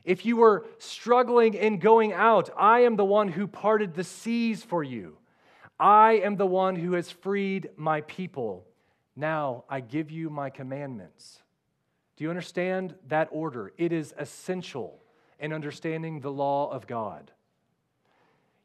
If 0.04 0.26
you 0.26 0.38
were 0.38 0.66
struggling 0.80 1.54
in 1.54 1.80
going 1.80 2.14
out, 2.14 2.50
I 2.58 2.82
am 2.82 2.96
the 2.96 3.06
one 3.06 3.28
who 3.28 3.46
parted 3.46 3.94
the 3.94 4.04
seas 4.04 4.64
for 4.64 4.84
you. 4.84 5.18
I 5.80 6.14
am 6.24 6.38
the 6.38 6.48
one 6.48 6.76
who 6.76 6.94
has 6.94 7.12
freed 7.12 7.70
my 7.78 8.02
people. 8.02 8.66
Now 9.16 9.64
I 9.70 9.80
give 9.80 10.12
you 10.12 10.30
my 10.30 10.50
commandments. 10.50 11.42
Do 12.16 12.24
you 12.24 12.30
understand 12.30 12.96
that 13.10 13.30
order? 13.32 13.74
It 13.78 13.92
is 13.92 14.14
essential 14.18 15.00
in 15.40 15.54
understanding 15.54 16.20
the 16.20 16.32
law 16.32 16.72
of 16.72 16.88
God. 16.88 17.32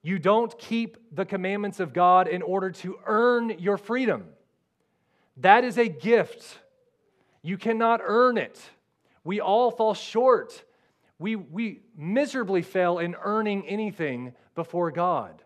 You 0.03 0.19
don't 0.19 0.59
keep 0.59 0.97
the 1.15 1.25
commandments 1.25 1.79
of 1.79 1.93
God 1.93 2.29
in 2.29 2.43
order 2.43 2.71
to 2.71 2.99
earn 3.07 3.59
your 3.59 3.77
freedom. 3.77 4.25
That 5.37 5.65
is 5.65 5.79
a 5.79 5.89
gift. 5.89 6.59
You 7.43 7.57
cannot 7.57 8.01
earn 8.03 8.37
it. 8.37 8.61
We 9.23 9.41
all 9.41 9.71
fall 9.71 9.95
short. 9.95 10.65
We, 11.19 11.37
we 11.37 11.83
miserably 11.97 12.63
fail 12.63 12.99
in 12.99 13.15
earning 13.23 13.67
anything 13.69 14.33
before 14.55 14.91
God. 14.91 15.43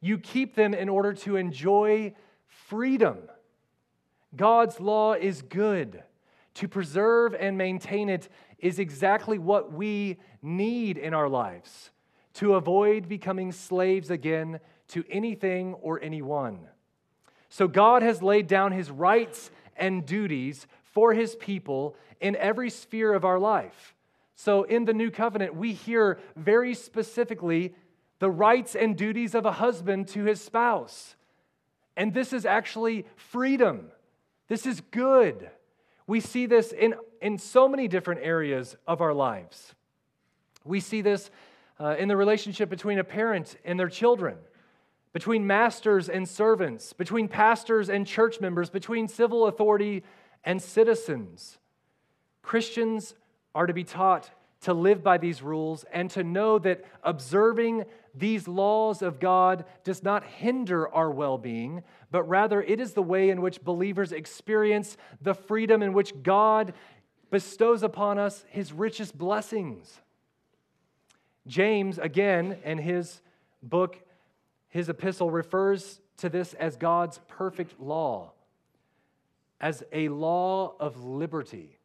You 0.00 0.18
keep 0.18 0.54
them 0.54 0.74
in 0.74 0.88
order 0.88 1.12
to 1.14 1.36
enjoy 1.36 2.14
freedom. 2.46 3.18
God's 4.34 4.80
law 4.80 5.14
is 5.14 5.42
good 5.42 6.02
to 6.54 6.68
preserve 6.68 7.34
and 7.34 7.56
maintain 7.56 8.08
it 8.08 8.28
is 8.58 8.78
exactly 8.78 9.38
what 9.38 9.72
we 9.72 10.18
need 10.42 10.98
in 10.98 11.14
our 11.14 11.28
lives 11.28 11.90
to 12.34 12.54
avoid 12.54 13.08
becoming 13.08 13.52
slaves 13.52 14.10
again 14.10 14.60
to 14.88 15.04
anything 15.10 15.74
or 15.74 16.00
anyone. 16.02 16.60
So, 17.48 17.66
God 17.66 18.02
has 18.02 18.22
laid 18.22 18.46
down 18.46 18.72
his 18.72 18.90
rights 18.90 19.50
and 19.76 20.06
duties 20.06 20.66
for 20.84 21.14
his 21.14 21.34
people 21.36 21.96
in 22.20 22.36
every 22.36 22.70
sphere 22.70 23.12
of 23.12 23.24
our 23.24 23.38
life. 23.38 23.94
So, 24.36 24.62
in 24.62 24.84
the 24.84 24.94
new 24.94 25.10
covenant, 25.10 25.54
we 25.56 25.72
hear 25.72 26.18
very 26.36 26.74
specifically 26.74 27.74
the 28.20 28.30
rights 28.30 28.76
and 28.76 28.96
duties 28.96 29.34
of 29.34 29.44
a 29.44 29.52
husband 29.52 30.06
to 30.08 30.24
his 30.24 30.40
spouse. 30.40 31.16
And 31.96 32.14
this 32.14 32.32
is 32.32 32.46
actually 32.46 33.06
freedom. 33.16 33.90
This 34.46 34.66
is 34.66 34.80
good. 34.92 35.50
We 36.06 36.20
see 36.20 36.46
this 36.46 36.72
in, 36.72 36.94
in 37.20 37.38
so 37.38 37.68
many 37.68 37.88
different 37.88 38.20
areas 38.22 38.76
of 38.86 39.00
our 39.00 39.12
lives. 39.12 39.74
We 40.64 40.80
see 40.80 41.00
this 41.02 41.30
uh, 41.78 41.96
in 41.98 42.08
the 42.08 42.16
relationship 42.16 42.68
between 42.68 42.98
a 42.98 43.04
parent 43.04 43.56
and 43.64 43.80
their 43.80 43.88
children, 43.88 44.36
between 45.12 45.46
masters 45.46 46.08
and 46.08 46.28
servants, 46.28 46.92
between 46.92 47.26
pastors 47.26 47.88
and 47.88 48.06
church 48.06 48.40
members, 48.40 48.68
between 48.68 49.08
civil 49.08 49.46
authority 49.46 50.04
and 50.44 50.60
citizens. 50.60 51.58
Christians 52.42 53.14
are 53.54 53.66
to 53.66 53.72
be 53.72 53.84
taught 53.84 54.30
to 54.62 54.74
live 54.74 55.02
by 55.02 55.16
these 55.18 55.42
rules 55.42 55.84
and 55.92 56.10
to 56.10 56.22
know 56.22 56.58
that 56.58 56.84
observing 57.02 57.84
these 58.14 58.46
laws 58.46 59.02
of 59.02 59.20
God 59.20 59.64
does 59.84 60.02
not 60.02 60.24
hinder 60.24 60.88
our 60.88 61.10
well 61.10 61.38
being, 61.38 61.82
but 62.10 62.24
rather 62.24 62.60
it 62.60 62.80
is 62.80 62.92
the 62.92 63.02
way 63.02 63.30
in 63.30 63.40
which 63.40 63.62
believers 63.62 64.12
experience 64.12 64.96
the 65.22 65.34
freedom 65.34 65.82
in 65.82 65.92
which 65.92 66.22
God 66.22 66.74
bestows 67.30 67.82
upon 67.82 68.18
us 68.18 68.44
his 68.48 68.72
richest 68.72 69.16
blessings. 69.16 70.00
James, 71.46 71.98
again, 71.98 72.58
in 72.64 72.78
his 72.78 73.22
book, 73.62 73.98
his 74.68 74.88
epistle, 74.88 75.30
refers 75.30 76.00
to 76.18 76.28
this 76.28 76.52
as 76.54 76.76
God's 76.76 77.18
perfect 77.28 77.80
law, 77.80 78.32
as 79.60 79.82
a 79.92 80.08
law 80.08 80.74
of 80.78 81.02
liberty. 81.02 81.78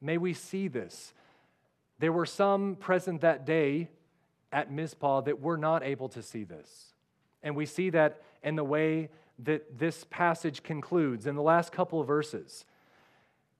May 0.00 0.18
we 0.18 0.34
see 0.34 0.68
this. 0.68 1.14
There 2.04 2.12
were 2.12 2.26
some 2.26 2.76
present 2.76 3.22
that 3.22 3.46
day 3.46 3.88
at 4.52 4.70
Mizpah 4.70 5.22
that 5.22 5.40
were 5.40 5.56
not 5.56 5.82
able 5.82 6.10
to 6.10 6.20
see 6.20 6.44
this. 6.44 6.92
And 7.42 7.56
we 7.56 7.64
see 7.64 7.88
that 7.88 8.20
in 8.42 8.56
the 8.56 8.62
way 8.62 9.08
that 9.38 9.78
this 9.78 10.04
passage 10.10 10.62
concludes 10.62 11.26
in 11.26 11.34
the 11.34 11.40
last 11.40 11.72
couple 11.72 12.02
of 12.02 12.06
verses. 12.06 12.66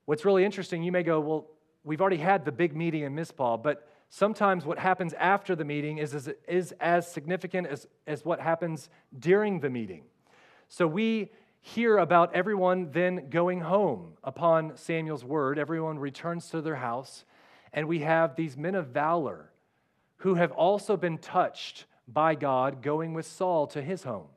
What's 0.04 0.26
really 0.26 0.44
interesting, 0.44 0.82
you 0.82 0.92
may 0.92 1.02
go, 1.02 1.20
well, 1.20 1.46
we've 1.84 2.02
already 2.02 2.18
had 2.18 2.44
the 2.44 2.52
big 2.52 2.76
meeting 2.76 3.04
in 3.04 3.14
Mizpah, 3.14 3.56
but 3.56 3.88
sometimes 4.10 4.66
what 4.66 4.78
happens 4.78 5.14
after 5.14 5.56
the 5.56 5.64
meeting 5.64 5.96
is, 5.96 6.14
is, 6.14 6.28
is 6.46 6.74
as 6.80 7.10
significant 7.10 7.66
as, 7.66 7.86
as 8.06 8.26
what 8.26 8.40
happens 8.40 8.90
during 9.18 9.60
the 9.60 9.70
meeting. 9.70 10.02
So 10.68 10.86
we 10.86 11.32
hear 11.62 11.96
about 11.96 12.34
everyone 12.34 12.90
then 12.90 13.30
going 13.30 13.62
home 13.62 14.18
upon 14.22 14.76
Samuel's 14.76 15.24
word. 15.24 15.58
Everyone 15.58 15.98
returns 15.98 16.50
to 16.50 16.60
their 16.60 16.76
house, 16.76 17.24
and 17.74 17.88
we 17.88 17.98
have 17.98 18.36
these 18.36 18.56
men 18.56 18.76
of 18.76 18.86
valor 18.86 19.50
who 20.18 20.36
have 20.36 20.52
also 20.52 20.96
been 20.96 21.18
touched 21.18 21.84
by 22.06 22.34
God 22.34 22.80
going 22.80 23.12
with 23.12 23.26
Saul 23.26 23.66
to 23.68 23.82
his 23.82 24.04
home. 24.04 24.28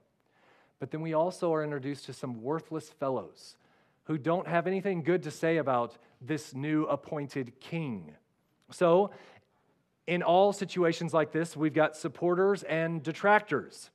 But 0.79 0.91
then 0.91 1.01
we 1.01 1.13
also 1.13 1.53
are 1.53 1.63
introduced 1.63 2.05
to 2.07 2.13
some 2.13 2.41
worthless 2.41 2.89
fellows 2.89 3.55
who 4.05 4.17
don't 4.17 4.47
have 4.47 4.67
anything 4.67 5.03
good 5.03 5.23
to 5.23 5.31
say 5.31 5.57
about 5.57 5.97
this 6.19 6.53
new 6.53 6.85
appointed 6.85 7.59
king. 7.59 8.13
So, 8.71 9.11
in 10.07 10.23
all 10.23 10.53
situations 10.53 11.13
like 11.13 11.31
this, 11.31 11.55
we've 11.55 11.73
got 11.73 11.95
supporters 11.95 12.63
and 12.63 13.03
detractors. 13.03 13.91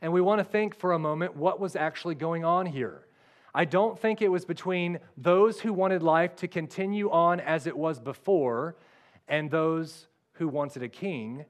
And 0.00 0.12
we 0.12 0.20
want 0.20 0.40
to 0.40 0.44
think 0.44 0.74
for 0.74 0.92
a 0.92 0.98
moment 0.98 1.36
what 1.36 1.60
was 1.60 1.76
actually 1.76 2.16
going 2.16 2.44
on 2.44 2.66
here. 2.66 3.06
I 3.54 3.64
don't 3.66 3.98
think 3.98 4.22
it 4.22 4.28
was 4.28 4.44
between 4.44 4.98
those 5.16 5.60
who 5.60 5.72
wanted 5.72 6.02
life 6.02 6.36
to 6.36 6.48
continue 6.48 7.10
on 7.10 7.38
as 7.40 7.66
it 7.66 7.76
was 7.76 8.00
before 8.00 8.76
and 9.28 9.50
those 9.50 10.08
who 10.34 10.48
wanted 10.48 10.82
a 10.82 10.88
king, 10.88 11.44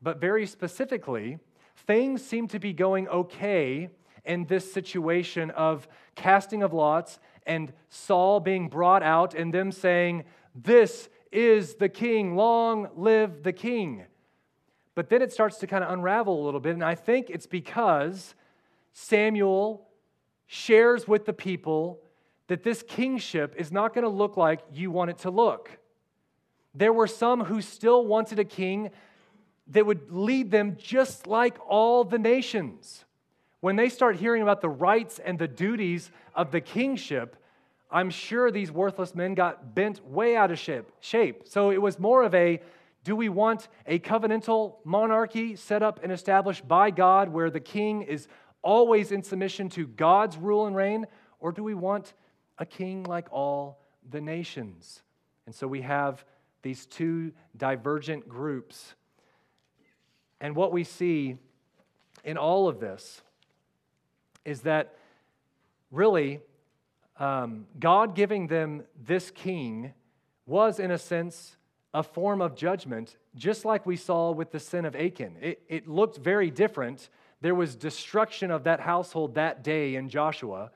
but 0.00 0.20
very 0.20 0.46
specifically, 0.46 1.38
things 1.76 2.24
seem 2.24 2.46
to 2.48 2.58
be 2.58 2.72
going 2.72 3.08
okay 3.08 3.90
in 4.24 4.44
this 4.46 4.72
situation 4.72 5.50
of 5.50 5.88
casting 6.14 6.62
of 6.62 6.72
lots 6.72 7.18
and 7.46 7.72
Saul 7.88 8.38
being 8.38 8.68
brought 8.68 9.02
out 9.02 9.34
and 9.34 9.52
them 9.52 9.72
saying, 9.72 10.24
This 10.54 11.08
is 11.32 11.74
the 11.74 11.88
king. 11.88 12.36
Long 12.36 12.88
live 12.94 13.42
the 13.42 13.52
king. 13.52 14.04
But 14.94 15.08
then 15.08 15.22
it 15.22 15.32
starts 15.32 15.58
to 15.58 15.66
kind 15.66 15.82
of 15.82 15.90
unravel 15.90 16.42
a 16.42 16.44
little 16.44 16.60
bit. 16.60 16.74
And 16.74 16.84
I 16.84 16.94
think 16.94 17.30
it's 17.30 17.46
because 17.46 18.34
Samuel 18.92 19.86
shares 20.52 21.06
with 21.06 21.26
the 21.26 21.32
people 21.32 22.00
that 22.48 22.64
this 22.64 22.82
kingship 22.82 23.54
is 23.56 23.70
not 23.70 23.94
going 23.94 24.02
to 24.02 24.10
look 24.10 24.36
like 24.36 24.58
you 24.72 24.90
want 24.90 25.08
it 25.08 25.18
to 25.18 25.30
look. 25.30 25.78
There 26.74 26.92
were 26.92 27.06
some 27.06 27.44
who 27.44 27.60
still 27.60 28.04
wanted 28.04 28.40
a 28.40 28.44
king 28.44 28.90
that 29.68 29.86
would 29.86 30.10
lead 30.10 30.50
them 30.50 30.76
just 30.76 31.28
like 31.28 31.56
all 31.68 32.02
the 32.02 32.18
nations. 32.18 33.04
When 33.60 33.76
they 33.76 33.88
start 33.88 34.16
hearing 34.16 34.42
about 34.42 34.60
the 34.60 34.68
rights 34.68 35.20
and 35.20 35.38
the 35.38 35.46
duties 35.46 36.10
of 36.34 36.50
the 36.50 36.60
kingship, 36.60 37.36
I'm 37.88 38.10
sure 38.10 38.50
these 38.50 38.72
worthless 38.72 39.14
men 39.14 39.34
got 39.34 39.76
bent 39.76 40.04
way 40.04 40.34
out 40.34 40.50
of 40.50 40.58
shape. 40.58 41.42
So 41.44 41.70
it 41.70 41.80
was 41.80 42.00
more 42.00 42.24
of 42.24 42.34
a 42.34 42.60
do 43.04 43.14
we 43.14 43.28
want 43.28 43.68
a 43.86 44.00
covenantal 44.00 44.78
monarchy 44.82 45.54
set 45.54 45.84
up 45.84 46.00
and 46.02 46.10
established 46.10 46.66
by 46.66 46.90
God 46.90 47.28
where 47.28 47.50
the 47.50 47.60
king 47.60 48.02
is 48.02 48.26
always 48.62 49.12
in 49.12 49.22
submission 49.22 49.68
to 49.70 49.86
God's 49.86 50.36
rule 50.36 50.66
and 50.66 50.76
reign? 50.76 51.06
Or 51.38 51.52
do 51.52 51.62
we 51.62 51.74
want 51.74 52.12
a 52.58 52.66
king 52.66 53.04
like 53.04 53.28
all 53.30 53.80
the 54.08 54.20
nations? 54.20 55.02
And 55.46 55.54
so 55.54 55.66
we 55.66 55.82
have 55.82 56.24
these 56.62 56.86
two 56.86 57.32
divergent 57.56 58.28
groups. 58.28 58.94
And 60.40 60.54
what 60.54 60.72
we 60.72 60.84
see 60.84 61.36
in 62.24 62.36
all 62.36 62.68
of 62.68 62.80
this 62.80 63.22
is 64.44 64.62
that 64.62 64.94
really 65.90 66.40
um, 67.18 67.66
God 67.78 68.14
giving 68.14 68.46
them 68.46 68.84
this 69.02 69.30
king 69.30 69.92
was, 70.46 70.80
in 70.80 70.90
a 70.90 70.98
sense, 70.98 71.56
a 71.92 72.02
form 72.02 72.40
of 72.40 72.54
judgment, 72.54 73.16
just 73.34 73.64
like 73.64 73.84
we 73.84 73.96
saw 73.96 74.30
with 74.30 74.52
the 74.52 74.60
sin 74.60 74.84
of 74.84 74.94
Achan. 74.96 75.36
It, 75.40 75.62
it 75.68 75.88
looked 75.88 76.18
very 76.18 76.50
different. 76.50 77.08
There 77.40 77.54
was 77.54 77.74
destruction 77.74 78.50
of 78.50 78.64
that 78.64 78.80
household 78.80 79.34
that 79.34 79.64
day 79.64 79.94
in 79.94 80.08
Joshua, 80.08 80.70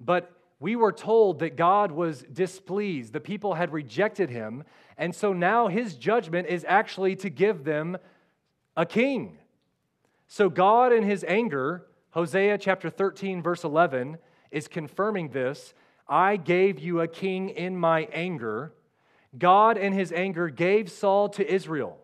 but 0.00 0.32
we 0.60 0.76
were 0.76 0.92
told 0.92 1.40
that 1.40 1.56
God 1.56 1.90
was 1.90 2.22
displeased. 2.32 3.12
The 3.12 3.20
people 3.20 3.54
had 3.54 3.72
rejected 3.72 4.30
him, 4.30 4.64
and 4.96 5.14
so 5.14 5.32
now 5.32 5.68
his 5.68 5.94
judgment 5.94 6.48
is 6.48 6.64
actually 6.68 7.16
to 7.16 7.30
give 7.30 7.64
them 7.64 7.96
a 8.76 8.86
king. 8.86 9.38
So 10.28 10.48
God, 10.48 10.92
in 10.92 11.02
his 11.02 11.24
anger, 11.26 11.86
Hosea 12.10 12.58
chapter 12.58 12.90
13, 12.90 13.42
verse 13.42 13.64
11, 13.64 14.18
is 14.50 14.68
confirming 14.68 15.30
this 15.30 15.74
I 16.08 16.36
gave 16.36 16.78
you 16.78 17.00
a 17.00 17.08
king 17.08 17.48
in 17.48 17.76
my 17.76 18.08
anger. 18.12 18.72
God, 19.38 19.78
in 19.78 19.92
his 19.92 20.12
anger, 20.12 20.48
gave 20.48 20.90
Saul 20.90 21.30
to 21.30 21.52
Israel. 21.52 21.98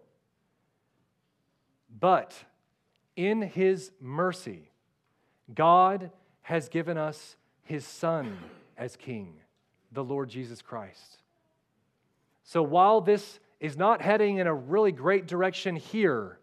But 2.00 2.34
in 3.18 3.42
his 3.42 3.90
mercy, 4.00 4.70
God 5.52 6.12
has 6.42 6.68
given 6.68 6.96
us 6.96 7.36
his 7.64 7.84
son 7.84 8.38
as 8.76 8.94
king, 8.94 9.34
the 9.90 10.04
Lord 10.04 10.28
Jesus 10.28 10.62
Christ. 10.62 11.18
So 12.44 12.62
while 12.62 13.00
this 13.00 13.40
is 13.58 13.76
not 13.76 14.00
heading 14.00 14.38
in 14.38 14.46
a 14.46 14.54
really 14.54 14.92
great 14.92 15.26
direction 15.26 15.74
here, 15.74 16.38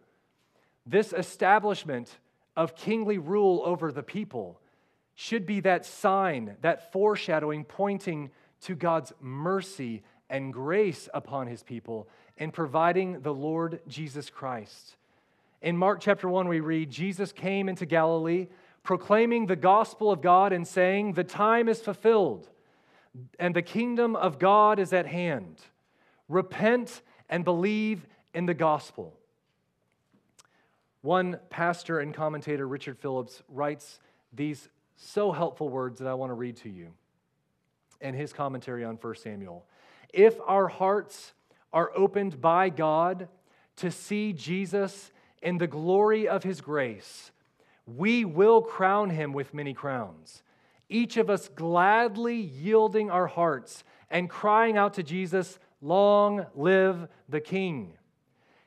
this 0.86 1.14
establishment 1.14 2.20
of 2.58 2.76
kingly 2.76 3.20
rule 3.20 3.62
over 3.64 3.90
the 3.90 4.04
people 4.04 4.60
should 5.14 5.46
be 5.46 5.62
that 5.62 5.86
sign, 5.86 6.58
that 6.62 6.92
foreshadowing, 6.92 7.64
pointing 7.64 8.32
to 8.64 8.76
God's 8.76 9.14
mercy 9.22 10.04
and 10.30 10.52
grace 10.52 11.08
upon 11.14 11.48
his 11.48 11.64
people 11.64 12.10
in 12.36 12.52
providing 12.52 13.22
the 13.22 13.34
Lord 13.34 13.80
Jesus 13.88 14.30
Christ. 14.30 14.98
In 15.62 15.78
Mark 15.78 16.00
chapter 16.02 16.30
1, 16.30 16.48
we 16.48 16.60
read 16.60 16.92
Jesus 16.92 17.32
came 17.32 17.70
into 17.70 17.86
Galilee, 17.86 18.48
proclaiming 18.84 19.48
the 19.48 19.56
gospel 19.56 20.12
of 20.12 20.22
God 20.22 20.54
and 20.54 20.68
saying, 20.68 21.14
The 21.14 21.24
time 21.24 21.68
is 21.68 21.82
fulfilled, 21.82 22.50
and 23.40 23.56
the 23.56 23.62
kingdom 23.62 24.16
of 24.16 24.38
God 24.40 24.80
is 24.80 24.94
at 24.94 25.08
hand. 25.08 25.62
Repent 26.28 27.02
and 27.30 27.44
believe 27.44 28.06
in 28.34 28.46
the 28.46 28.54
gospel. 28.54 29.18
One 31.02 31.40
pastor 31.50 32.00
and 32.00 32.14
commentator, 32.14 32.68
Richard 32.68 32.98
Phillips, 33.00 33.44
writes 33.48 34.00
these 34.34 34.70
so 34.96 35.32
helpful 35.32 35.70
words 35.70 36.00
that 36.00 36.08
I 36.08 36.14
want 36.14 36.30
to 36.32 36.36
read 36.36 36.58
to 36.58 36.70
you. 36.70 36.94
in 38.02 38.14
his 38.14 38.34
commentary 38.34 38.84
on 38.84 38.98
1 38.98 39.16
Samuel. 39.16 39.66
If 40.14 40.36
our 40.46 40.68
hearts 40.68 41.34
are 41.72 41.92
opened 41.96 42.42
by 42.42 42.70
God 42.70 43.30
to 43.78 43.90
see 43.90 44.34
Jesus 44.34 45.12
in 45.46 45.60
the 45.60 45.68
glory 45.68 46.28
of 46.28 46.44
his 46.44 46.60
grace, 46.60 47.32
we 47.86 48.26
will 48.26 48.64
crown 48.64 49.12
him 49.12 49.32
with 49.32 49.54
many 49.54 49.76
crowns. 49.76 50.42
Each 50.90 51.18
of 51.18 51.30
us 51.30 51.48
gladly 51.50 52.36
yielding 52.36 53.12
our 53.12 53.28
hearts 53.28 53.84
and 54.10 54.28
crying 54.28 54.76
out 54.76 54.96
to 54.96 55.04
Jesus, 55.04 55.60
Long 55.82 56.48
live 56.56 57.08
the 57.30 57.40
King. 57.40 57.94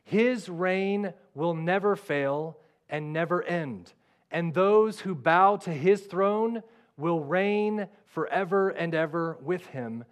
His 0.05 0.49
reign 0.49 1.13
will 1.35 1.55
never 1.55 1.97
fail 1.97 2.57
and 2.89 3.13
never 3.13 3.43
end, 3.43 3.93
and 4.31 4.55
those 4.55 5.01
who 5.01 5.17
bow 5.17 5.57
to 5.57 5.71
his 5.71 6.03
throne 6.03 6.63
will 6.97 7.21
reign 7.21 7.89
forever 8.07 8.69
and 8.69 8.95
ever 8.95 9.37
with 9.43 9.67
him 9.67 10.05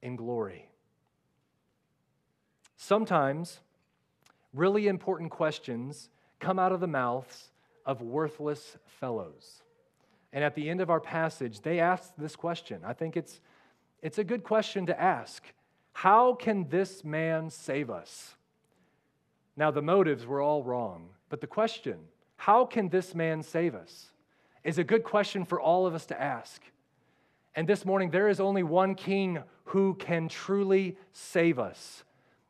in 0.00 0.16
glory. 0.16 0.70
Sometimes, 2.76 3.60
really 4.56 4.88
important 4.88 5.30
questions 5.30 6.08
come 6.40 6.58
out 6.58 6.72
of 6.72 6.80
the 6.80 6.86
mouths 6.86 7.50
of 7.84 8.02
worthless 8.02 8.76
fellows. 9.00 9.62
And 10.32 10.42
at 10.42 10.54
the 10.54 10.68
end 10.68 10.80
of 10.80 10.90
our 10.90 11.00
passage, 11.00 11.60
they 11.60 11.78
ask 11.78 12.12
this 12.18 12.34
question. 12.34 12.80
I 12.84 12.92
think 12.92 13.16
it's, 13.16 13.40
it's 14.02 14.18
a 14.18 14.24
good 14.24 14.42
question 14.42 14.86
to 14.86 15.00
ask 15.00 15.44
How 15.92 16.34
can 16.34 16.68
this 16.68 17.04
man 17.04 17.50
save 17.50 17.90
us? 17.90 18.34
Now, 19.56 19.70
the 19.70 19.82
motives 19.82 20.26
were 20.26 20.42
all 20.42 20.62
wrong, 20.62 21.10
but 21.28 21.40
the 21.40 21.46
question, 21.46 21.98
How 22.36 22.64
can 22.66 22.88
this 22.88 23.14
man 23.14 23.42
save 23.42 23.74
us? 23.74 24.10
is 24.64 24.78
a 24.78 24.84
good 24.84 25.04
question 25.04 25.44
for 25.44 25.60
all 25.60 25.86
of 25.86 25.94
us 25.94 26.06
to 26.06 26.20
ask. 26.20 26.60
And 27.54 27.68
this 27.68 27.84
morning, 27.84 28.10
there 28.10 28.28
is 28.28 28.40
only 28.40 28.64
one 28.64 28.96
king 28.96 29.38
who 29.66 29.94
can 29.94 30.28
truly 30.28 30.96
save 31.12 31.60
us. 31.60 32.02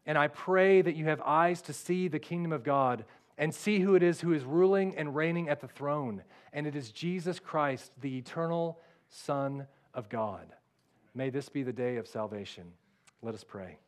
And 0.06 0.16
I 0.16 0.28
pray 0.28 0.82
that 0.82 0.94
you 0.94 1.06
have 1.06 1.20
eyes 1.22 1.60
to 1.62 1.72
see 1.72 2.08
the 2.08 2.18
kingdom 2.18 2.52
of 2.52 2.62
God 2.62 3.04
and 3.38 3.54
see 3.54 3.80
who 3.80 3.94
it 3.94 4.02
is 4.02 4.20
who 4.20 4.32
is 4.32 4.44
ruling 4.44 4.96
and 4.96 5.14
reigning 5.14 5.48
at 5.48 5.60
the 5.60 5.68
throne. 5.68 6.22
And 6.52 6.66
it 6.66 6.76
is 6.76 6.90
Jesus 6.90 7.38
Christ, 7.38 7.92
the 8.00 8.16
eternal 8.16 8.78
Son 9.10 9.66
of 9.92 10.08
God. 10.08 10.46
May 11.14 11.30
this 11.30 11.48
be 11.48 11.62
the 11.62 11.72
day 11.72 11.96
of 11.96 12.06
salvation. 12.06 12.64
Let 13.22 13.34
us 13.34 13.44
pray. 13.44 13.78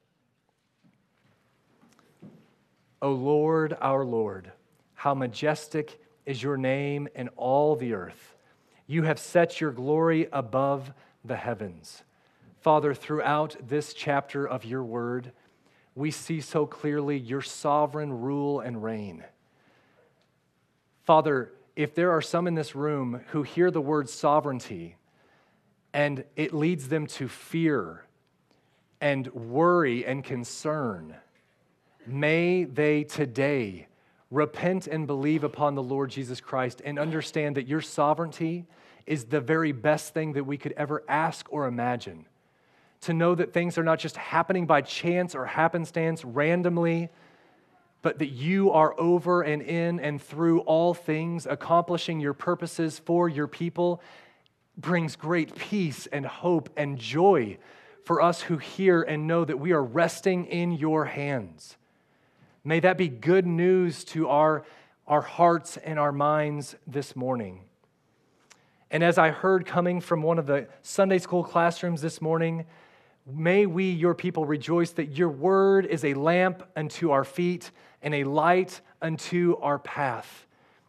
O 3.01 3.12
Lord, 3.12 3.77
our 3.81 4.05
Lord, 4.05 4.51
how 4.95 5.14
majestic 5.14 6.01
is 6.27 6.43
your 6.43 6.57
name 6.57 7.09
in 7.14 7.29
all 7.37 7.77
the 7.77 7.95
earth. 7.95 8.37
You 8.87 9.05
have 9.05 9.19
set 9.19 9.61
your 9.61 9.71
glory 9.71 10.29
above 10.33 10.93
the 11.25 11.37
heavens. 11.37 12.03
Father, 12.61 12.93
throughout 12.93 13.57
this 13.69 13.95
chapter 13.95 14.47
of 14.47 14.64
your 14.64 14.83
word, 14.83 15.33
we 15.99 16.13
see 16.13 16.41
so 16.41 16.65
clearly 16.65 17.19
your 17.19 17.43
sovereign 17.43 18.13
rule 18.21 18.61
and 18.61 18.83
reign. 18.83 19.25
Father, 21.05 21.53
if 21.75 21.95
there 21.95 22.13
are 22.13 22.23
some 22.23 22.47
in 22.47 22.55
this 22.55 22.77
room 22.77 23.21
who 23.29 23.43
hear 23.43 23.71
the 23.73 23.81
word 23.81 24.09
sovereignty 24.09 24.97
and 25.93 26.25
it 26.37 26.55
leads 26.55 26.89
them 26.89 27.09
to 27.09 27.27
fear 27.27 28.05
and 29.01 29.27
worry 29.35 30.07
and 30.07 30.23
concern, 30.23 31.17
may 32.07 32.63
they 32.63 33.03
today 33.03 33.89
repent 34.31 34.87
and 34.87 35.07
believe 35.07 35.43
upon 35.43 35.75
the 35.75 35.83
Lord 35.83 36.11
Jesus 36.11 36.41
Christ 36.41 36.81
and 36.85 36.97
understand 36.97 37.57
that 37.57 37.67
your 37.67 37.81
sovereignty 37.81 38.67
is 39.05 39.25
the 39.25 39.41
very 39.41 39.73
best 39.73 40.15
thing 40.15 40.35
that 40.35 40.45
we 40.45 40.59
could 40.59 40.75
ever 40.77 41.03
ask 41.09 41.47
or 41.51 41.67
imagine. 41.67 42.27
To 43.03 43.13
know 43.13 43.35
that 43.35 43.53
things 43.53 43.79
are 43.79 43.85
not 43.85 43.99
just 43.99 44.17
happening 44.17 44.67
by 44.67 44.83
chance 44.83 45.35
or 45.35 45.47
happenstance 45.47 46.25
randomly, 46.25 47.11
but 48.03 48.19
that 48.19 48.29
you 48.29 48.71
are 48.71 48.99
over 48.99 49.43
and 49.43 49.63
in 49.63 50.01
and 50.01 50.21
through 50.21 50.61
all 50.61 50.95
things, 50.95 51.47
accomplishing 51.47 52.21
your 52.21 52.35
purposes 52.35 52.99
for 52.99 53.29
your 53.29 53.47
people, 53.47 54.03
brings 54.77 55.17
great 55.17 55.55
peace 55.57 56.07
and 56.07 56.25
hope 56.25 56.71
and 56.77 56.99
joy 56.99 57.59
for 58.05 58.23
us 58.23 58.43
who 58.43 58.57
hear 58.57 59.03
and 59.03 59.27
know 59.27 59.45
that 59.45 59.59
we 59.59 59.73
are 59.73 59.83
resting 59.83 60.47
in 60.47 60.73
your 60.73 61.05
hands. 61.05 61.77
May 62.65 62.81
that 62.81 62.97
be 62.97 63.09
good 63.09 63.47
news 63.47 64.05
to 64.05 64.29
our, 64.29 64.65
our 65.07 65.21
hearts 65.21 65.77
and 65.77 65.99
our 65.99 66.13
minds 66.13 66.77
this 66.87 67.15
morning. 67.15 67.65
And 68.91 69.05
as 69.05 69.19
I 69.19 69.31
heard 69.31 69.67
coming 69.67 70.01
from 70.01 70.23
one 70.23 70.39
of 70.39 70.47
the 70.47 70.69
Sunday 70.83 71.19
school 71.19 71.45
classrooms 71.45 72.01
this 72.01 72.23
morning, 72.23 72.65
may 73.31 73.66
we, 73.66 73.91
your 73.91 74.14
people, 74.14 74.45
rejoice 74.45 74.91
that 74.93 75.16
your 75.16 75.29
word 75.29 75.87
is 75.87 76.05
a 76.05 76.14
lamp 76.14 76.62
unto 76.76 77.11
our 77.11 77.24
feet 77.24 77.70
and 78.03 78.14
a 78.14 78.24
light 78.24 78.81
unto 79.03 79.57
our 79.61 79.79
path. 79.79 80.47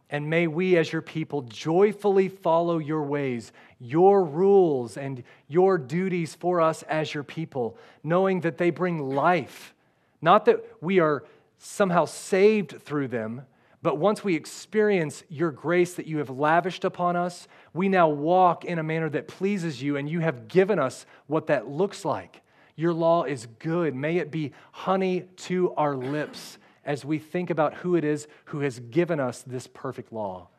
And 0.09 0.29
may 0.29 0.47
we, 0.47 0.75
as 0.77 0.91
your 0.91 1.03
people, 1.03 1.43
joyfully 1.43 2.29
follow 2.29 2.79
your 2.79 3.03
ways, 3.03 3.51
your 3.79 4.23
rules, 4.23 4.97
and 4.97 5.23
your 5.47 5.77
duties 5.77 6.33
for 6.33 6.61
us 6.61 6.81
as 6.83 7.13
your 7.13 7.23
people, 7.23 7.77
knowing 8.03 8.41
that 8.41 8.57
they 8.57 8.71
bring 8.71 9.09
life. 9.09 9.73
Not 10.21 10.45
that 10.45 10.65
we 10.81 10.99
are 10.99 11.23
somehow 11.59 12.05
saved 12.05 12.81
through 12.81 13.09
them, 13.09 13.43
but 13.81 13.97
once 13.97 14.23
we 14.23 14.35
experience 14.35 15.23
your 15.29 15.51
grace 15.51 15.93
that 15.93 16.05
you 16.05 16.17
have 16.17 16.29
lavished 16.29 16.83
upon 16.83 17.15
us, 17.15 17.47
we 17.73 17.87
now 17.87 18.09
walk 18.09 18.65
in 18.65 18.77
a 18.77 18.83
manner 18.83 19.09
that 19.09 19.27
pleases 19.27 19.81
you, 19.81 19.95
and 19.95 20.09
you 20.09 20.19
have 20.19 20.47
given 20.47 20.79
us 20.79 21.05
what 21.27 21.47
that 21.47 21.69
looks 21.69 22.03
like. 22.03 22.41
Your 22.75 22.93
law 22.93 23.23
is 23.23 23.47
good. 23.59 23.95
May 23.95 24.17
it 24.17 24.31
be 24.31 24.51
honey 24.71 25.25
to 25.37 25.73
our 25.75 25.95
lips 25.95 26.57
as 26.85 27.05
we 27.05 27.19
think 27.19 27.49
about 27.49 27.73
who 27.75 27.95
it 27.95 28.03
is 28.03 28.27
who 28.45 28.61
has 28.61 28.79
given 28.79 29.19
us 29.19 29.43
this 29.43 29.67
perfect 29.67 30.11
law. 30.11 30.49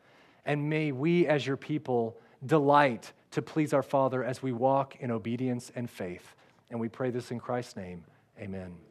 And 0.45 0.69
may 0.69 0.91
we, 0.91 1.27
as 1.27 1.45
your 1.45 1.57
people, 1.57 2.17
delight 2.45 3.11
to 3.31 3.41
please 3.41 3.73
our 3.73 3.83
Father 3.83 4.23
as 4.23 4.41
we 4.41 4.51
walk 4.51 4.95
in 4.99 5.11
obedience 5.11 5.71
and 5.75 5.89
faith. 5.89 6.35
And 6.69 6.79
we 6.79 6.89
pray 6.89 7.11
this 7.11 7.31
in 7.31 7.39
Christ's 7.39 7.75
name. 7.75 8.03
Amen. 8.39 8.90